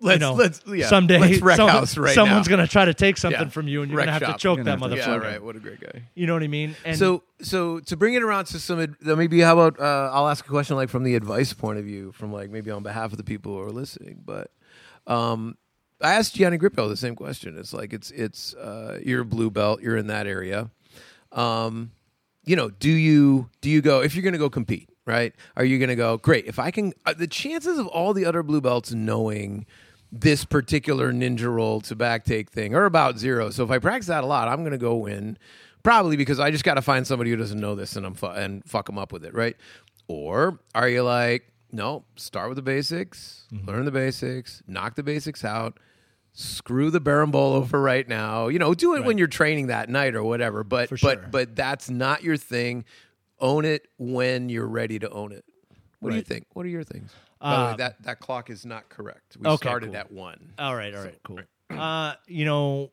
[0.00, 0.86] Let's you know, let's yeah.
[0.86, 2.54] someday let's wreck some- house right someone's now.
[2.56, 3.48] gonna try to take something Yeah.
[3.48, 4.36] from you, and you're Wreck gonna have shop.
[4.36, 5.22] to choke You're that gonna motherfucker.
[5.22, 5.42] Yeah, right.
[5.42, 6.04] What a great guy.
[6.14, 6.76] You know what I mean?
[6.84, 10.28] And so so to bring it around to some uh, maybe how about uh, I'll
[10.28, 13.10] ask a question like from the advice point of view from like maybe on behalf
[13.10, 14.52] of the people who are listening but
[15.08, 15.56] um
[16.00, 19.50] I asked Gianni Grippo the same question it's like it's it's uh you're a blue
[19.50, 20.70] belt you're in that area
[21.32, 21.90] um
[22.44, 25.64] you know do you do you go if you're going to go compete right are
[25.64, 28.42] you going to go great if I can uh, the chances of all the other
[28.42, 29.66] blue belts knowing
[30.10, 33.50] this particular ninja roll to back take thing are about zero.
[33.50, 35.38] So if I practice that a lot, I'm going to go win.
[35.82, 38.26] Probably because I just got to find somebody who doesn't know this and I'm fu-
[38.26, 39.56] and fuck them up with it, right?
[40.08, 45.44] Or are you like, no, start with the basics, learn the basics, knock the basics
[45.44, 45.78] out,
[46.38, 48.46] screw the berimbolo for right now.
[48.48, 50.62] You know, do it when you're training that night or whatever.
[50.62, 52.84] But For but but that's not your thing.
[53.40, 55.44] Own it when you're ready to own it.
[56.00, 56.46] What do you think?
[56.52, 57.10] What are your things?
[57.40, 59.36] By the way, Uh, that that clock is not correct.
[59.38, 59.96] We Okay, started cool.
[59.96, 60.52] at one.
[60.58, 61.40] all right, all right, cool.
[61.70, 62.90] Uh, you know,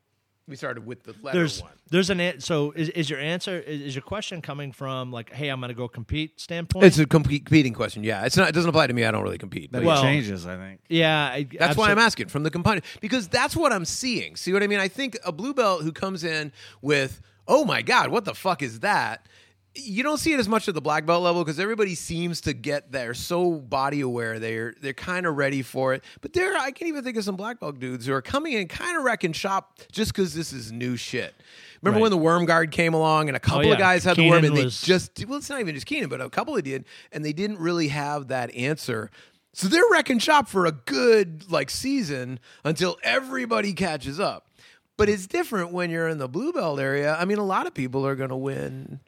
[0.48, 1.72] We started with the letter there's one.
[1.90, 5.32] there's an an- so is, is your answer is, is your question coming from like,
[5.32, 6.84] hey, I'm gonna go compete standpoint?
[6.84, 8.04] It's a complete competing question.
[8.04, 8.48] Yeah, it's not.
[8.48, 9.04] It doesn't apply to me.
[9.04, 9.72] I don't really compete.
[9.72, 10.80] That But Well- changes, I think.
[10.88, 14.36] yeah, I, that's why I'm asking from the component because that's what I'm seeing.
[14.36, 14.78] See what I mean?
[14.78, 18.62] I think a blue belt who comes in with, "Oh my god, what the fuck
[18.62, 19.26] is that?"
[19.78, 22.52] You don't see it as much at the black belt level because everybody seems to
[22.52, 24.38] get there so body aware.
[24.38, 26.02] They're they're kind of ready for it.
[26.20, 28.68] But there, I can even think of some black belt dudes who are coming in
[28.68, 31.34] kind of wrecking shop just because this is new shit.
[31.82, 32.02] Remember Right.
[32.02, 33.72] when the worm guard came along and a oh, couple yeah.
[33.74, 36.08] of guys had the worm and they was- just well, it's not even just Keenan,
[36.08, 39.10] but a couple of did, and they didn't really have that answer.
[39.52, 44.48] So they're wrecking shop for a good like season until everybody catches up.
[44.98, 47.14] But it's different when you're in the blue belt area.
[47.18, 49.00] I mean, a lot of people are going to win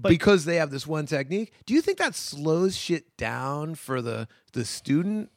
[0.00, 1.52] because they have this one technique.
[1.66, 5.30] Do you think that slows shit down for the the student?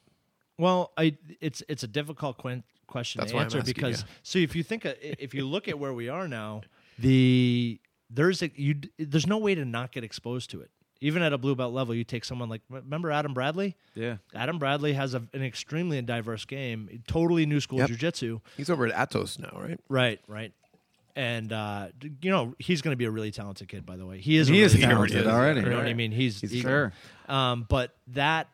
[0.58, 4.08] Well, I it's it's a difficult quen- question That's to answer asking because you.
[4.22, 6.62] so if you think uh, if you look at where we are now,
[6.98, 7.80] the
[8.10, 10.70] there's a you there's no way to not get exposed to it.
[11.00, 13.76] Even at a blue belt level, you take someone like remember Adam Bradley.
[13.94, 14.16] Yeah.
[14.34, 17.90] Adam Bradley has a, an extremely diverse game, totally new school Yep.
[17.90, 18.40] jujitsu.
[18.56, 19.78] He's over at Atos now, right?
[19.88, 20.52] Right, right.
[21.18, 21.88] And uh,
[22.22, 23.84] you know he's going to be a really talented kid.
[23.84, 24.46] By the way, he is.
[24.46, 25.60] He is really already talented is, already.
[25.62, 26.12] You know what I mean?
[26.12, 26.92] He's, He's he- Sure.
[27.28, 28.46] um, but that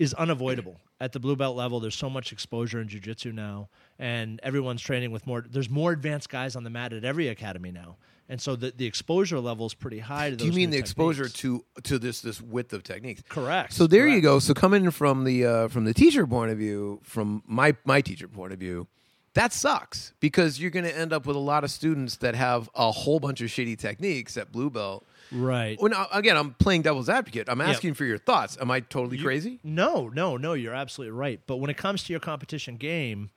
[0.00, 1.78] is unavoidable at the blue belt level.
[1.78, 3.68] There's so much exposure in jujitsu now,
[4.00, 5.44] and everyone's training with more.
[5.48, 7.98] There's more advanced guys on the mat at every academy now,
[8.28, 10.30] and so the the exposure level is pretty high.
[10.30, 13.22] To Do you mean new the exposure to to this this width of techniques?
[13.28, 13.74] Correct.
[13.74, 14.40] So there you go.
[14.40, 18.26] So coming from the uh, from the teacher point of view, from my my teacher
[18.26, 18.88] point of view,
[19.34, 22.68] that sucks because you're going to end up with a lot of students that have
[22.74, 25.06] a whole bunch of shitty techniques at blue belt.
[25.30, 25.80] Right.
[25.80, 27.48] When again, I'm playing devil's advocate.
[27.48, 28.58] I'm asking for your thoughts.
[28.60, 29.60] Am I totally You- crazy?
[29.64, 30.52] No, no, no.
[30.52, 31.40] You're absolutely right.
[31.46, 33.30] But when it comes to your competition game,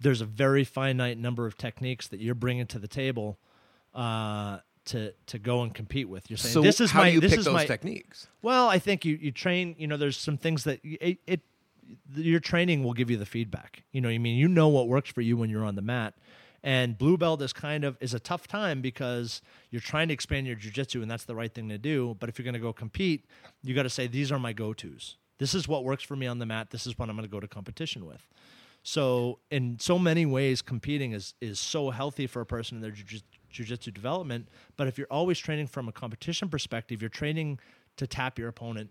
[0.00, 3.38] there's a very finite number of techniques that you're bringing to the table
[3.94, 6.28] uh, to to go and compete with.
[6.28, 8.26] You're saying So this is how my do you this pick is those my techniques?
[8.42, 9.74] Well, I think you, you train.
[9.78, 11.40] You know, there's some things that it, it
[12.14, 13.84] your training will give you the feedback.
[13.92, 16.14] You know, I mean, you know what works for you when you're on the mat.
[16.62, 20.46] And blue belt is kind of is a tough time because you're trying to expand
[20.46, 22.16] your jujitsu, and that's the right thing to do.
[22.18, 23.26] But if you're going to go compete,
[23.62, 25.16] you got to say these are my go tos.
[25.38, 26.70] This is what works for me on the mat.
[26.70, 28.26] This is what I'm going to go to competition with.
[28.82, 32.92] So, in so many ways, competing is is so healthy for a person in their
[32.92, 34.48] jiu-jitsu development.
[34.78, 37.58] But if you're always training from a competition perspective, you're training
[37.96, 38.90] to tap your opponent,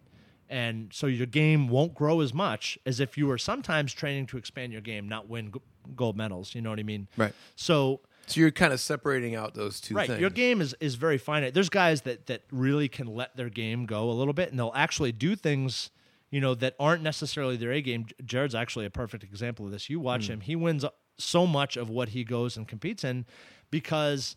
[0.53, 4.37] and so your game won't grow as much as if you were sometimes training to
[4.37, 5.51] expand your game, not win
[5.95, 6.53] gold medals.
[6.53, 7.07] You know what I mean?
[7.17, 7.33] Right.
[7.55, 10.21] So So you're kind of separating out those two right things.
[10.21, 13.87] your game is, is very finite there's guys that that really can let their game
[13.87, 15.89] go a little bit and they'll actually do things
[16.29, 19.89] you know that aren't necessarily their a game jared's actually a perfect example of this
[19.89, 20.33] you watch hmm.
[20.33, 23.25] him he wins uh, so much of what he goes and competes in
[23.71, 24.35] because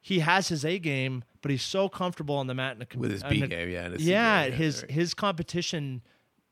[0.00, 3.10] he has his a game but he's so comfortable on the mat in a With
[3.12, 4.90] his in B a- game, yeah, and his yeah game, his right.
[4.90, 6.02] his competition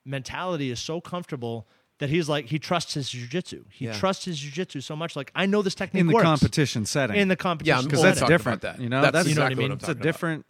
[0.04, 1.66] mentality is so comfortable
[1.98, 3.64] that he's like he trusts his jujitsu.
[3.70, 3.92] He Yeah.
[3.98, 5.16] trusts his jujitsu so much.
[5.16, 7.16] Like I know this technique in the works competition setting.
[7.16, 7.78] in the competition.
[7.78, 8.62] I'm because that's different.
[8.62, 8.80] that.
[8.80, 9.64] You know, That's that's You know what I mean?
[9.64, 10.02] what I'm it's a talking about.
[10.04, 10.46] different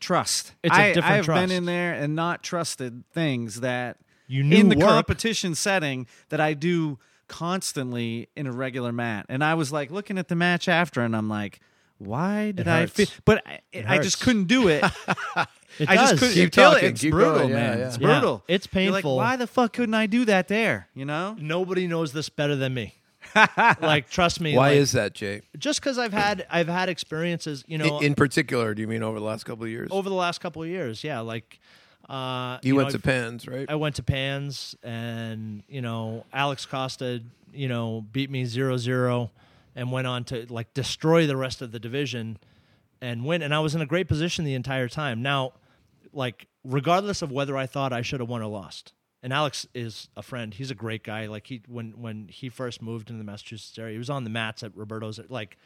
[0.00, 0.54] trust.
[0.62, 1.40] It's a I, different I've trust.
[1.48, 4.86] been in there and not trusted things that You knew in the work.
[4.86, 9.26] competition setting that I do constantly in a regular mat.
[9.28, 11.60] And I was like looking at the match after, and I'm like,
[11.98, 13.06] why did I feel?
[13.24, 14.84] But I, I just couldn't do it.
[15.78, 16.90] It I just couldn't Keep feel talking, it.
[16.92, 17.78] It's keep brutal, going, yeah, man.
[17.78, 17.86] yeah.
[17.86, 18.42] It's Yeah, brutal.
[18.48, 19.16] it's You're like, painful.
[19.16, 20.88] why the fuck couldn't I do that there?
[20.92, 21.36] You know?
[21.38, 22.94] Nobody knows this better than me.
[23.80, 24.56] like trust me.
[24.56, 25.42] Why like, is that, Jay?
[25.56, 29.04] just because I've had I've had experiences, you know, In, in particular, do you mean
[29.04, 29.88] over the last couple of years?
[29.92, 31.04] over the last couple of years.
[31.04, 31.60] Yeah, like
[32.08, 33.66] uh, you know, went to I've- Pans, right?
[33.68, 37.22] I went to Pans, and you know, Alex Costa,
[37.52, 39.30] you know, beat me 0-0
[39.78, 42.36] and went on to like destroy the rest of the division
[43.00, 43.42] and win.
[43.42, 45.22] And I was in a great position the entire time.
[45.22, 45.52] Now,
[46.12, 48.92] like regardless of whether I thought I should have won or lost.
[49.22, 50.52] And Alex is a friend.
[50.52, 51.26] He's a great guy.
[51.26, 54.30] Like he when when he first moved into the Massachusetts area, he was on the
[54.30, 55.20] mats at Roberto's.
[55.28, 55.56] Like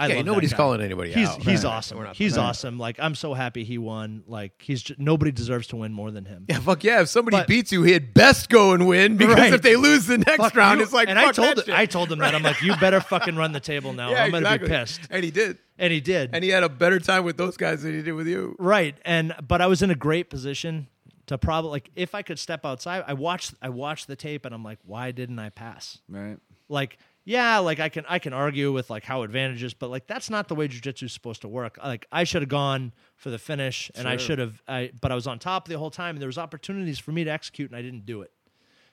[0.00, 1.42] I Yeah, love nobody's calling anybody he's, out.
[1.42, 1.70] He's Right.
[1.74, 2.02] awesome.
[2.02, 2.42] Not- He's right.
[2.44, 2.78] awesome.
[2.78, 4.22] Like I'm so happy he won.
[4.26, 6.46] Like he's just, nobody deserves to win more than him.
[6.48, 7.02] yeah, fuck yeah.
[7.02, 9.52] If somebody But- beats you, he'd best go and win because Right.
[9.52, 10.84] if they lose the next Fuck round, you.
[10.84, 13.00] it's like and I told that him, I told him that I'm like, you better
[13.00, 14.10] fucking run the table now.
[14.10, 14.68] yeah, I'm gonna exactly.
[14.68, 16.30] be pissed, and he did, and he did.
[16.32, 18.56] and he had a better time with those guys than he did with you.
[18.58, 20.88] right, and but I was in a great position
[21.26, 23.04] to probably like if I could step outside.
[23.06, 25.98] I watched I watched the tape, and I'm like, why didn't I pass?
[26.08, 26.38] Right.
[26.68, 26.98] Like,
[27.30, 30.48] yeah, like I can I can argue with like how advantages, but like that's not
[30.48, 31.78] the way jujitsu is supposed to work.
[31.80, 34.60] Like I should have gone for the finish, and I should have.
[34.66, 37.22] I but I was on top the whole time, and there was opportunities for me
[37.22, 38.32] to execute, and I didn't do it.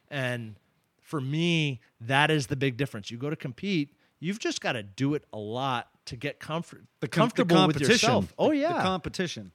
[0.09, 0.55] And
[1.01, 3.09] for me, that is the big difference.
[3.09, 6.83] You go to compete, you've just got to do it a lot to get comfort
[6.99, 8.35] The com- the comfortable with yourself.
[8.37, 9.51] Oh yeah, The competition.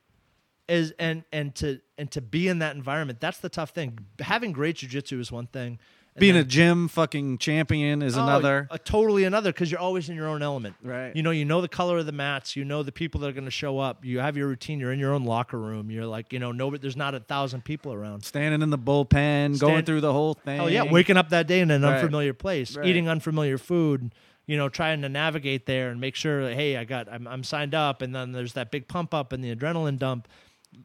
[0.66, 3.20] is and and to and to be in that environment.
[3.20, 4.00] That's the tough thing.
[4.18, 5.78] Having great jujitsu is one thing.
[6.18, 8.68] Being a gym fucking champion is Oh, another.
[8.70, 10.76] a totally another because you're always in your own element.
[10.82, 11.14] Right.
[11.16, 12.54] You know, you know the color of the mats.
[12.54, 14.04] You know the people that are going to show up.
[14.04, 14.78] You have your routine.
[14.78, 15.90] You're in your own locker room.
[15.90, 16.82] You're like, you know, nobody.
[16.82, 18.24] There's not a thousand people around.
[18.24, 20.60] Standing in the bullpen, going through the whole thing.
[20.60, 21.94] Oh yeah, waking up that day in an Right.
[21.94, 22.86] unfamiliar place, Right.
[22.86, 24.12] eating unfamiliar food.
[24.44, 27.44] You know, trying to navigate there and make sure, that, hey, I got, I'm, I'm
[27.44, 30.26] signed up, and then there's that big pump up and the adrenaline dump.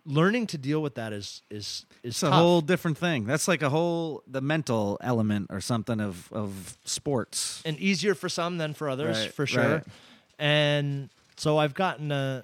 [0.05, 3.25] Learning to deal with that is is is It's a whole different thing.
[3.25, 7.61] That's like a whole the mental element or something of of sports.
[7.65, 9.75] and easier for some than for others, Right, for sure.
[9.75, 9.83] right.
[10.39, 12.43] And so I've gotten a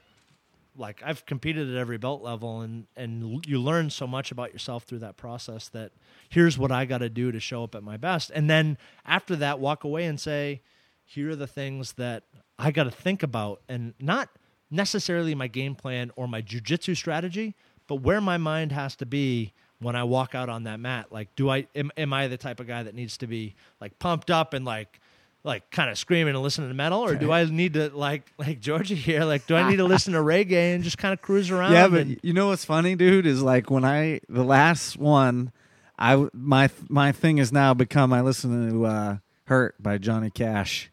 [0.76, 4.84] like I've competed at every belt level, and and you learn so much about yourself
[4.84, 5.70] through that process.
[5.70, 5.92] That
[6.30, 9.36] here's what I got to do to show up at my best, and then after
[9.36, 10.62] that, walk away and say,
[11.06, 12.24] here are the things that
[12.58, 14.30] I got to think about, and not
[14.74, 17.56] necessarily my game plan or my jujitsu strategy,
[17.88, 21.08] but where my mind has to be when I walk out on that mat.
[21.12, 24.00] Like, do I am, am I the type of guy that needs to be like
[24.00, 25.00] pumped up and like
[25.46, 28.62] like kind of screaming and listening to metal, or do I need to like like
[28.62, 29.26] Georgia here?
[29.26, 31.74] Like, do I need to listen to reggae and just kind of cruise around?
[31.74, 35.52] Yeah, but and- you know what's funny, dude, is like when I the last one,
[36.00, 40.90] I my my thing has now become I listen to uh, "Hurt" by Johnny Cash,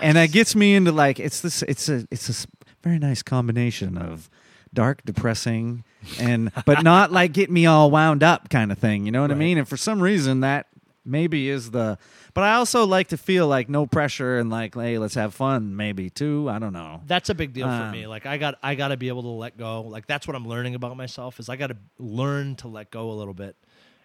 [0.00, 2.46] and that gets me into like it's this it's a it's a
[2.82, 4.28] very nice combination of
[4.72, 5.84] dark, depressing,
[6.20, 9.06] and but not like get me all wound up kind of thing.
[9.06, 9.58] You know what I mean?
[9.58, 10.66] And for some reason that
[11.04, 11.98] maybe is the.
[12.34, 15.74] But I also like to feel like no pressure and like hey, let's have fun
[15.74, 16.48] maybe too.
[16.48, 17.00] I don't know.
[17.06, 18.06] that's a big deal for Um, me.
[18.06, 19.82] Like I got I got to be able to let go.
[19.82, 23.10] Like that's what I'm learning about myself is I got to learn to let go
[23.10, 23.56] a little bit.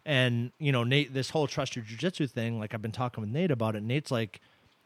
[0.06, 3.30] And you know, Nate, this whole trust your jujitsu thing, like I've been talking with
[3.30, 3.84] Nate about it.
[3.84, 4.40] Nate's like,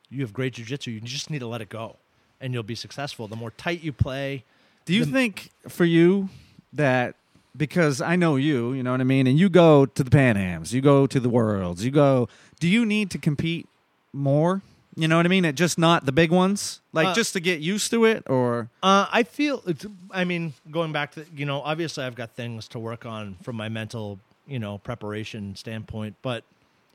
[0.10, 0.88] you have great jujitsu.
[0.94, 1.98] You just need to let it go,
[2.42, 3.28] and you'll be successful.
[3.28, 4.44] The more tight you play,
[4.86, 6.30] Do you the- think for you
[6.74, 7.16] that
[7.56, 10.38] because I know you, you know what I mean, and you go to the Pan
[10.38, 12.30] Ams, you go to the Worlds, you go.
[12.60, 13.68] Do you need to compete
[14.14, 14.62] more?
[14.96, 15.46] You know what I mean?
[15.46, 18.70] At just not the big ones, like Uh, just to get used to it, or
[18.82, 19.62] Uh, I feel.
[19.68, 23.36] It's, I mean, going back to you know, obviously I've got things to work on
[23.44, 26.16] from my mental, you know, preparation standpoint.
[26.24, 26.44] But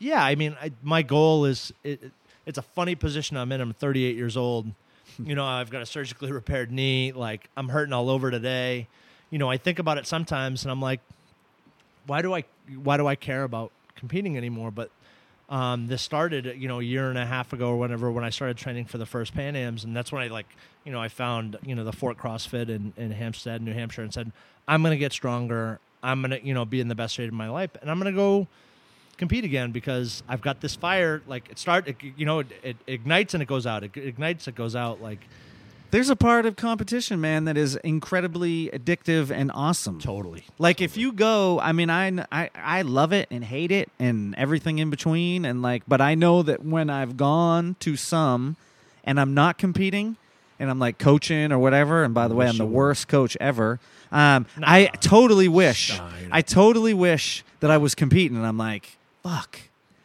[0.01, 2.10] yeah, I mean, I, my goal is it,
[2.44, 3.60] it's a funny position I'm in.
[3.60, 4.73] I'm 38 years old.
[5.18, 7.12] You know, I've got a surgically repaired knee.
[7.12, 8.89] Like I'm hurting all over today.
[9.30, 11.01] You know, I think about it sometimes, and I'm like,
[12.06, 12.44] why do I
[12.82, 14.70] why do I care about competing anymore?
[14.70, 14.90] But
[15.48, 18.30] um, this started, you know, a year and a half ago or whenever when I
[18.30, 20.47] started training for the first Pan Ams, and that's when I like,
[20.84, 24.12] you know, I found you know the Fort CrossFit in, in Hampstead, New Hampshire, and
[24.12, 24.32] said,
[24.66, 25.78] I'm gonna get stronger.
[26.02, 28.12] I'm gonna, you know, be in the best shape of my life, and I'm gonna
[28.12, 28.48] go
[29.22, 31.22] compete again because I've got this fire.
[31.28, 33.84] Like it start, it, you know, it, it ignites and it goes out.
[33.84, 35.00] It ignites, it goes out.
[35.00, 35.20] Like
[35.92, 40.00] there's a part of competition, man, that is incredibly addictive and awesome.
[40.00, 40.44] Totally.
[40.58, 44.34] Like if you go, I mean, I, I I love it and hate it and
[44.34, 48.56] everything in between, and like, but I know that when I've gone to some,
[49.04, 50.16] and I'm not competing,
[50.58, 53.78] and I'm like coaching or whatever, and by the way, I'm the worst coach ever.
[54.10, 56.28] Um, I totally wish, Stein.
[56.32, 59.60] I totally wish that I was competing, and I'm like, fuck,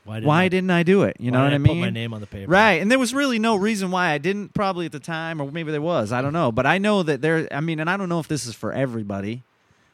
[0.06, 1.18] Why didn't why I, didn't I do it?
[1.20, 1.76] You know what I didn't mean?
[1.78, 2.50] Put my name on the paper.
[2.52, 2.82] Right.
[2.82, 5.72] And there was really no reason why I didn't probably at the time, or maybe
[5.72, 6.12] there was.
[6.12, 6.52] I don't know.
[6.52, 8.72] But I know that there, I mean, and I don't know if this is for
[8.74, 9.44] everybody,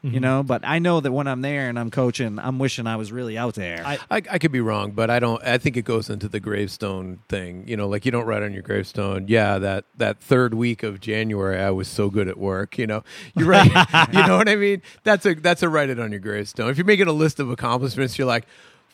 [0.04, 0.14] Mm-hmm.
[0.16, 2.96] you know, but I know that when I'm there and I'm coaching, I'm wishing I
[2.96, 3.82] was really out there.
[3.86, 5.42] I- I, I could be wrong, but I don't.
[5.42, 7.66] I think it goes into the gravestone thing.
[7.66, 9.28] You know, like you don't write on your gravestone.
[9.28, 12.76] Yeah, that that third week of January, I was so good at work.
[12.76, 13.02] You know,
[13.34, 13.64] you write.
[14.12, 14.82] you know what I mean?
[15.04, 16.68] That's a that's a write it on your gravestone.
[16.68, 18.44] If you're making a list of accomplishments, you're like,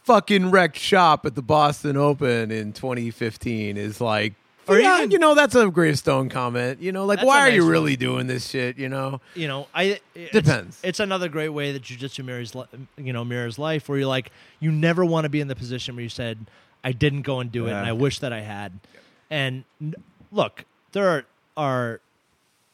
[0.05, 4.35] fucking wrecked shop at the Boston Open in 2015 is like.
[4.69, 6.81] Or yeah, even- you know, that's a gravestone comment.
[6.81, 7.71] You know, like, why a are you nice one.
[7.73, 8.79] really doing this shit?
[8.79, 10.79] You know, you know, I it's, Depends.
[10.85, 12.55] It's another great way that jujitsu mirrors,
[12.97, 15.97] you know, mirrors life, where you're like, you never want to be in the position
[15.97, 16.47] where you said,
[16.85, 18.79] "I didn't go and do it, and I wish that I had."
[19.29, 19.65] And
[20.31, 21.25] look, there are
[21.57, 22.01] are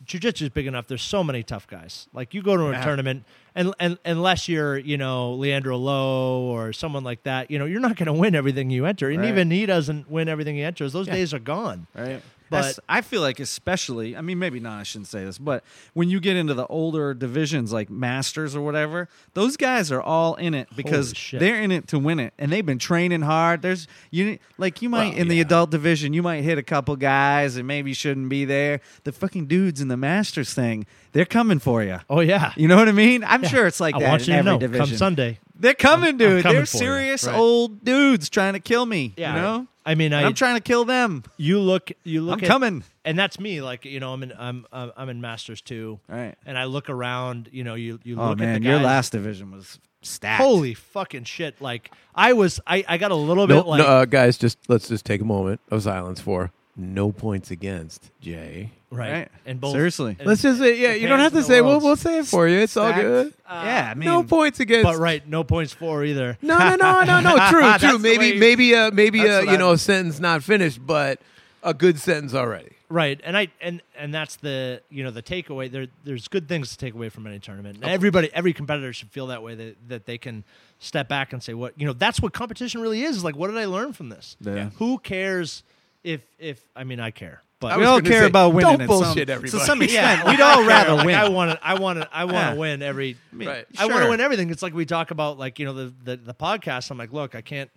[0.04, 0.88] jujitsu is big enough.
[0.88, 2.08] There's so many tough guys.
[2.12, 2.84] Like you go to a Yeah.
[2.84, 3.24] tournament,
[3.56, 7.80] and, and unless you're, you know, Leandro Lo or someone like that, you know, you're
[7.80, 9.28] not going to win everything you enter, and Right.
[9.28, 10.92] even he doesn't win everything he enters.
[10.92, 11.88] Those days are gone.
[11.94, 12.22] right.
[12.50, 15.64] But- I feel like, especially, I mean, maybe not, I shouldn't say this, but
[15.94, 20.34] when you get into the older divisions like Masters or whatever, those guys are all
[20.36, 22.34] in it because they're in it to win it.
[22.38, 23.62] And they've been training hard.
[23.62, 26.94] There's, you like, you might, Well, in the adult division, you might hit a couple
[26.96, 28.80] guys and maybe shouldn't be there.
[29.04, 31.98] The fucking dudes in the Masters thing, they're coming for you.
[32.08, 32.52] Oh yeah.
[32.56, 33.24] You know what I mean?
[33.24, 34.58] I'm sure it's like I that want in you to know.
[34.58, 34.86] division.
[34.86, 35.38] Come Sunday.
[35.58, 36.42] They're coming, dude.
[36.42, 36.66] coming they're you.
[36.66, 37.34] serious Right.
[37.34, 39.14] old dudes trying to kill me.
[39.16, 39.34] Yeah.
[39.34, 39.66] You know?
[39.86, 41.22] I mean, I, I'm trying to kill them.
[41.36, 42.84] you look you look I'm at, coming.
[43.04, 46.16] and that's me like you know i'm in i'm i'm I'm in masters too All
[46.16, 46.34] right.
[46.44, 49.12] and i look around you know you you Oh look at man, the your last
[49.12, 50.42] division was stacked.
[50.42, 53.86] holy fucking shit like i was i i got a little no, bit like no,
[53.86, 58.70] uh, guys, just let's just take a moment of silence for no points against Jay.
[58.90, 59.10] right.
[59.12, 59.28] Right.
[59.46, 60.14] and both Seriously.
[60.18, 61.60] and- Let's just say, yeah, you don't have to say.
[61.60, 61.84] We'll, worlds.
[61.84, 62.58] we'll say it for you.
[62.58, 63.02] It's all Stacked.
[63.02, 63.34] good.
[63.48, 64.84] yeah, I mean, no points against.
[64.84, 67.36] but right no points for either No, no, no, no, no.
[67.50, 67.92] True, That's true.
[67.92, 70.42] the Maybe, way- maybe, uh, maybe, That's uh, what you I- know, a sentence not
[70.42, 71.20] finished, but
[71.62, 72.70] a good sentence already.
[72.88, 76.70] right and i and and that's the you know the takeaway there there's good things
[76.70, 79.76] to take away from any tournament and everybody every competitor should feel that way that
[79.88, 80.44] that they can
[80.78, 83.56] step back and say what you know that's what competition really is like what did
[83.56, 84.70] i learn from this Yeah.
[84.76, 85.64] who cares
[86.06, 88.76] if if i mean i care but I we all care say, about winning.
[88.80, 89.50] don't bullshit some, everybody.
[89.58, 91.14] To some extent, Yeah, we'd all rather like, win.
[91.14, 91.66] I want to.
[91.66, 92.08] I want to.
[92.12, 92.50] I want Yeah.
[92.52, 93.16] to win every.
[93.32, 93.64] Right.
[93.78, 94.50] I want to win everything.
[94.50, 96.90] It's like we talk about, like you know, the the, the podcast.
[96.90, 97.70] I'm like, look, I can't.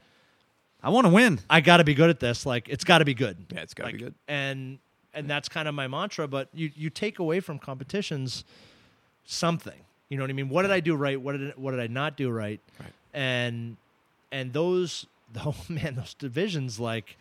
[0.83, 1.39] I want to win.
[1.49, 2.45] I got to be good at this.
[2.45, 3.37] Like, it's got to be good.
[3.53, 4.15] Yeah, it's gotta Like, be good.
[4.27, 4.79] And
[5.13, 6.27] and that's kind of my mantra.
[6.27, 8.43] But you you take away from competitions
[9.25, 9.79] something.
[10.09, 10.49] You know what I mean?
[10.49, 11.19] What did I do right?
[11.19, 12.59] What did what did I not do right?
[12.81, 12.89] Right.
[13.13, 13.77] And
[14.29, 15.05] and those
[15.45, 17.15] oh man, those divisions like.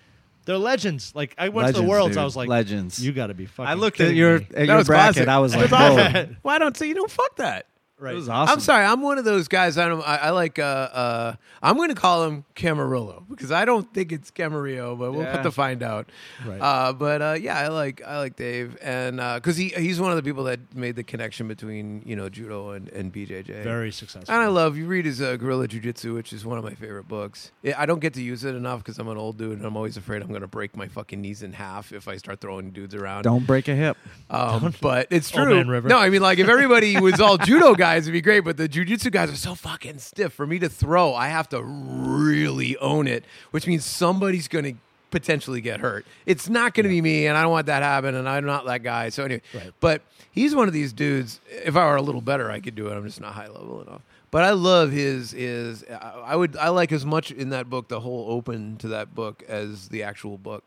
[0.49, 1.13] They're legends.
[1.15, 2.23] Like I went to the Legends, worlds, dude.
[2.23, 3.05] I was like, Legends.
[3.05, 3.69] You got to be fucking.
[3.69, 5.29] I looked at kidding your me." at your bracket.
[5.29, 6.27] I was like, whoa.
[6.41, 7.67] Why don't say you don't fuck that?
[8.01, 8.13] Right.
[8.13, 8.53] It was awesome.
[8.55, 8.85] I'm sorry.
[8.85, 9.77] I'm one of those guys.
[9.77, 10.03] I don't.
[10.07, 10.59] I, I like.
[10.59, 15.13] Uh, uh, I'm going to call him Camarillo because I don't think it's Camarillo, but
[15.13, 15.33] we'll Yeah.
[15.33, 16.09] have to find out.
[16.47, 16.61] Right.
[16.61, 18.01] Uh, but uh, yeah, I like.
[18.07, 21.49] I like Dave, and because he he's one of the people that made the connection
[21.49, 23.65] between you know judo and, and BJJ.
[23.65, 24.33] Very successful.
[24.33, 26.75] And I love you read his uh, Guerrilla Jiu Jitsu, which is one of my
[26.75, 27.51] favorite books.
[27.65, 29.77] I I don't get to use it enough because I'm an old dude and I'm
[29.77, 32.71] always afraid I'm going to break my fucking knees in half if I start throwing
[32.71, 33.23] dudes around.
[33.25, 33.97] Don't break a hip.
[34.31, 35.55] Um, but it's Old true.
[35.57, 35.89] Man River.
[35.89, 38.41] No, I mean, like if everybody was all judo guys, it'd be great.
[38.41, 40.33] But the jujitsu guys are so fucking stiff.
[40.33, 44.75] For me to throw, I have to really own it, which means somebody's going to
[45.11, 46.05] potentially get hurt.
[46.27, 48.15] It's not going to be me, and I don't want that to happen.
[48.15, 49.09] And I'm not that guy.
[49.09, 49.73] So anyway, Right.
[49.81, 51.41] but he's one of these dudes.
[51.51, 52.95] If I were a little better, I could do it.
[52.95, 54.03] I'm just not high level enough.
[54.31, 55.85] But I love his his.
[55.91, 55.95] I
[56.27, 59.43] I would I like as much in that book the whole open to that book
[59.49, 60.65] as the actual book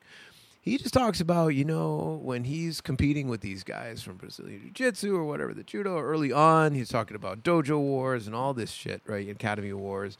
[0.61, 4.71] he just talks about you know when he's competing with these guys from Brazilian Jiu
[4.71, 6.73] Jitsu or whatever the judo early on.
[6.73, 9.27] He's talking about dojo wars and all this shit, right?
[9.29, 10.17] Academy wars.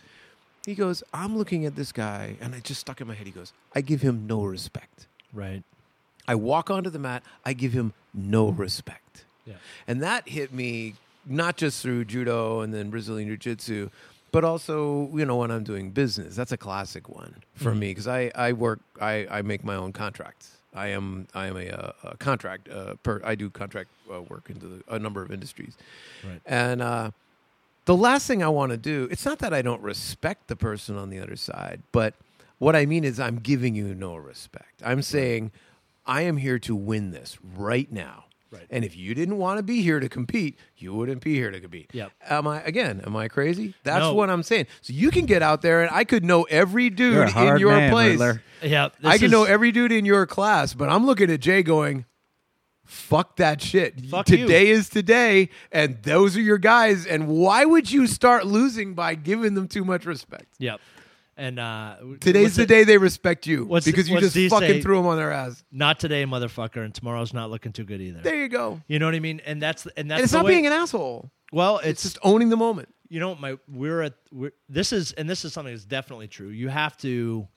[0.66, 3.26] He goes, I'm looking at this guy, and it just stuck in my head.
[3.26, 5.08] He goes, I give him no respect.
[5.34, 5.64] right.
[6.28, 9.26] I walk onto the mat, I give him no respect.
[9.46, 9.56] Yeah.
[9.88, 10.94] And that hit me
[11.26, 13.90] not just through judo and then Brazilian Jiu Jitsu,
[14.32, 16.36] but also, you know, when I'm doing business.
[16.36, 17.80] That's a classic one for Mhm.
[17.80, 20.58] me because I, I work, I, I make my own contracts.
[20.74, 24.68] I am I am a, a contract uh, per I do contract uh, work into
[24.68, 25.76] the, a number of industries,
[26.24, 26.40] Right.
[26.46, 27.12] and uh,
[27.84, 30.96] the last thing I want to do it's not that I don't respect the person
[30.98, 32.14] on the other side, but
[32.58, 34.82] what I mean is I'm giving you no respect.
[34.86, 35.52] I'm saying
[36.06, 38.26] I am here to win this right now.
[38.52, 38.68] Right.
[38.70, 41.60] And if you didn't want to be here to compete, you wouldn't be here to
[41.62, 41.90] compete.
[41.94, 42.12] Yep.
[42.30, 43.02] Am I again?
[43.06, 43.76] Am I crazy?
[43.84, 44.14] That's No.
[44.14, 44.68] what I'm saying.
[44.82, 47.32] So you can get out there, and I could know every dude You're a in
[47.34, 48.12] hard your man, place.
[48.12, 48.44] Riddler.
[48.62, 51.40] Yeah, I this can is- know every dude in your class, but I'm looking at
[51.40, 52.06] Jay going,
[52.84, 54.02] fuck that shit.
[54.06, 54.38] Fuck you.
[54.38, 57.06] today is today, and those are your guys.
[57.06, 60.48] And why would you start losing by giving them too much respect?
[60.60, 60.82] Yep.
[61.42, 64.82] And uh, Today's the it- day they respect you what's- because you just fucking say?
[64.82, 65.64] threw them on their ass.
[65.72, 68.22] Not today, motherfucker, and tomorrow's not looking too good either.
[68.22, 68.80] There you go.
[68.88, 69.42] You know what I mean?
[69.46, 71.32] And that's and that's And it's not way, being an asshole.
[71.52, 72.90] well, It's it's just owning the moment.
[73.10, 76.50] you know my we're at we're, this is and this is something that's definitely true.
[76.50, 77.48] You have to.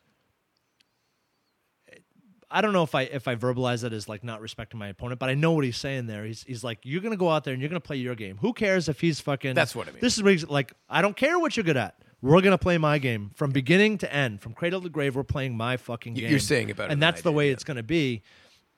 [2.51, 5.19] I don't know if I if I verbalize that as like not respecting my opponent,
[5.19, 6.24] but I know what he's saying there.
[6.24, 8.39] He's he's like, you're gonna go out there and you're gonna play your game.
[8.40, 9.55] Who cares if he's fucking?
[9.55, 10.01] That's what I mean.
[10.01, 11.97] This is what he's- like I don't care what you're good at.
[12.24, 15.14] We're gonna play my game from beginning to end, from cradle to grave.
[15.14, 16.30] We're playing my fucking game.
[16.30, 18.22] you're saying about it and that's the way it's gonna be.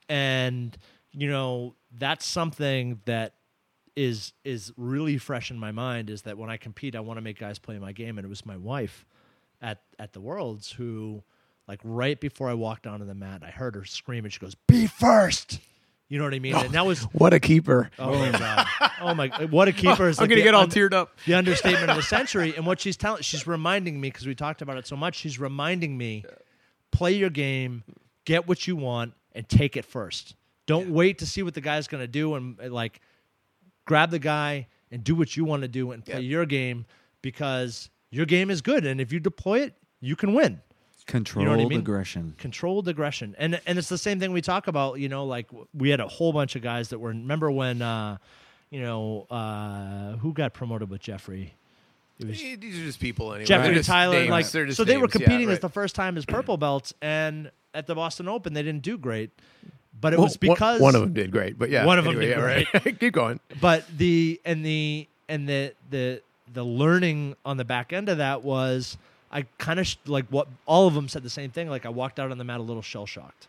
[0.08, 0.76] And
[1.12, 3.34] you know that's something that
[3.94, 7.22] is is really fresh in my mind is that when I compete, I want to
[7.22, 9.06] make guys play my game, and it was my wife
[9.62, 11.22] at at the Worlds who,
[11.68, 14.56] like right before I walked onto the mat, I heard her scream, and she goes,
[14.66, 15.60] "Be first.
[16.08, 16.54] You know what I mean?
[16.54, 17.90] And that was What a keeper.
[17.98, 18.66] oh my god,
[19.00, 21.16] oh my, what a keeper is I'm like gonna the get all un- teared up.
[21.26, 22.54] the understatement of the century.
[22.56, 25.16] And what she's telling, she's reminding me because we talked about it so much.
[25.16, 26.24] She's reminding me,
[26.92, 27.82] play your game,
[28.24, 30.36] get what you want, and take it first.
[30.66, 33.00] Don't wait to see what the guy's going to do and uh, like
[33.84, 36.20] grab the guy and do what you want to do and play Yeah.
[36.20, 36.86] your game
[37.22, 38.84] because your game is good.
[38.86, 40.60] And if you deploy it, you can win
[41.06, 41.78] Controlled mean?
[41.78, 42.34] aggression.
[42.38, 45.88] controlled aggression and and it's the same thing we talk about you know like we
[45.90, 48.16] had a whole bunch of guys that were remember when uh
[48.70, 51.54] you know uh who got promoted with jeffrey
[52.18, 53.44] it was These are just people anyway.
[53.46, 54.30] jeffrey They're and tyler names.
[54.30, 55.14] like They're just so they were names.
[55.14, 58.62] Yeah, competing as the first time as purple belts and at the boston open they
[58.64, 59.30] didn't do great
[60.00, 62.16] but it Well, was because one, of them did great, but yeah, One of them
[62.20, 62.36] anyway, did
[62.74, 62.98] yeah, right.
[63.00, 63.40] Keep going.
[63.62, 66.20] but the and the and the the
[66.52, 68.98] the learning on the back end of that was
[69.30, 71.68] I kind of sh- like what all of them said the same thing.
[71.68, 73.48] Like I walked out on the mat a little shell shocked,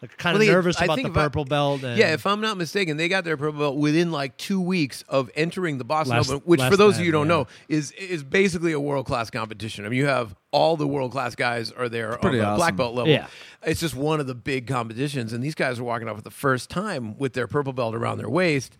[0.00, 1.82] like kind of Well, nervous I about the if I- purple belt.
[1.82, 5.02] And Yeah, if I'm not mistaken, they got their purple belt within like two weeks
[5.08, 7.34] of entering the Boston Last- Open, which for those of you who don't yeah.
[7.34, 9.84] know is is basically a world class competition.
[9.84, 12.76] I mean, you have all the world class guys are there on pretty the black
[12.76, 13.12] belt level.
[13.12, 13.26] Yeah.
[13.64, 16.30] It's just one of the big competitions, and these guys are walking off for the
[16.30, 18.76] first time with their purple belt around their waist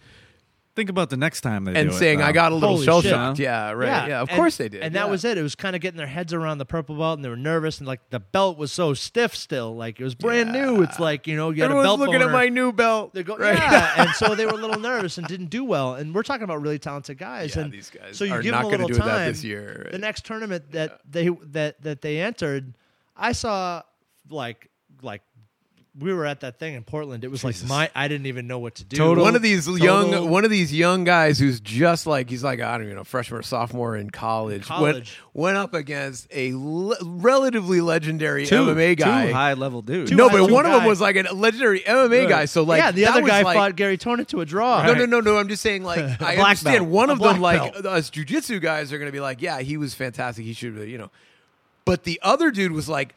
[0.76, 2.26] Think about the next time they and do it, and saying, though.
[2.26, 3.10] "I got a little Holy shell shit.
[3.10, 4.08] shocked." Yeah, right.
[4.08, 4.82] Yeah, of and- course they did.
[4.82, 5.10] And that yeah.
[5.10, 5.38] was it.
[5.38, 7.78] It was kind of getting their heads around the purple belt, and they were nervous,
[7.78, 10.82] and like the belt was so stiff still, like it was brand new.
[10.82, 12.32] It's like you know you had a Everyone's belt looking at boner.
[12.32, 13.14] my new belt.
[13.14, 13.56] They go, right?
[13.56, 15.94] yeah, and so they were a little nervous and didn't do well.
[15.94, 17.56] And we're talking about really talented guys.
[17.56, 19.16] Yeah, and these guys so you are give not them a gonna little do that
[19.18, 19.28] time.
[19.32, 19.92] this year, right?
[19.92, 22.74] The next tournament that they that that they entered,
[23.16, 23.80] I saw
[24.28, 24.68] like
[25.00, 25.22] like
[25.98, 27.24] we were at that thing in Portland.
[27.24, 28.96] It was like my I didn't even know what to do.
[28.96, 32.44] Total- one of these total- young one of these young guys who's just like he's
[32.44, 35.18] like I don't even know freshman or sophomore in college, College.
[35.34, 39.28] Went, went up against a le- relatively legendary two, MMA guy.
[39.28, 40.08] two high level dude.
[40.08, 42.28] Two no, high- but two one of them was like a legendary MMA Right.
[42.28, 42.44] guy.
[42.44, 44.84] So like yeah, the other guy like, fought Gary Tonon to a draw.
[44.84, 45.38] No, no, no, no.
[45.38, 46.88] I'm just saying, like, I understand belt.
[46.90, 47.86] one of them, black like, belt.
[47.86, 50.44] us jujitsu guys are going to be like, yeah, he was fantastic.
[50.44, 51.10] He should, have, you know.
[51.84, 53.14] But the other dude was like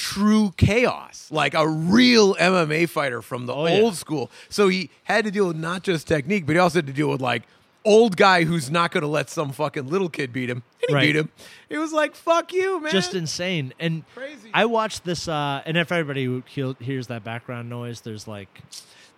[0.00, 3.80] true chaos, like a real MMA fighter from the Oh, yeah.
[3.82, 4.30] old school.
[4.48, 7.08] So he had to deal with not just technique, but he also had to deal
[7.10, 7.42] with like
[7.84, 10.62] old guy who's not going to let some fucking little kid beat him.
[10.82, 11.02] And he Right.
[11.08, 11.28] beat him.
[11.68, 12.90] It was like, fuck you, man.
[12.92, 13.72] just insane.
[13.78, 14.50] And Crazy.
[14.54, 16.42] I watched this, uh, and if everybody who
[16.80, 18.48] hears that background noise, there's like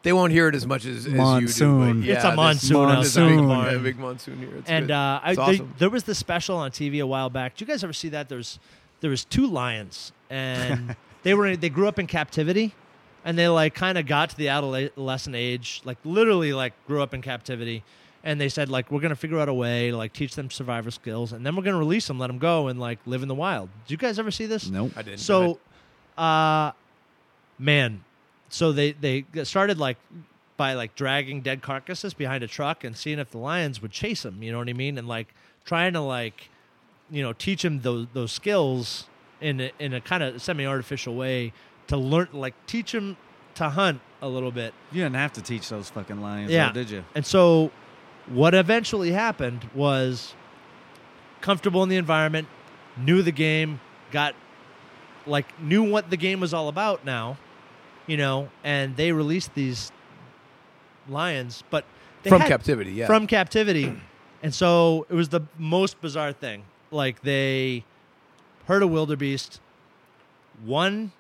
[0.03, 1.17] they won't hear it as much as, as you do.
[1.17, 2.03] Monsoon.
[2.03, 3.75] Yeah, It's a this- monsoon there's a big, outside the mon- barn.
[3.77, 4.57] a big monsoon here.
[4.59, 4.93] It's and good.
[4.93, 7.57] uh, I, It's they- there was this special on TV a while back.
[7.57, 8.29] Do you guys ever see that?
[8.29, 8.59] There's
[9.03, 12.75] there was two lions, and they were they grew up in captivity,
[13.25, 17.13] and they like kind of got to the adolescent age, like literally like grew up
[17.13, 17.85] in captivity,
[18.25, 20.91] and they said like we're gonna figure out a way to like teach them survival
[20.91, 23.35] skills, and then we're gonna release them, let them go and like live in the
[23.35, 23.69] wild.
[23.85, 24.71] Did you guys ever see this?
[24.71, 24.93] Nope.
[24.97, 25.21] I didn't.
[25.21, 25.59] So,
[26.17, 26.73] uh,
[27.59, 28.03] man,
[28.49, 29.99] so they they started like
[30.57, 34.23] by like dragging dead carcasses behind a truck and seeing if the lions would chase
[34.23, 34.43] them.
[34.43, 34.97] You know what I mean?
[34.99, 35.35] And like
[35.65, 36.51] trying to like,
[37.13, 39.07] you know, teach them those those skills
[39.41, 41.53] in a, in a kind of semi artificial way
[41.87, 43.17] to learn, like teach them
[43.57, 44.73] to hunt a little bit.
[44.93, 46.69] You didn't have to teach those fucking lions, Yeah.
[46.69, 47.05] though, did you?
[47.15, 47.71] And so,
[48.29, 50.35] what eventually happened was
[51.41, 52.49] comfortable in the environment,
[52.97, 53.81] knew the game,
[54.11, 54.35] got
[55.27, 57.37] like knew what the game was all about now,
[58.07, 59.93] you know, and they released these
[61.09, 61.85] lions, but
[62.23, 63.07] they from had- captivity, yeah.
[63.07, 63.93] from captivity.
[64.45, 66.65] And so it was the most bizarre thing.
[66.93, 67.85] Like they
[68.67, 69.61] heard a wildebeest,
[70.65, 71.13] one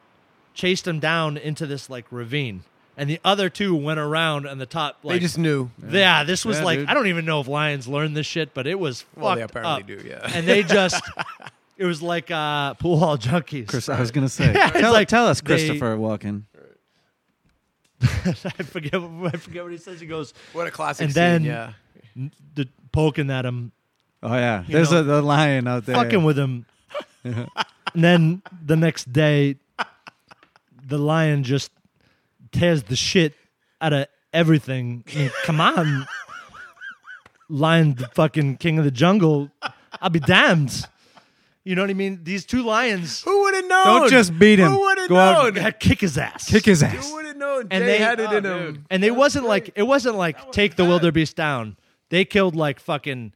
[0.55, 2.62] chased him down into this like ravine.
[2.97, 4.99] and the other two went around on the top.
[5.03, 5.70] Like, they just knew.
[5.89, 6.89] yeah, this was Yeah, like dude.
[6.89, 9.94] I don't even know if lions learned this shit, but it was Well, they apparently
[9.94, 10.03] up.
[10.03, 10.20] do, yeah.
[10.35, 11.03] And they just,
[11.78, 13.69] it was like uh, pool hall junkies.
[13.69, 16.43] Chris, I was gonna say, Yeah, it's tell, like tell us, they- Christopher Walken.
[18.03, 18.32] I
[18.65, 18.94] forget.
[18.94, 20.01] I forget what he says.
[20.01, 21.73] He goes, What a classic And scene, then- yeah.
[22.55, 23.73] the, poking at him,
[24.23, 25.97] Oh yeah, You there's know, a the lion out there.
[25.97, 26.66] fucking with him.
[27.24, 27.49] and
[27.94, 29.57] then the next day,
[30.86, 31.70] the lion just
[32.53, 33.35] tears the shit
[33.81, 35.05] out of everything.
[35.12, 36.07] I mean, come on,
[37.49, 39.51] lion, the fucking king of the jungle.
[40.01, 40.86] I'll be damned.
[41.65, 42.24] You know what I mean?
[42.24, 43.85] These two lions Who would have known?
[44.01, 44.73] Don't just beat him.
[44.73, 45.62] Who would have Go out known?
[45.62, 46.49] had kick his ass.
[46.49, 47.09] Kick his ass.
[47.09, 47.61] Who would have known?
[47.70, 48.53] And Jay they- had it oh, in dude.
[48.77, 48.86] him.
[48.90, 51.77] And they wasn't like it wasn't like take the wildebeest down.
[52.09, 53.32] They killed like fucking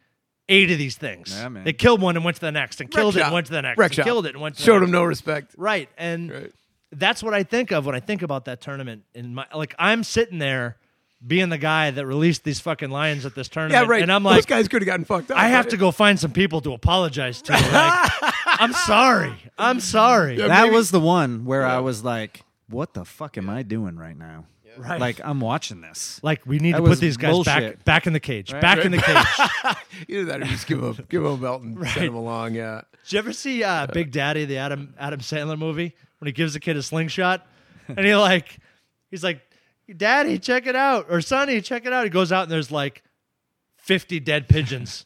[0.49, 1.33] eight of these things.
[1.37, 1.65] Yeah, man.
[1.65, 3.27] They killed one and went to the next, and killed it shop.
[3.27, 4.05] and went to the next, Wreck and shop.
[4.07, 4.85] killed it and went to the Showed next.
[4.89, 5.55] him no respect.
[5.57, 6.53] Right, and Right.
[6.93, 9.03] that's what I think of when I think about that tournament.
[9.15, 10.77] In my like, I'm sitting there
[11.27, 14.03] being the guy that released these fucking lions at this tournament, Yeah, right.
[14.03, 15.39] and I'm Those like, guys could have gotten fucked up.
[15.39, 17.53] I have to go find some people to apologize to.
[17.53, 18.11] Like,
[18.47, 19.35] I'm sorry.
[19.59, 20.39] I'm sorry.
[20.39, 23.63] Yeah, that maybe- was the one where I was like, "What the fuck am I
[23.63, 24.45] doing right now?"
[24.79, 25.01] Right.
[25.01, 26.21] Like I'm watching this.
[26.23, 27.85] Like we need That to put these guys back bullshit.
[27.85, 28.53] back in the cage.
[28.53, 28.61] Right.
[28.63, 29.77] Back in the cage.
[30.09, 31.91] Either that or just give him a, give him a belt and Right.
[31.93, 32.55] send him along.
[32.55, 32.83] Yeah.
[33.05, 36.55] Did you ever see uh, Big Daddy, the Adam Adam Sandler movie, when he gives
[36.55, 37.47] the kid a slingshot,
[37.89, 38.59] and he like,
[39.11, 39.41] he's like,
[39.97, 43.03] "Daddy, check it out," or "Sonny, check it out." He goes out and there's like
[43.77, 45.05] fifty dead pigeons.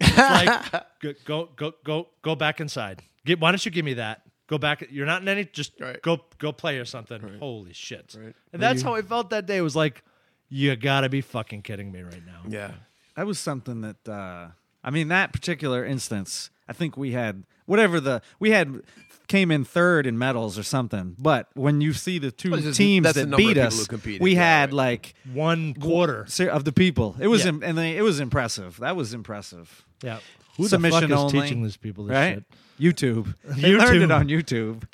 [0.00, 3.02] It's like, go go go go go back inside.
[3.26, 4.22] Get, why don't you give me that?
[4.50, 4.84] Go back.
[4.90, 5.44] You're not in any.
[5.44, 6.02] Just Right.
[6.02, 7.20] go go play or something.
[7.38, 8.16] Holy shit!
[8.18, 8.34] Right.
[8.52, 9.58] And that's how I felt that day.
[9.58, 10.02] It was like,
[10.48, 12.42] you gotta be fucking kidding me right now.
[12.48, 12.72] Yeah.
[13.14, 14.48] That was something that uh
[14.82, 18.82] I mean that particular instance, I think we had whatever the we had
[19.28, 21.14] came in third in medals or something.
[21.16, 23.54] But when you see the two Well, it's just- teams that's the that number of
[23.54, 24.76] beat people us, competed, we yeah, had right.
[24.76, 26.24] like One quarter.
[26.26, 27.14] ser- of the people.
[27.20, 27.50] It was Yeah.
[27.50, 28.78] im- and they, it was impressive.
[28.80, 29.84] That was impressive.
[30.02, 30.18] Yeah.
[30.56, 32.34] Who Submission the fuck is only, teaching these people this right?
[32.34, 32.44] shit?
[32.80, 33.34] YouTube.
[33.44, 34.84] They learned it on YouTube.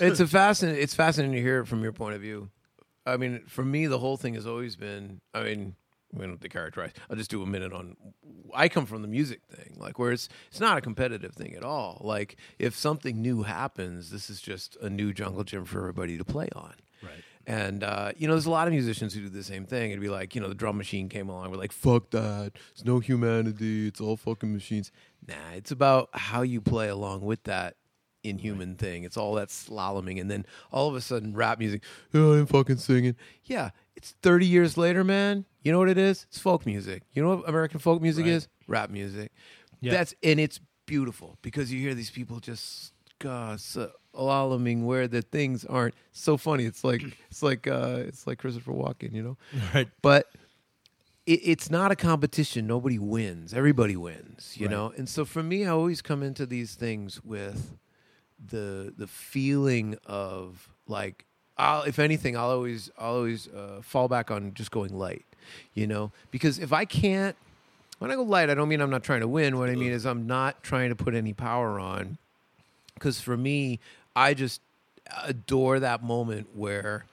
[0.00, 0.82] it's a fascinating.
[0.82, 2.50] It's fascinating to hear it from your point of view.
[3.06, 5.20] I mean, for me, the whole thing has always been.
[5.32, 5.74] I mean,
[6.12, 6.92] we don't have to characterize.
[7.10, 7.96] I'll just do a minute on.
[8.54, 11.64] I come from the music thing, like where it's it's not a competitive thing at
[11.64, 12.00] all.
[12.02, 16.24] Like if something new happens, this is just a new jungle gym for everybody to
[16.24, 16.74] play on.
[17.02, 17.24] Right.
[17.46, 19.90] And uh, you know, there's a lot of musicians who do the same thing.
[19.90, 21.50] It'd be like, you know, the drum machine came along.
[21.50, 22.52] We're like, fuck that.
[22.72, 23.86] It's no humanity.
[23.88, 24.90] It's all fucking machines.
[25.28, 27.76] Nah, it's about how you play along with that
[28.22, 29.04] inhuman thing.
[29.04, 31.82] It's all that slaloming, and then all of a sudden, rap music.
[32.14, 33.16] Oh, I'm fucking singing.
[33.44, 35.44] Yeah, it's 30 years later, man.
[35.62, 36.24] You know what it is?
[36.28, 37.02] It's folk music.
[37.12, 38.32] You know what American folk music Right.
[38.34, 38.48] is?
[38.66, 39.32] Rap music.
[39.82, 39.92] Yeah.
[39.92, 45.22] That's and it's beautiful because you hear these people just God, so slaloming where the
[45.22, 46.64] things aren't so funny.
[46.64, 49.36] It's like it's like uh, it's like Christopher Walken, you know.
[49.74, 49.88] Right.
[50.02, 50.30] But
[51.26, 52.66] it, it's not a competition.
[52.66, 53.54] Nobody wins.
[53.54, 54.72] Everybody wins, you Right.
[54.72, 54.92] know.
[54.96, 57.76] And so for me, I always come into these things with
[58.46, 61.24] the the feeling of like
[61.56, 65.24] I'll if anything I'll always I'll always uh, fall back on just going light,
[65.72, 67.36] you know, because if I can't
[68.00, 69.56] when I go light, I don't mean I'm not trying to win.
[69.56, 72.18] What I mean is I'm not trying to put any power on,
[72.94, 73.78] because for me,
[74.16, 74.60] I just
[75.24, 77.04] adore that moment where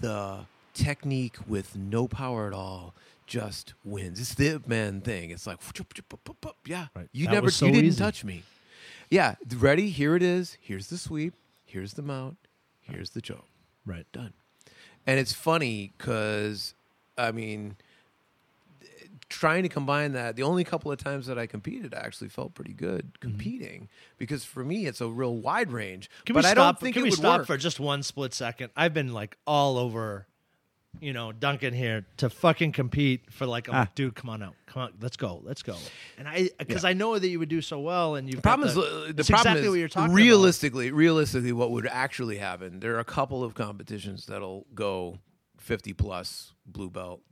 [0.00, 2.94] the technique with no power at all
[3.26, 4.20] just wins.
[4.20, 5.30] It's the Ip man thing.
[5.30, 5.58] It's like
[6.66, 7.08] yeah, Right.
[7.12, 7.98] you That never so you didn't easy.
[7.98, 8.42] touch me.
[9.10, 9.90] Yeah, ready?
[9.90, 10.56] Here it is.
[10.60, 11.34] Here's the sweep.
[11.64, 12.36] Here's the mount.
[12.82, 13.46] Here's the choke.
[13.86, 14.06] Right.
[14.12, 14.32] Done.
[15.06, 16.74] And it's funny because,
[17.18, 17.76] I mean,
[19.28, 22.54] trying to combine that, the only couple of times that I competed, I actually felt
[22.54, 23.88] pretty good competing
[24.18, 26.10] because for me, it's a real wide range.
[26.26, 26.76] Can but we I stop?
[26.76, 27.46] don't think can it we would stop work.
[27.46, 28.70] for just one split second?
[28.76, 30.26] I've been like all over,
[31.00, 33.80] you know, Duncan here to fucking compete for like, Ah.
[33.80, 35.76] like, dude, come on out, come on, let's go, let's go.
[36.18, 38.36] And I, because I know that you would do so well, and you.
[38.36, 38.80] The problem is uh,
[39.14, 42.80] the problem exactly is what you're talking realistically, realistically, what would actually happen?
[42.80, 45.18] There are a couple of competitions that'll go
[45.58, 47.22] fifty plus blue belt,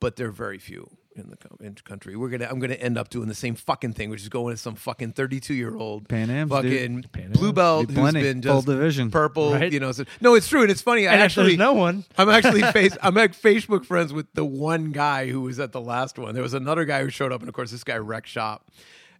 [0.00, 2.16] but they're very few in the co- in country.
[2.16, 4.56] We're gonna I'm gonna end up doing the same fucking thing, which is going to
[4.56, 7.12] some fucking thirty two year old Pan Ams, fucking dude.
[7.12, 7.54] Pan blue Ams.
[7.56, 8.22] belt Be who's plenty.
[8.22, 9.10] been Full just division.
[9.10, 9.52] purple.
[9.52, 9.72] Right.
[9.72, 11.06] You know, so, no, it's true and it's funny.
[11.08, 12.04] I And if actually there's no one.
[12.18, 15.80] I'm actually face I'm like Facebook friends with the one guy who was at the
[15.80, 16.34] last one.
[16.34, 18.66] There was another guy who showed up, and of course this guy wrecked shop.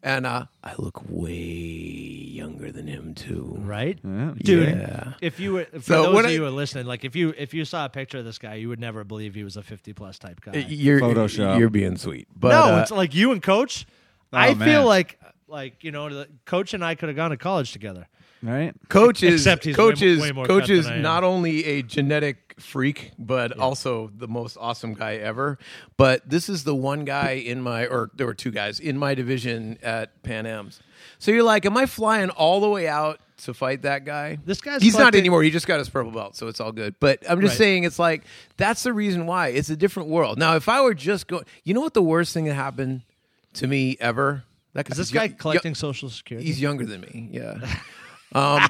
[0.02, 3.56] And uh, I look way younger than him too.
[3.59, 4.32] Right, Yeah.
[4.39, 4.68] dude.
[4.68, 5.12] Yeah.
[5.20, 7.35] If you were, for So those of I- you who are listening, like if you
[7.36, 9.62] if you saw a picture of this guy, you would never believe he was a
[9.62, 10.64] 50 plus type guy.
[10.68, 11.59] You're Photoshop.
[11.59, 13.86] You're being sweet, but no, uh, it's like you and Coach.
[14.32, 14.68] Oh, I man.
[14.68, 15.18] feel like
[15.48, 18.06] like you know, the, Coach and I could have gone to college together.
[18.43, 18.74] Right?
[18.90, 21.02] coach is Except he's coach way- is way more coach is than I am.
[21.02, 25.59] not only a genetic freak, but also the most awesome guy ever.
[25.97, 29.15] But this is the one guy in my, or there were two guys in my
[29.15, 30.81] division at Pan Am's.
[31.19, 34.39] So you're like, am I flying all the way out to fight that guy?
[34.45, 35.43] This guy's he's not anymore.
[35.43, 36.95] He just got his purple belt, so it's all good.
[37.01, 37.59] But I'm just Right.
[37.59, 38.24] saying, it's like
[38.57, 40.39] that's the reason why it's a different world.
[40.39, 43.03] Now, if I were just going, you know what the worst thing that happened
[43.55, 44.45] to me ever?
[44.73, 46.47] That Is this guy collecting social security?
[46.47, 47.28] He's younger than me.
[47.33, 47.59] Yeah.
[48.33, 48.66] Um,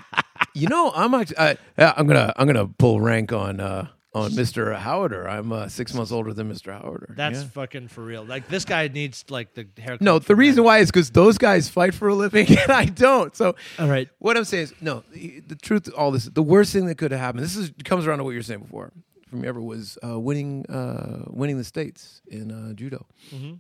[0.56, 4.74] you know, I'm actually, I, I'm gonna I'm gonna pull rank on uh, on Mr.
[4.76, 5.28] Haueter.
[5.28, 6.72] I'm uh, six months older than Mr.
[6.80, 7.14] Haueter.
[7.14, 7.48] That's Yeah.
[7.48, 8.24] fucking for real.
[8.24, 10.00] Like this guy needs like the haircut.
[10.00, 10.18] no.
[10.18, 10.62] The reason that.
[10.62, 13.36] why is because those guys fight for a living and I don't.
[13.36, 14.08] So All right.
[14.18, 15.04] what I'm saying is, no.
[15.12, 17.44] The, the truth, all this, the worst thing that could have happened.
[17.44, 18.92] This is comes around to what you were saying before.
[19.28, 23.04] For me, ever was uh, winning uh, winning the states in uh, judo.
[23.34, 23.58] Mhm.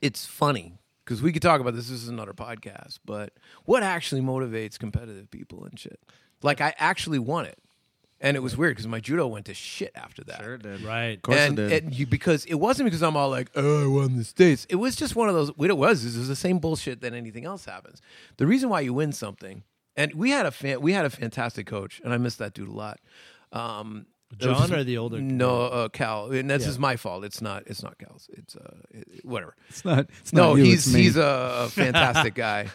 [0.00, 0.78] It's funny
[1.08, 1.88] because we could talk about this.
[1.88, 3.32] This is another podcast, but
[3.64, 5.98] what actually motivates competitive people and shit?
[6.42, 7.58] Like I actually won it,
[8.20, 10.42] and it was weird because my judo went to shit after that.
[10.42, 10.82] Sure did.
[10.82, 11.16] Right.
[11.16, 11.84] Of course and, it did.
[11.84, 14.66] and you because it wasn't because I'm all like, oh, I won the states.
[14.68, 15.48] It was just one of those.
[15.56, 18.02] What it was is it was the same bullshit that anything else happens.
[18.36, 19.62] The reason why you win something,
[19.96, 22.68] and we had a fan, we had a fantastic coach, and I miss that dude
[22.68, 23.00] a lot.
[23.50, 25.20] Um, there was John or the older?
[25.20, 26.68] No, uh, Cal, and this Yeah.
[26.68, 27.24] is my fault.
[27.24, 27.64] It's not.
[27.66, 28.28] It's not Cal's.
[28.32, 29.54] It's uh, it- whatever.
[29.68, 30.06] It's not.
[30.20, 31.02] It's No, not you, he's it's me.
[31.02, 32.68] he's a, fantastic guy,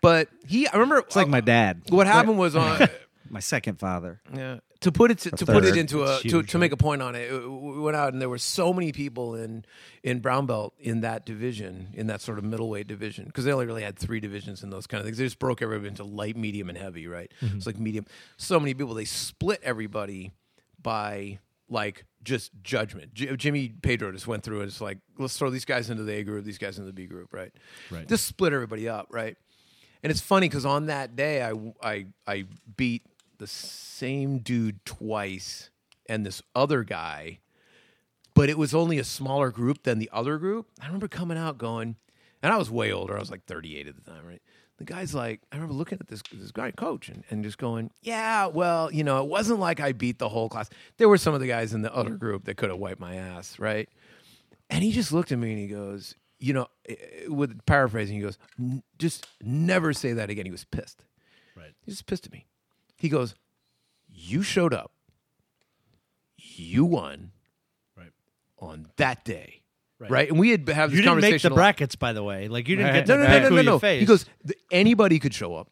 [0.00, 0.68] but he.
[0.68, 1.82] I remember It's like my dad.
[1.88, 2.88] What happened was on.
[3.32, 4.20] My second father.
[4.34, 4.58] Yeah.
[4.80, 5.76] To put it to, to put it third.
[5.76, 8.28] into a to, to make a point on it, uh, we went out and there
[8.28, 9.64] were so many people in
[10.02, 13.66] in brown belt in that division, in that sort of middleweight division, because they only
[13.66, 15.16] really had three divisions in those kind of things.
[15.18, 17.06] They just broke everybody into light, medium, and heavy.
[17.06, 17.30] Right?
[17.40, 18.04] It's like medium.
[18.36, 18.94] So many people.
[18.94, 20.32] They split everybody
[20.82, 21.38] by
[21.68, 23.14] like just judgment.
[23.14, 26.14] J- Jimmy Pedro just went through and it's like let's throw these guys into the
[26.14, 27.32] A group, these guys into the B group.
[27.32, 27.52] Right?
[27.90, 28.08] Right.
[28.08, 29.06] Just split everybody up.
[29.10, 29.36] Right?
[30.02, 31.52] And it's funny because on that day, I,
[31.82, 32.46] I, I
[32.76, 33.02] beat
[33.38, 35.70] the same dude twice
[36.08, 37.40] and this other guy,
[38.34, 40.66] but it was only a smaller group than the other group.
[40.80, 41.96] I remember coming out going,
[42.42, 43.16] and I was way older.
[43.16, 44.42] I was like 38 at the time, right?
[44.80, 47.90] The guy's like, I remember looking at this this guy coach and, and just going,
[48.00, 50.70] yeah, well, you know, it wasn't like I beat the whole class.
[50.96, 53.16] There were some of the guys in the other group that could have wiped my
[53.16, 53.90] ass, right?
[54.70, 58.16] And he just looked at me and he goes, you know, eh, eh, with paraphrasing,
[58.16, 58.38] he goes,
[58.98, 60.46] just never say that again.
[60.46, 61.04] He was pissed.
[61.54, 61.74] Right.
[61.84, 62.46] He just pissed at me.
[62.96, 63.34] He goes,
[64.08, 64.92] you showed up,
[66.38, 67.32] you won
[67.96, 68.12] Right.
[68.58, 69.59] on that day,
[70.00, 70.10] Right.
[70.10, 70.28] right?
[70.30, 70.96] And we had had this conversation.
[70.96, 71.60] You didn't make conversation the a lot.
[71.60, 72.48] brackets, by the way.
[72.48, 73.06] Like you didn't Right.
[73.06, 73.78] get to No, no, pick no, no, who no, no.
[73.78, 74.00] faced.
[74.00, 75.68] He goes, "Th- anybody could show up.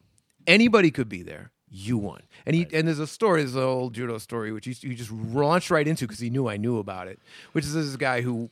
[0.47, 1.51] Anybody could be there.
[1.71, 2.23] You won.
[2.47, 5.11] And he and there's a story, there's an old judo story, which he, he just
[5.11, 7.19] launched right into because he knew I knew about it.
[7.53, 8.51] Which is this guy who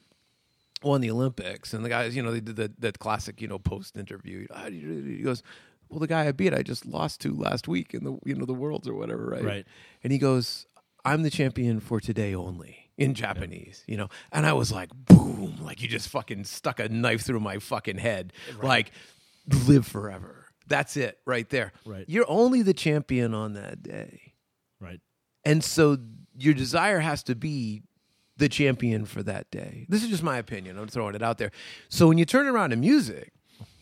[0.82, 3.58] won the Olympics, and the guys, you know, they did the, that classic, you know,
[3.58, 4.46] post interview.
[4.54, 5.16] How do you do it?
[5.16, 5.42] He goes,
[5.88, 8.44] "Well, the guy I beat, I just lost to last week in the you know
[8.44, 9.66] the worlds or whatever, right?" Right.
[10.04, 10.66] And he goes,
[11.04, 15.58] "I'm the champion for today only." In Japanese, you know, and I was like, boom,
[15.62, 18.32] like you just fucking stuck a knife through my fucking head.
[18.48, 18.90] Eh, like,
[19.68, 20.46] live forever.
[20.66, 21.72] That's it right there.
[21.84, 22.04] Right.
[22.08, 24.32] You're only the champion on that day.
[24.80, 25.00] right.
[25.44, 25.98] And so
[26.38, 27.82] your desire has to be
[28.36, 29.86] the champion for that day.
[29.88, 30.78] This is just my opinion.
[30.78, 31.50] I'm throwing it out there.
[31.88, 33.32] So when you turn around to music,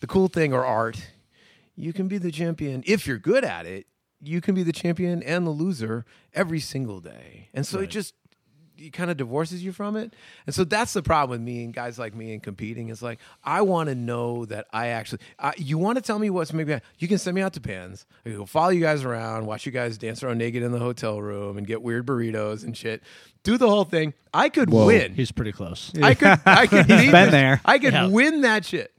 [0.00, 1.08] the cool thing or art,
[1.76, 3.86] you can be the champion if you're good at it.
[4.20, 7.48] You can be the champion and the loser every single day.
[7.52, 8.14] And so it just
[8.76, 10.14] it kind of divorces you from it.
[10.46, 12.88] And so that's the problem with me and guys like me and competing.
[12.88, 15.20] It's like I want to know that I actually.
[15.38, 18.06] I, you want to tell me what's maybe you can send me out to pans.
[18.24, 20.78] I can go follow you guys around, watch you guys dance around naked in the
[20.78, 23.02] hotel room, and get weird burritos and shit.
[23.42, 24.14] Do the whole thing.
[24.32, 24.86] I could Whoa.
[24.86, 25.14] win.
[25.14, 25.92] He's pretty close.
[26.02, 26.40] I could.
[26.46, 26.86] I could.
[26.86, 27.60] He's been there.
[27.64, 28.08] I could Yeah.
[28.08, 28.90] win that shit.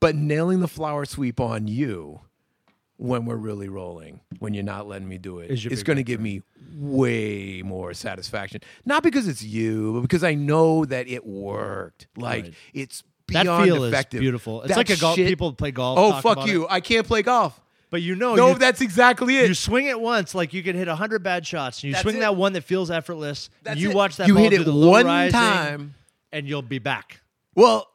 [0.00, 2.20] But nailing the flower sweep on you
[3.02, 6.20] when we're really rolling, when you're not letting me do it, it's going to give
[6.20, 6.42] me
[6.72, 8.60] way more satisfaction.
[8.84, 12.06] Not because it's you, but because I know that it worked.
[12.16, 12.54] Like Right.
[12.74, 14.18] it's That feel effective.
[14.18, 14.62] is beautiful.
[14.62, 15.16] It's That like a golf.
[15.16, 15.98] shit- People play golf.
[15.98, 16.64] Oh fuck you!
[16.64, 16.68] it.
[16.70, 17.58] I can't play golf.
[17.90, 19.48] But you know, no, you, that's exactly it.
[19.48, 22.16] you swing it once, like you could hit hundred bad shots, and you That's swing
[22.16, 22.20] it.
[22.20, 23.50] that one that feels effortless.
[23.64, 23.96] That's you it.
[23.96, 25.94] watch that You ball hit it the one rising, time.
[26.32, 27.20] and you'll be back,
[27.54, 27.86] well,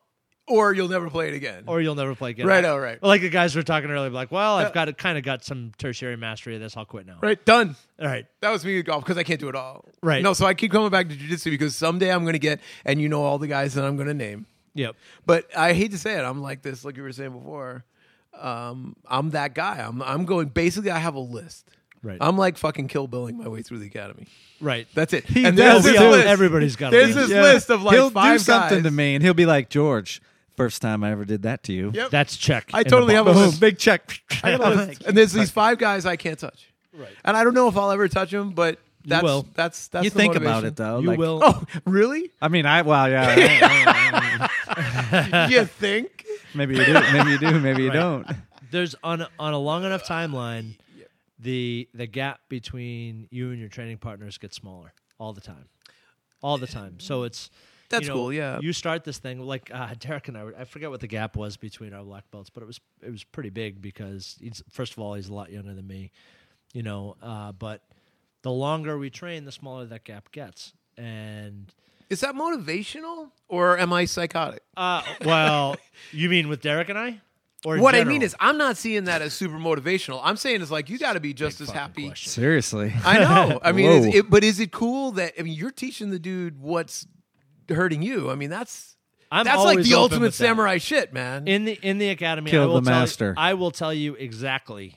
[0.48, 1.64] or you'll never play it again.
[1.68, 2.48] or you'll never play again.
[2.48, 3.02] Right, all right.
[3.04, 6.16] Like the guys were talking earlier, like, well, I've got kind of got some tertiary
[6.16, 6.78] mastery of this.
[6.78, 7.18] I'll quit now.
[7.22, 7.76] right, done.
[8.00, 8.26] All right.
[8.42, 9.86] That was me with golf because I can't do it all.
[10.02, 10.24] Right.
[10.24, 13.02] No, so I keep coming back to jujitsu because someday I'm going to get, and
[13.02, 14.46] you know all the guys that I'm going to name.
[14.74, 14.96] Yep.
[15.26, 17.84] But I hate to say it, I'm like this, like you were saying before.
[18.40, 19.78] Um, I'm that guy.
[19.80, 20.50] I'm I'm going.
[20.50, 21.68] Basically, I have a list.
[22.04, 22.20] Right.
[22.22, 24.28] I'm like fucking kill billing my way through the academy.
[24.62, 24.88] Right.
[24.94, 25.26] That's it.
[25.26, 26.28] He and does there's this do list.
[26.28, 27.16] Everybody's got a list.
[27.16, 27.30] There's list.
[27.30, 28.84] this list of like he'll five do something guys.
[28.84, 30.22] to me, and he'll be like, George,
[30.58, 31.92] first time I ever did that to you.
[31.94, 32.10] Yep.
[32.10, 32.70] That's check.
[32.74, 33.48] I in the totally have a box.
[33.48, 33.60] list.
[33.68, 34.22] big check.
[34.44, 35.04] I got a list.
[35.04, 36.74] and there's these five guys I can't touch.
[36.94, 37.10] Right.
[37.24, 39.46] And I don't know if I'll ever touch them, but That's, will.
[39.54, 40.68] That's that's you the think about motivation.
[40.74, 41.00] it though.
[41.00, 41.40] you like- will.
[41.44, 42.32] Oh, really?
[42.42, 43.38] I mean, I well, yeah.
[45.50, 46.26] you think?
[46.54, 46.94] maybe you do.
[47.14, 47.60] Maybe you do.
[47.60, 47.96] Maybe you Right.
[47.96, 48.28] don't.
[48.72, 50.76] There's on a, on a long enough timeline,
[51.40, 55.70] the the gap between you and your training partners gets smaller all the time,
[56.42, 57.00] all the time.
[57.00, 57.50] So it's
[57.90, 58.60] That's you know, cool, yeah.
[58.60, 60.44] you start this thing like uh, Derek and I.
[60.44, 63.12] Were, I forget what the gap was between our black belts, but it was it
[63.12, 66.12] was pretty big because he's first of all he's a lot younger than me,
[66.74, 67.16] you know.
[67.22, 67.84] Uh, but
[68.42, 71.74] the longer we train, the smaller that gap gets, and.
[72.10, 74.64] Is that motivational or am I psychotic?
[74.78, 75.76] Uh, well,
[76.14, 77.20] you mean with Derek and I,
[77.66, 80.22] or in what I mean is, I'm not seeing that as super motivational.
[80.24, 82.08] I'm saying it's like you got to be just as happy.
[82.08, 82.32] question.
[82.32, 82.94] Seriously.
[83.04, 83.60] I know.
[83.64, 86.62] I mean, is it, but is it cool that I mean you're teaching the dude
[86.62, 87.08] what's
[87.70, 88.30] hurting you?
[88.30, 88.96] I mean, that's
[89.32, 90.44] I'm that's like the ultimate with that.
[90.46, 91.48] samurai shit, man.
[91.48, 92.52] in the in the academy.
[92.52, 93.28] Kill I will the tell master.
[93.30, 94.96] You, I will tell you exactly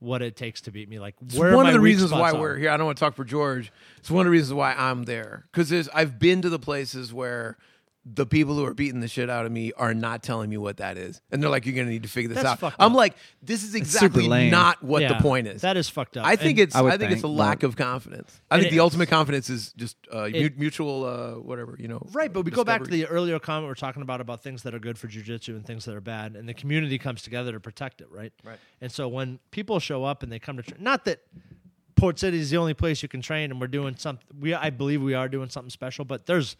[0.00, 0.98] what it takes to beat me.
[0.98, 2.56] Like It's one of the reasons why spots we're are.
[2.56, 2.70] here.
[2.70, 3.70] I don't want to talk for George.
[3.98, 7.58] It's one of the reasons why I'm there because I've been to the places where
[8.06, 10.78] the people who are beating the shit out of me are not telling me what
[10.78, 12.76] that is, and they're like, "You're going to need to figure this That's out." fucked
[12.78, 12.96] I'm up.
[12.96, 14.50] like, "This is super exactly lame.
[14.50, 16.24] not what Yeah, the point is." That is fucked up.
[16.24, 16.74] I think And it's.
[16.76, 18.40] I I, would think it's a think, lack of confidence.
[18.50, 21.76] I And think the it- ultimate confidence is just uh, mu- It- mutual, uh, whatever
[21.78, 22.00] you know.
[22.12, 22.32] right.
[22.32, 23.02] But we go back to discovery.
[23.02, 25.66] the earlier comment we are talking about about things that are good for jujitsu and
[25.66, 28.08] things that are bad, and the community comes together to protect it.
[28.10, 28.32] Right.
[28.42, 28.58] Right.
[28.80, 31.20] And so when people show up and they come to tra- not that.
[31.96, 34.26] Port City is the only place you can train, and we're doing something.
[34.40, 36.06] We, I believe, we are doing something special.
[36.06, 36.56] But there's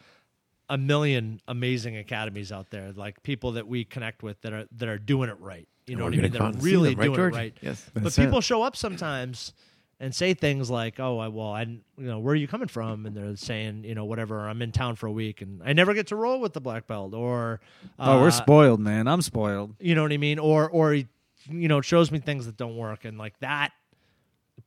[0.70, 4.88] a million amazing academies out there, like people that we connect with that are that
[4.88, 5.68] are doing it right.
[5.86, 6.30] You know We're what I mean?
[6.30, 7.34] They're come and see really them, right, doing George?
[7.34, 7.56] it right.
[7.60, 7.90] Yes.
[7.92, 8.44] but people it.
[8.44, 9.52] show up sometimes
[9.98, 13.05] and say things like, "Oh, I, well, I, you know, where are you coming from?"
[13.05, 14.48] And they're saying, you know, whatever.
[14.48, 16.86] I'm in town for a week, and I never get to roll with the black
[16.86, 17.60] belt, or
[17.98, 19.09] oh, uh, we're spoiled, man.
[19.09, 19.74] I'm spoiled.
[19.80, 20.38] You know what I mean?
[20.38, 21.09] Or, or he,
[21.48, 23.72] you know, shows me things that don't work, and like that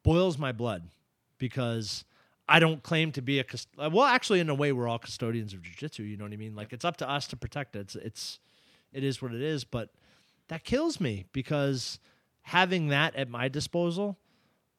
[0.04, 0.84] boils my blood
[1.38, 2.04] because
[2.48, 4.04] I don't claim to be a cust- well.
[4.04, 6.00] Actually, in a way, we're all custodians of jujitsu.
[6.00, 6.56] You know what I mean?
[6.56, 7.80] Like it's up to us to protect it.
[7.80, 8.40] It's it's
[8.92, 9.64] it is what it is.
[9.64, 9.90] But
[10.50, 12.00] that kills me because
[12.42, 14.18] having that at my disposal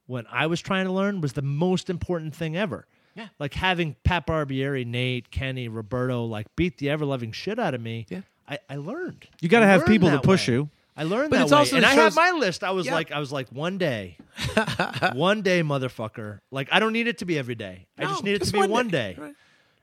[0.07, 2.87] when I was trying to learn was the most important thing ever.
[3.15, 3.29] Yeah.
[3.39, 7.81] Like having Pat Barbieri, Nate, Kenny, Roberto, like beat the ever loving shit out of
[7.81, 8.07] me.
[8.09, 8.23] Yeah.
[8.49, 9.27] I, I learned.
[9.41, 10.55] You got to have people to push way.
[10.55, 10.71] you.
[10.97, 11.59] I learned But that it's way.
[11.59, 12.63] also- and I had my list.
[12.63, 12.95] I was Yeah.
[12.95, 14.17] like, I was like, one day,
[15.15, 16.39] one day, motherfucker.
[16.53, 17.87] Like, I don't need it to be every day.
[17.99, 19.17] I No, just need it to be one day.
[19.19, 19.35] Right.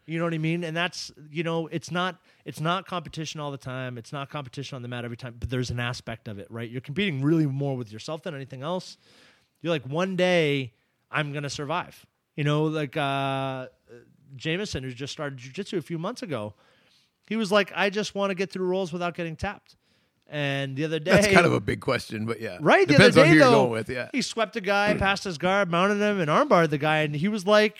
[0.05, 0.63] You know what I mean?
[0.63, 3.97] And that's you know, it's not it's not competition all the time.
[3.97, 5.35] It's not competition on the mat every time.
[5.39, 6.69] But there's an aspect of it, right?
[6.69, 8.97] You're competing really more with yourself than anything else.
[9.61, 10.73] You're like, one day
[11.11, 12.05] I'm gonna survive.
[12.35, 13.67] You know, like uh,
[14.35, 16.55] Jameson, who just started jujitsu a few months ago,
[17.27, 19.75] he was like, I just want to get through rolls without getting tapped.
[20.33, 22.87] And the other day, That's kind of a big question, but yeah, Right.
[22.87, 23.89] The Depends other on day, who you're though, going with.
[23.89, 27.13] Yeah, he swept a guy, past his guard, mounted him, and armbarred the guy, and
[27.13, 27.75] he was like,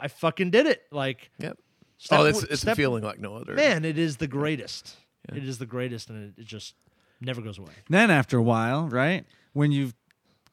[0.00, 1.58] "I fucking did it!" Like, yep.
[1.98, 3.54] step oh, it's it's step- a feeling like no other.
[3.54, 4.96] man, it is the greatest.
[5.32, 6.74] It is the greatest, and it, it just
[7.20, 7.72] never goes away.
[7.90, 9.92] Then after a while, right, when you've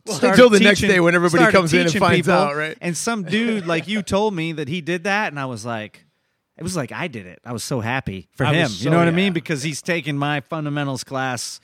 [0.06, 2.78] Well, until the next day when everybody comes in and finds people, out, right?
[2.82, 6.04] And some dude like you told me that he did that, and I was like,
[6.58, 7.40] it was like I did it.
[7.46, 8.68] I was so happy for I him.
[8.70, 9.34] so- you know what I mean?
[9.34, 11.60] Because he's taking my fundamentals class.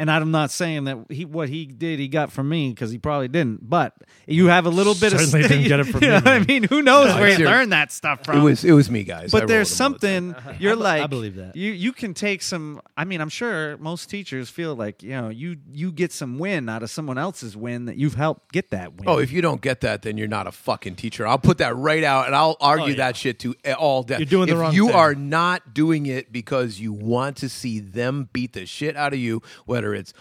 [0.00, 2.98] And I'm not saying that he what he did he got from me because he
[2.98, 3.94] probably didn't, but
[4.26, 6.38] you have a little bit Certainly of didn't get it from you me, know I
[6.40, 6.62] mean?
[6.64, 8.38] Who knows No, where he learned that stuff from?
[8.38, 9.30] It was it was me, guys.
[9.30, 11.54] But roll there's with them all the something you're I like I believe that.
[11.54, 15.28] you you can take some I mean I'm sure most teachers feel like you know
[15.28, 18.94] you you get some win out of someone else's win that you've helped get that
[18.96, 19.08] win.
[19.08, 21.26] Oh, if you don't get that, then you're not a fucking teacher.
[21.26, 22.94] I'll put that right out, and I'll argue Oh, yeah.
[22.96, 24.18] that shit to eh, all death.
[24.20, 24.96] You're doing the wrong you thing.
[24.96, 29.18] are not doing it because you want to see them beat the shit out of
[29.18, 30.12] you, whether it's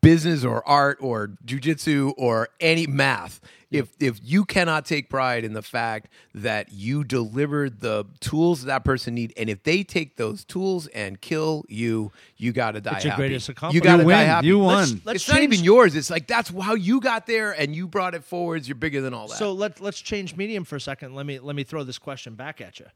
[0.00, 3.40] business or art or jujitsu or any math.
[3.70, 8.82] If if you cannot take pride in the fact that you delivered the tools that
[8.82, 12.94] person need, and if they take those tools and kill you, you got to die.
[12.96, 13.20] It's your happy.
[13.28, 14.16] greatest You got to die win.
[14.26, 14.46] happy.
[14.46, 15.02] You Let's- won.
[15.04, 15.94] Let's it's not even yours.
[15.96, 18.66] It's like that's how you got there, and you brought it forwards.
[18.68, 19.36] You're bigger than all that.
[19.36, 21.14] So let let's change medium for a second.
[21.14, 22.86] Let me let me throw this question back at you.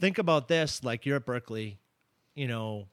[0.00, 1.78] Think about this: like you're at Berkeley,
[2.34, 2.88] you know,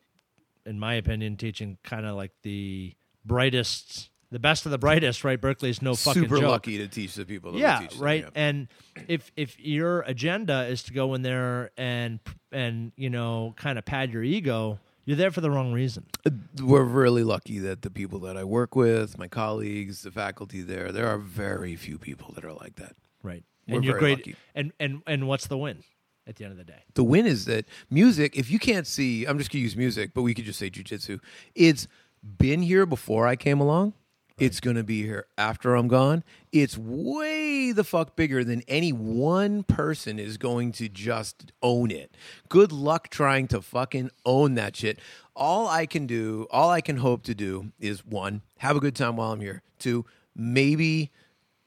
[0.65, 5.23] in my opinion, teaching kind of like the brightest, the best of the brightest.
[5.23, 5.39] Right?
[5.39, 6.49] Berkeley's no fucking super joke.
[6.49, 7.51] lucky to teach the people.
[7.53, 8.29] That yeah teach them, right yeah.
[8.35, 8.67] and
[9.07, 12.19] if if your agenda is to go in there and
[12.51, 16.31] and you know kind of pad your ego you're there for the wrong reason uh,
[16.61, 20.91] We're really lucky that the people that I work with, my colleagues, the faculty there,
[20.91, 22.95] there are very few people that are like that.
[23.21, 24.35] right We're and you're very great lucky.
[24.55, 25.83] and and and what's the win
[26.27, 29.25] at the end of the day The win is that music, if you can't see,
[29.25, 31.19] I'm just going to use music, but we could just say jujitsu,
[31.53, 31.87] it's
[32.23, 33.93] been here before I came along.
[34.37, 36.21] It's going to be here after I'm gone.
[36.51, 42.17] It's way the fuck bigger than any one person is going to just own it.
[42.49, 44.99] Good luck trying to fucking own that shit.
[45.37, 48.95] All I can do, all I can hope to do is one, have a good
[48.95, 49.61] time while I'm here.
[49.79, 51.11] Two, maybe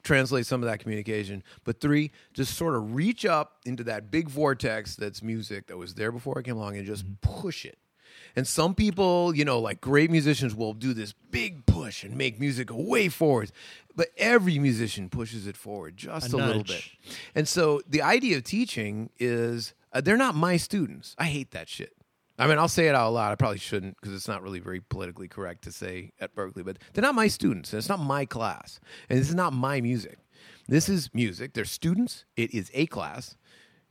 [0.02, 1.42] translate some of that communication.
[1.64, 5.94] But three, just sort of reach up into that big vortex that's music that was
[5.94, 7.78] there before I came along and just push it.
[8.36, 12.38] And some people, you know, like great musicians will do this big push and make
[12.38, 13.50] music way forward.
[13.96, 16.84] But every musician pushes it forward just a, A little bit.
[17.34, 21.16] And so the idea of teaching is uh, they're not my students.
[21.18, 21.94] I hate that shit.
[22.38, 23.32] I mean, I'll say it out loud.
[23.32, 26.78] I probably shouldn't because it's not really very politically correct to say at Berkeley, but
[26.92, 27.72] they're not my students.
[27.72, 28.78] And it's not my class.
[29.08, 30.18] And this is not my music.
[30.68, 31.54] This is music.
[31.54, 32.24] They're students.
[32.36, 33.36] It is a class.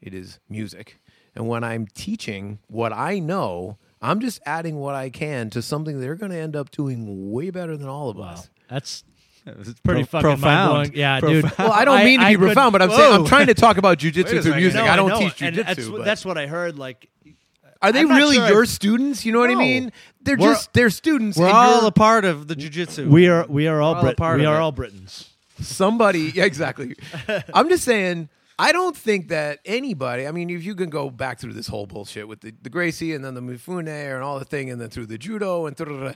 [0.01, 0.99] It is music.
[1.35, 5.99] And when I'm teaching what I know, I'm just adding what I can to something
[5.99, 8.49] they're going to end up doing way better than all of Wow, us.
[8.69, 9.03] that's
[9.45, 10.73] It's pretty pro- fucking profound.
[10.73, 10.91] mind-blowing.
[10.95, 11.51] Yeah, dude.
[11.57, 13.53] Well, I don't mean to I be could- profound, but I'm saying I'm trying to
[13.55, 14.75] talk about Wait jujitsu through music.
[14.81, 15.65] No, I don't know, teach and jujitsu.
[15.65, 16.77] That's, but- that's what I heard.
[16.77, 17.09] Like,
[17.81, 19.25] Are they I'm not really sure your I've- students?
[19.25, 19.59] You know what I No.
[19.59, 19.91] mean?
[20.21, 21.37] They're We're- just they're students.
[21.37, 23.07] We're and all you're a part of the jujitsu.
[23.07, 24.61] we are we are all, all a Brit- part we of are it.
[24.61, 25.29] all Britons.
[25.61, 26.31] somebody.
[26.35, 26.95] Yeah, exactly.
[27.53, 28.29] I'm just saying.
[28.59, 30.25] I don't think that anybody.
[30.25, 33.13] I mean, if you can go back through this whole bullshit with the, the Gracie
[33.13, 36.13] and then the Mifune and all the thing, and then through the judo and da-da-da,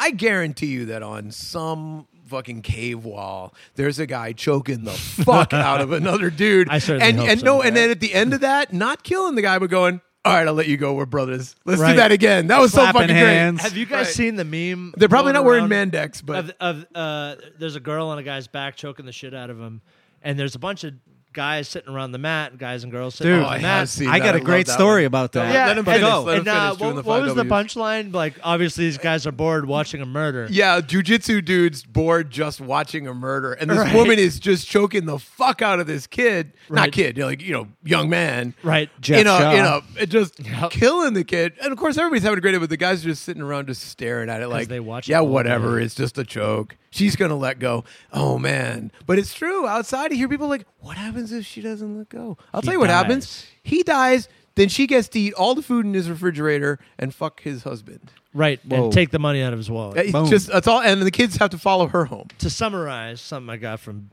[0.00, 5.52] I guarantee you that on some fucking cave wall, there's a guy choking the fuck
[5.52, 6.68] out of another dude.
[6.68, 7.46] I certainly and hope and so.
[7.46, 10.32] no, and then at the end of that, not killing the guy, but going, "All
[10.34, 10.94] right, I'll let you go.
[10.94, 11.54] We're brothers.
[11.64, 13.60] Let's do that again." That was so Clapping fucking hands.
[13.60, 13.68] great.
[13.70, 14.14] Have you guys Right.
[14.14, 14.94] seen the meme?
[14.96, 18.22] They're probably not wearing around Mandex, but Of, of uh, there's a girl on a
[18.22, 19.80] guy's back choking the shit out of him,
[20.22, 20.94] and there's a bunch of
[21.34, 23.80] guys sitting around the mat, guys and girls sitting Dude, around Oh, I the have
[23.82, 23.88] mat.
[23.90, 25.06] seen I got a love great story one.
[25.06, 25.52] about that.
[25.52, 26.00] Yeah, let him and, finish.
[26.00, 26.22] go.
[26.22, 27.48] Let him and, uh, finish doing what, the what was the 5Ws.
[27.74, 28.14] punchline?
[28.14, 30.46] Like, obviously, these guys are bored watching a murder.
[30.50, 33.94] Yeah, jujitsu dudes bored just watching a murder, and this Right.
[33.94, 36.52] woman is just choking the fuck out of this kid.
[36.70, 36.92] Not Right.
[36.92, 38.54] kid, like you know, young man.
[38.62, 38.88] Right.
[39.00, 39.52] Jeff in a, Shaw.
[39.52, 40.70] in a, it just Yep.
[40.70, 43.08] killing the kid, and of course everybody's having a great time, but the guys are
[43.08, 45.84] just sitting around just staring at it, like they watch it yeah, all whatever, day.
[45.84, 46.76] it's just a joke.
[46.94, 47.82] She's gonna let go.
[48.12, 49.66] Oh man, but it's true.
[49.66, 52.74] Outside, you hear people like, "What happens if she doesn't let go?" I'll He tell
[52.74, 53.44] you what happens.
[53.64, 54.28] He dies.
[54.54, 58.12] Then she gets to eat all the food in his refrigerator and fuck his husband.
[58.32, 58.60] Right.
[58.64, 58.84] Whoa.
[58.84, 59.96] And take the money out of his wallet.
[59.98, 60.28] It's Boom.
[60.28, 62.28] just that's all, and the kids have to follow her home.
[62.38, 64.08] to summarize something I got from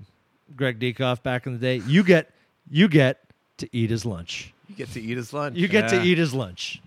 [0.55, 2.31] Greg Diekoff back in the day, you get
[2.67, 3.19] you get
[3.57, 4.51] to eat his lunch.
[4.67, 5.55] You get to eat his lunch.
[5.55, 5.99] You get Yeah.
[5.99, 6.81] to eat his lunch.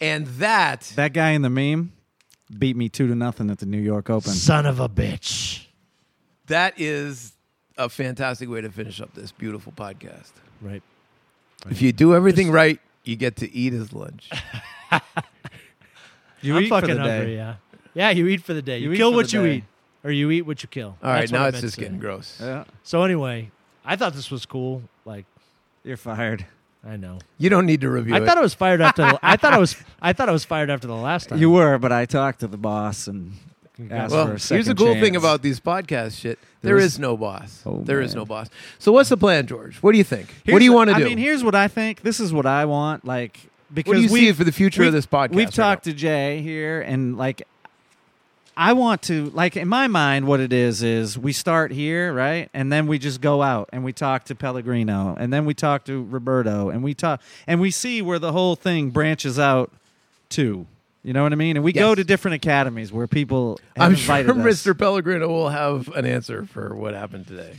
[0.00, 1.92] and that That guy in the meme
[2.58, 4.32] beat me two to nothing at the New York Open.
[4.32, 5.66] Son of a bitch.
[6.46, 7.32] that is
[7.78, 10.30] a fantastic way to finish up this beautiful podcast.
[10.60, 10.82] Right.
[11.68, 14.30] If you do everything right, you get to eat his lunch.
[16.40, 17.36] You I'm eat for fucking the hungry, day.
[17.36, 17.54] yeah.
[17.94, 18.76] Yeah, you eat for the day.
[18.78, 19.54] You, You kill what you day.
[19.56, 19.64] eat.
[20.02, 20.98] Or you eat what you kill.
[21.02, 22.38] All right, That's what now I it's just getting gross.
[22.38, 23.50] Yeah, So anyway,
[23.82, 24.82] I thought this was cool.
[25.06, 25.24] Like,
[25.84, 26.44] you're fired.
[26.86, 27.18] I know.
[27.38, 28.26] You don't need to review I it.
[28.26, 30.70] thought I was fired after the, I thought I was I thought I was fired
[30.70, 31.38] after the last time.
[31.38, 33.32] You were, but I talked to the boss and
[33.90, 36.38] asked well, for a second here's the second cool thing about these podcast shit.
[36.60, 37.62] There There was- is no boss.
[37.66, 38.20] Oh, there is man.
[38.22, 38.48] no boss.
[38.78, 39.76] So what's the plan, George?
[39.78, 40.26] What do you think?
[40.28, 41.02] what Here's do you want to do?
[41.02, 42.02] I mean, here's what I think.
[42.02, 43.04] This is what I want.
[43.06, 43.40] Like
[43.72, 45.30] because what do you we see for the future of this podcast?
[45.34, 45.92] We've right talked now?
[45.92, 47.42] to Jay here, and like,
[48.56, 52.48] I want to like in my mind, what it is is we start here, right,
[52.54, 55.84] and then we just go out and we talk to Pellegrino, and then we talk
[55.86, 59.72] to Roberto, and we talk and we see where the whole thing branches out
[60.30, 60.66] to.
[61.02, 61.56] You know what I mean?
[61.56, 63.60] And we go to different academies where people.
[63.76, 64.24] Have I'm sure us.
[64.26, 64.78] Mr.
[64.78, 67.54] Pellegrino will have an answer for what happened today.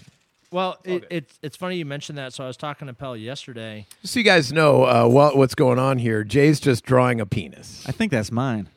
[0.49, 1.17] Well, it, Okay.
[1.17, 2.33] it's it's funny you mentioned that.
[2.33, 3.85] So I was talking to Pell yesterday.
[4.01, 7.25] Just so you guys know uh, what, what's going on here, Jay's just drawing a
[7.25, 7.83] penis.
[7.87, 8.67] I think that's mine.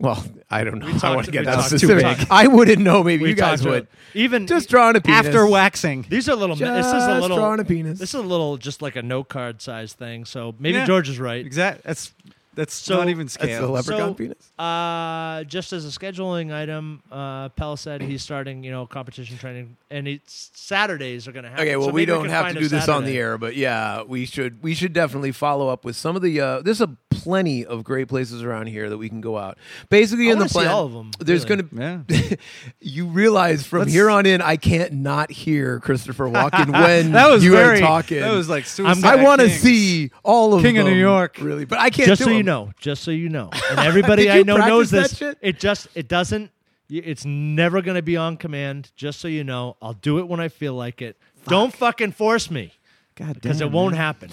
[0.00, 0.86] Well, I don't know.
[0.86, 2.18] We I want to get that specific.
[2.18, 2.26] too.
[2.30, 3.02] I wouldn't know.
[3.04, 3.86] Maybe We you guys would.
[4.12, 5.26] even Just drawing a penis.
[5.26, 6.56] After waxing, These are little.
[6.56, 7.36] Just this is a little.
[7.36, 7.98] drawing a penis.
[8.00, 10.24] This is a little, just like a note card size thing.
[10.24, 10.84] So maybe Yeah.
[10.86, 11.44] George is right.
[11.46, 11.82] Exactly.
[11.86, 12.12] That's
[12.54, 13.68] that's So- not even That's the scale.
[13.70, 14.50] leprechaun So- penis.
[14.58, 19.76] Uh, just as a scheduling item, uh, Pell said he's starting, you know, competition training,
[19.90, 21.64] and it's Saturdays are going to happen.
[21.66, 24.02] Okay, well, So we don't can have to do this on the air, but yeah,
[24.02, 24.62] we should.
[24.62, 26.40] We should definitely follow up with some of the.
[26.40, 29.56] Uh, there's a plenty of great places around here that we can go out.
[29.88, 31.62] Basically, I in the wanna see plan, all of them, there's really.
[31.62, 32.18] going yeah.
[32.18, 32.36] to.
[32.80, 37.28] you realize from Let's- here on in, I can't not hear Christopher Walken when that
[37.30, 38.20] was you very, are talking.
[38.20, 39.04] That was like I'm- suicide.
[39.20, 41.38] I want to see all of King of New York.
[41.40, 42.08] really, but I can't.
[42.08, 42.43] Just so you them.
[42.44, 45.20] Know, just so you know, and everybody I know knows this.
[45.40, 46.50] It just it doesn't.
[46.88, 48.92] It's never going to be on command.
[48.94, 51.16] Just so you know, I'll do it when I feel like it.
[51.46, 52.72] Don't fucking force me
[53.16, 54.00] God damn, because it won't man.
[54.00, 54.30] happen.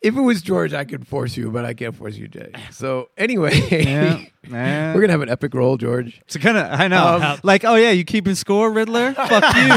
[0.00, 2.52] If it was George, I could force you, but I can't force you, Jay.
[2.70, 4.94] So anyway, Yeah, yeah.
[4.94, 6.20] we're gonna have an epic roll, George.
[6.24, 7.20] It's kind of I know.
[7.22, 9.12] Um, like, oh yeah, you keeping score, Riddler?
[9.14, 9.68] Fuck you.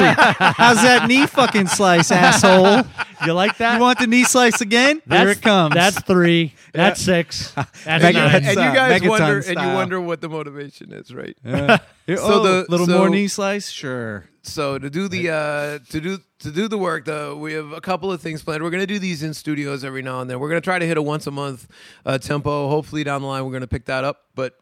[0.54, 2.84] How's that knee fucking slice, asshole?
[3.26, 3.76] You like that?
[3.76, 5.02] You want the knee slice again?
[5.06, 5.76] that's, Here it comes.
[5.76, 6.54] That's three.
[6.74, 7.52] That's six.
[7.86, 8.36] That's Mega- nine.
[8.36, 11.38] and you guys Megaton wonder, and you wonder what the motivation is, right?
[11.44, 11.78] Yeah.
[12.08, 14.26] So so the- little so- more knee slice, sure.
[14.44, 17.82] So to do the uh, to do to do the work, though, we have a
[17.82, 18.64] couple of things planned.
[18.64, 20.40] We're going to do these in studios every now and then.
[20.40, 21.68] We're going to try to hit a once a month
[22.08, 22.68] uh, tempo.
[22.68, 24.26] Hopefully, down the line, we're going to pick that up.
[24.34, 24.58] But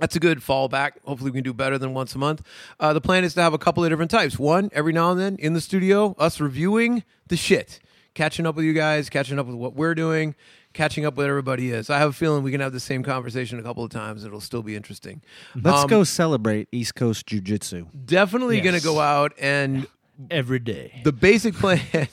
[0.00, 0.92] that's a good fallback.
[1.04, 2.42] Hopefully, we can do better than once a month.
[2.78, 4.38] Uh, the plan is to have a couple of different types.
[4.38, 7.80] One, every now and then in the studio, us reviewing the shit,
[8.14, 10.36] catching up with you guys, catching up with what we're doing,
[10.72, 11.90] catching up with everybody is.
[11.90, 14.24] I have a feeling we can have the same conversation a couple of times.
[14.24, 15.22] It'll still be interesting.
[15.54, 17.86] Let's Um, go celebrate East Coast Jiu Jitsu.
[18.04, 18.64] Definitely Yes.
[18.64, 19.86] going to go out and
[20.30, 21.00] every day.
[21.04, 21.80] the basic plan.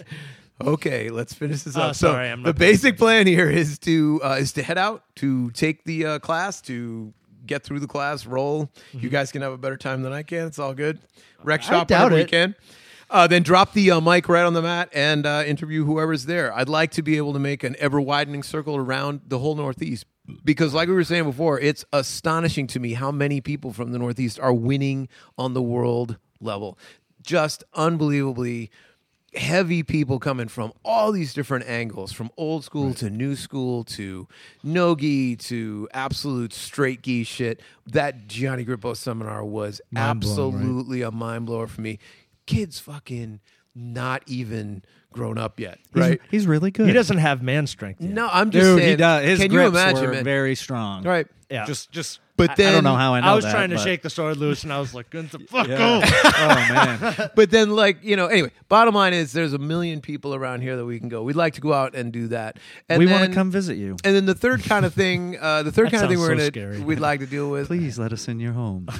[0.64, 1.96] okay, let's finish this Oh, up.
[1.96, 4.78] So sorry, I'm the not paying basic plan here is to uh, is to head
[4.78, 7.14] out to take the uh, class to
[7.46, 8.70] get through the class, roll.
[8.92, 10.48] You guys can have a better time than I can.
[10.48, 11.00] It's all good.
[11.44, 11.74] Rec Mm-hmm.
[11.74, 12.32] I shop doubt whenever we it.
[13.10, 16.54] Uh, then drop the uh, mic right on the mat and uh, interview whoever's there.
[16.54, 20.06] I'd like to be able to make an ever widening circle around the whole Northeast
[20.44, 24.00] because, like we were saying before, it's astonishing to me how many people from the
[24.00, 25.08] Northeast are winning
[25.38, 26.78] on the world level.
[27.24, 28.72] Just unbelievably
[29.36, 34.28] heavy people coming from all these different angles from old school to new school to
[34.64, 40.02] no gi to absolute straight gi shit that gianni grippo seminar was right?
[40.02, 42.00] absolutely a mind blower for me
[42.48, 43.40] kids fucking
[43.76, 44.82] not even
[45.14, 46.88] grown up yet right He's, really good.
[46.88, 48.02] He doesn't have man strength.
[48.02, 48.12] Yet.
[48.12, 49.24] no i'm just Dude, saying he does.
[49.26, 51.04] His can you grips imagine were man very strong.
[51.04, 51.66] right Yeah.
[51.66, 52.20] Just, just.
[52.36, 54.02] but then I don't know how I know I was that, trying to but- shake
[54.04, 55.78] the sword loose, and I was like, "Good the fuck Yeah.
[55.78, 57.30] go." oh man.
[57.36, 60.76] but then like you know anyway bottom line is there's a million people around here
[60.76, 62.58] that we can go we'd like to go out and do that
[62.90, 63.96] and we want then- to come visit you.
[64.04, 66.30] And then the third kind of thing, uh, the third That kind of thing sounds
[66.30, 66.80] we're so gonna scary.
[66.82, 67.68] we'd like to deal with.
[67.68, 68.88] Please let us in your home.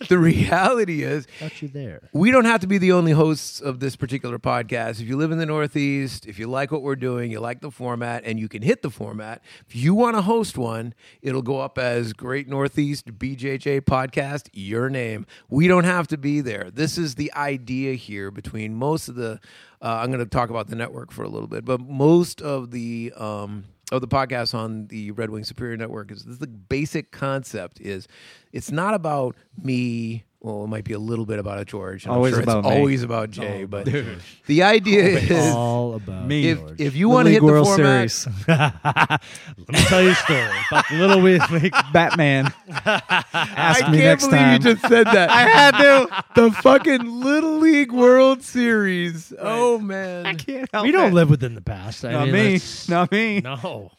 [0.08, 2.10] The reality is, Got you there.
[2.12, 5.00] we don't have to be the only hosts of this particular podcast.
[5.00, 7.70] If you live in the Northeast, if you like what we're doing, you like the
[7.70, 11.60] format, and you can hit the format, if you want to host one, it'll go
[11.60, 15.26] up as Great Northeast BJJ Podcast, your name.
[15.48, 16.70] We don't have to be there.
[16.72, 19.38] This is the idea here between most of the.
[19.80, 22.72] Uh, I'm going to talk about the network for a little bit, but most of
[22.72, 23.12] the.
[23.16, 28.08] Um, of the podcast on the Red Wing Superior Network is the basic concept is
[28.52, 30.24] it's not about me.
[30.44, 32.04] Well, it might be a little bit about it, George.
[32.04, 32.74] and I'm Always sure about it's me.
[32.76, 36.50] always about Jay, All but about the idea is All about Me.
[36.50, 36.80] if George.
[36.82, 38.28] if you want to League hit the World format, Series.
[38.48, 39.22] Let
[39.68, 41.72] me tell you a story about the little League make.
[41.94, 42.52] Batman.
[42.68, 44.52] I Ask me can't next believe time.
[44.52, 45.30] you just said that.
[45.30, 46.24] I had to.
[46.34, 49.32] The fucking Little League World Series.
[49.40, 50.26] Oh man.
[50.26, 51.14] I can't help We don't it.
[51.14, 52.04] live within the past.
[52.04, 52.60] I Not mean, me.
[52.90, 53.40] Not me.
[53.40, 53.92] No.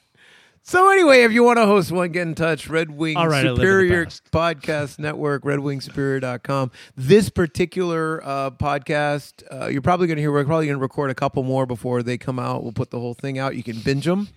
[0.68, 2.68] So anyway, if you want to host one, get in touch.
[2.68, 4.32] Red Wing All right, I live in the Superior past.
[4.32, 6.72] Podcast Network, redwingsuperior.com.
[6.96, 11.12] This particular uh, podcast, uh, you're probably going to hear, we're probably going to record
[11.12, 12.64] a couple more before they come out.
[12.64, 13.56] We'll put the whole thing out.
[13.56, 14.28] You can binge them.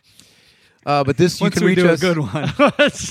[0.85, 2.03] Uh, but this, you Once can we reach do us.
[2.03, 2.53] a good one.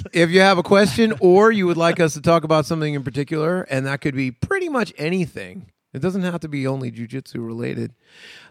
[0.13, 3.03] if you have a question or you would like us to talk about something in
[3.03, 5.71] particular, and that could be pretty much anything.
[5.91, 7.95] It doesn't have to be only jujitsu related.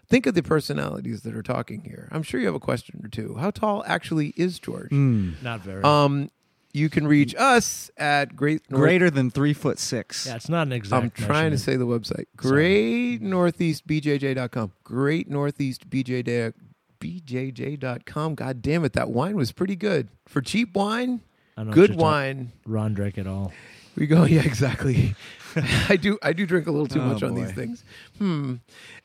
[0.09, 2.09] Think of the personalities that are talking here.
[2.13, 3.37] I'm sure you have a question or two.
[3.37, 4.93] How tall actually is George?
[4.93, 5.83] Not very.
[5.83, 6.31] Um,
[6.73, 8.81] you can reach us at Great North.
[8.83, 10.27] Greater than three foot six.
[10.27, 11.03] yeah, it's not an exact.
[11.03, 12.27] I'm trying to say the website.
[12.37, 14.73] Great Northeast BJJ.com.
[14.85, 16.53] Great Northeast BJJ
[17.01, 18.35] BJJ.com.
[18.35, 20.09] God damn it, that wine was pretty good.
[20.27, 21.21] For cheap wine,
[21.57, 22.53] I don't good you're wine.
[22.67, 23.53] Ron Drake at all.
[23.97, 25.15] We go, yeah, exactly.
[25.89, 27.83] I do, I do drink a little too Oh, much on these things.
[28.19, 28.55] Hmm.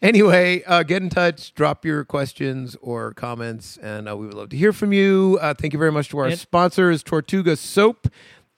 [0.02, 4.50] Anyway, uh, get in touch, drop your questions or comments, and uh, we would love
[4.50, 5.38] to hear from you.
[5.42, 8.08] Uh, thank you very much to our And- sponsors, Tortuga Soap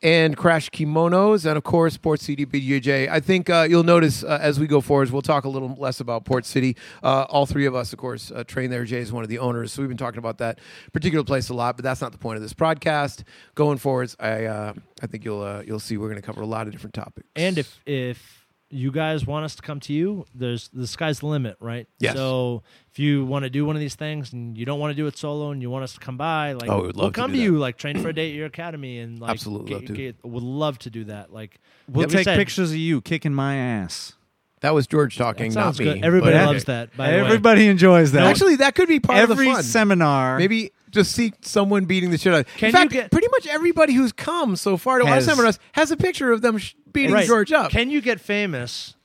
[0.02, 3.10] and Crash Kimonos, and of course, Port City BJJ.
[3.10, 6.02] I think uh, you'll notice uh, as we go forward, we'll talk a little less
[6.02, 6.76] about Port City.
[7.02, 8.84] Uh, all three of us, of course, uh, train there.
[8.84, 10.60] Jay is one of the owners, so we've been talking about that
[10.92, 11.78] particular place a lot.
[11.78, 13.24] But that's not the point of this podcast.
[13.56, 16.46] Going forwards, I uh, I think you'll uh, you'll see we're going to cover a
[16.46, 17.28] lot of different topics.
[17.38, 18.43] And if if
[18.74, 21.88] you guys want us to come to you, there's the sky's the limit, right?
[22.00, 22.16] Yes.
[22.16, 24.96] So if you want to do one of these things and you don't want to
[24.96, 27.06] do it solo and you want us to come by, like Oh, we would we'll
[27.06, 27.44] love to come do to, that.
[27.54, 29.94] you, like train for a day at your academy and like Absolutely get- love to.
[29.94, 31.32] get- would love to do that.
[31.32, 34.14] Like We'll we take said, pictures of you kicking my ass.
[34.62, 35.86] that was George talking, not me.
[35.86, 36.04] good.
[36.06, 36.96] Everybody loves that.
[36.98, 37.26] By the way.
[37.26, 38.24] Everybody enjoys that.
[38.24, 39.62] Actually, that could be part of the every fun.
[39.64, 40.38] seminar.
[40.40, 42.46] Maybe just see someone beating the shit out.
[42.58, 45.26] Can In fact, you get- pretty much everybody who's come so far to our Has-
[45.26, 47.28] seminars has a picture of them sh- beating Right.
[47.28, 47.72] George up.
[47.72, 48.96] Can you get famous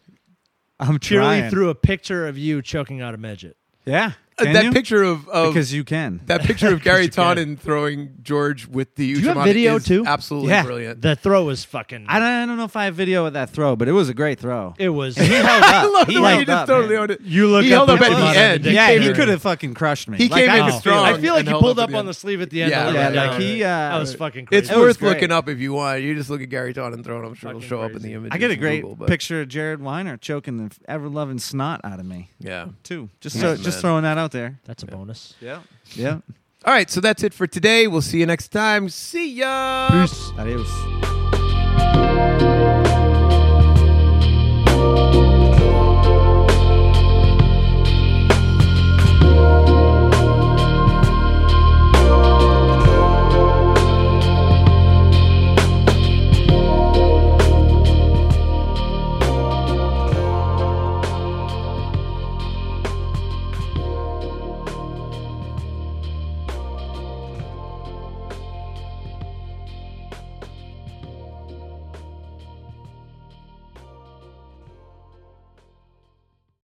[0.78, 1.51] I'm purely trying.
[1.51, 3.56] through a picture of you choking out a midget?
[3.85, 4.12] Yeah.
[4.39, 4.73] Uh, Can that you?
[4.73, 6.20] picture of, of because you can.
[6.27, 7.36] that picture of Gary you can.
[7.36, 10.05] Tonin throwing George with the you have Uchimata video, is too?
[10.06, 10.62] Absolutely Yeah.
[10.62, 11.02] brilliant.
[11.02, 12.06] The throw was fucking.
[12.09, 14.09] I don't, I don't know if I have video of that throw, but it was
[14.09, 14.74] a great throw.
[14.78, 15.16] it was.
[15.16, 15.74] he held up.
[15.74, 16.98] I love he the way held he just up, totally man.
[17.02, 17.20] owned it.
[17.23, 18.66] You look He up held up the at the bottom end.
[18.66, 20.19] of Yeah, he could have fucking crushed me.
[20.19, 21.02] He Like, came I in feel strong.
[21.02, 22.09] like- I feel like and he held pulled up up the on end.
[22.09, 22.70] the sleeve at the end.
[22.70, 22.94] Yeah, to right.
[22.94, 23.27] Yeah, down.
[23.28, 23.65] like he.
[23.65, 24.59] Uh, that was fucking crazy.
[24.60, 25.09] It's It was worth great.
[25.15, 26.02] looking up if you want.
[26.02, 27.24] You just look at Gary Tonon throwing.
[27.24, 28.09] I'm sure it'll Fucking show up in crazy.
[28.10, 28.31] the image.
[28.32, 32.06] I get a great picture of Jared Weiner choking the ever loving snot out of
[32.06, 32.66] me Yeah.
[32.85, 33.09] too.
[33.20, 33.81] Just so, the just man.
[33.82, 34.59] throwing that out there.
[34.65, 35.35] That's a bonus.
[35.41, 35.63] Yeah.
[35.95, 36.21] Yeah.
[36.65, 37.87] All right, so that's it for today.
[37.87, 38.89] We'll see you next time.
[38.89, 40.07] See ya.
[40.37, 40.69] Adios.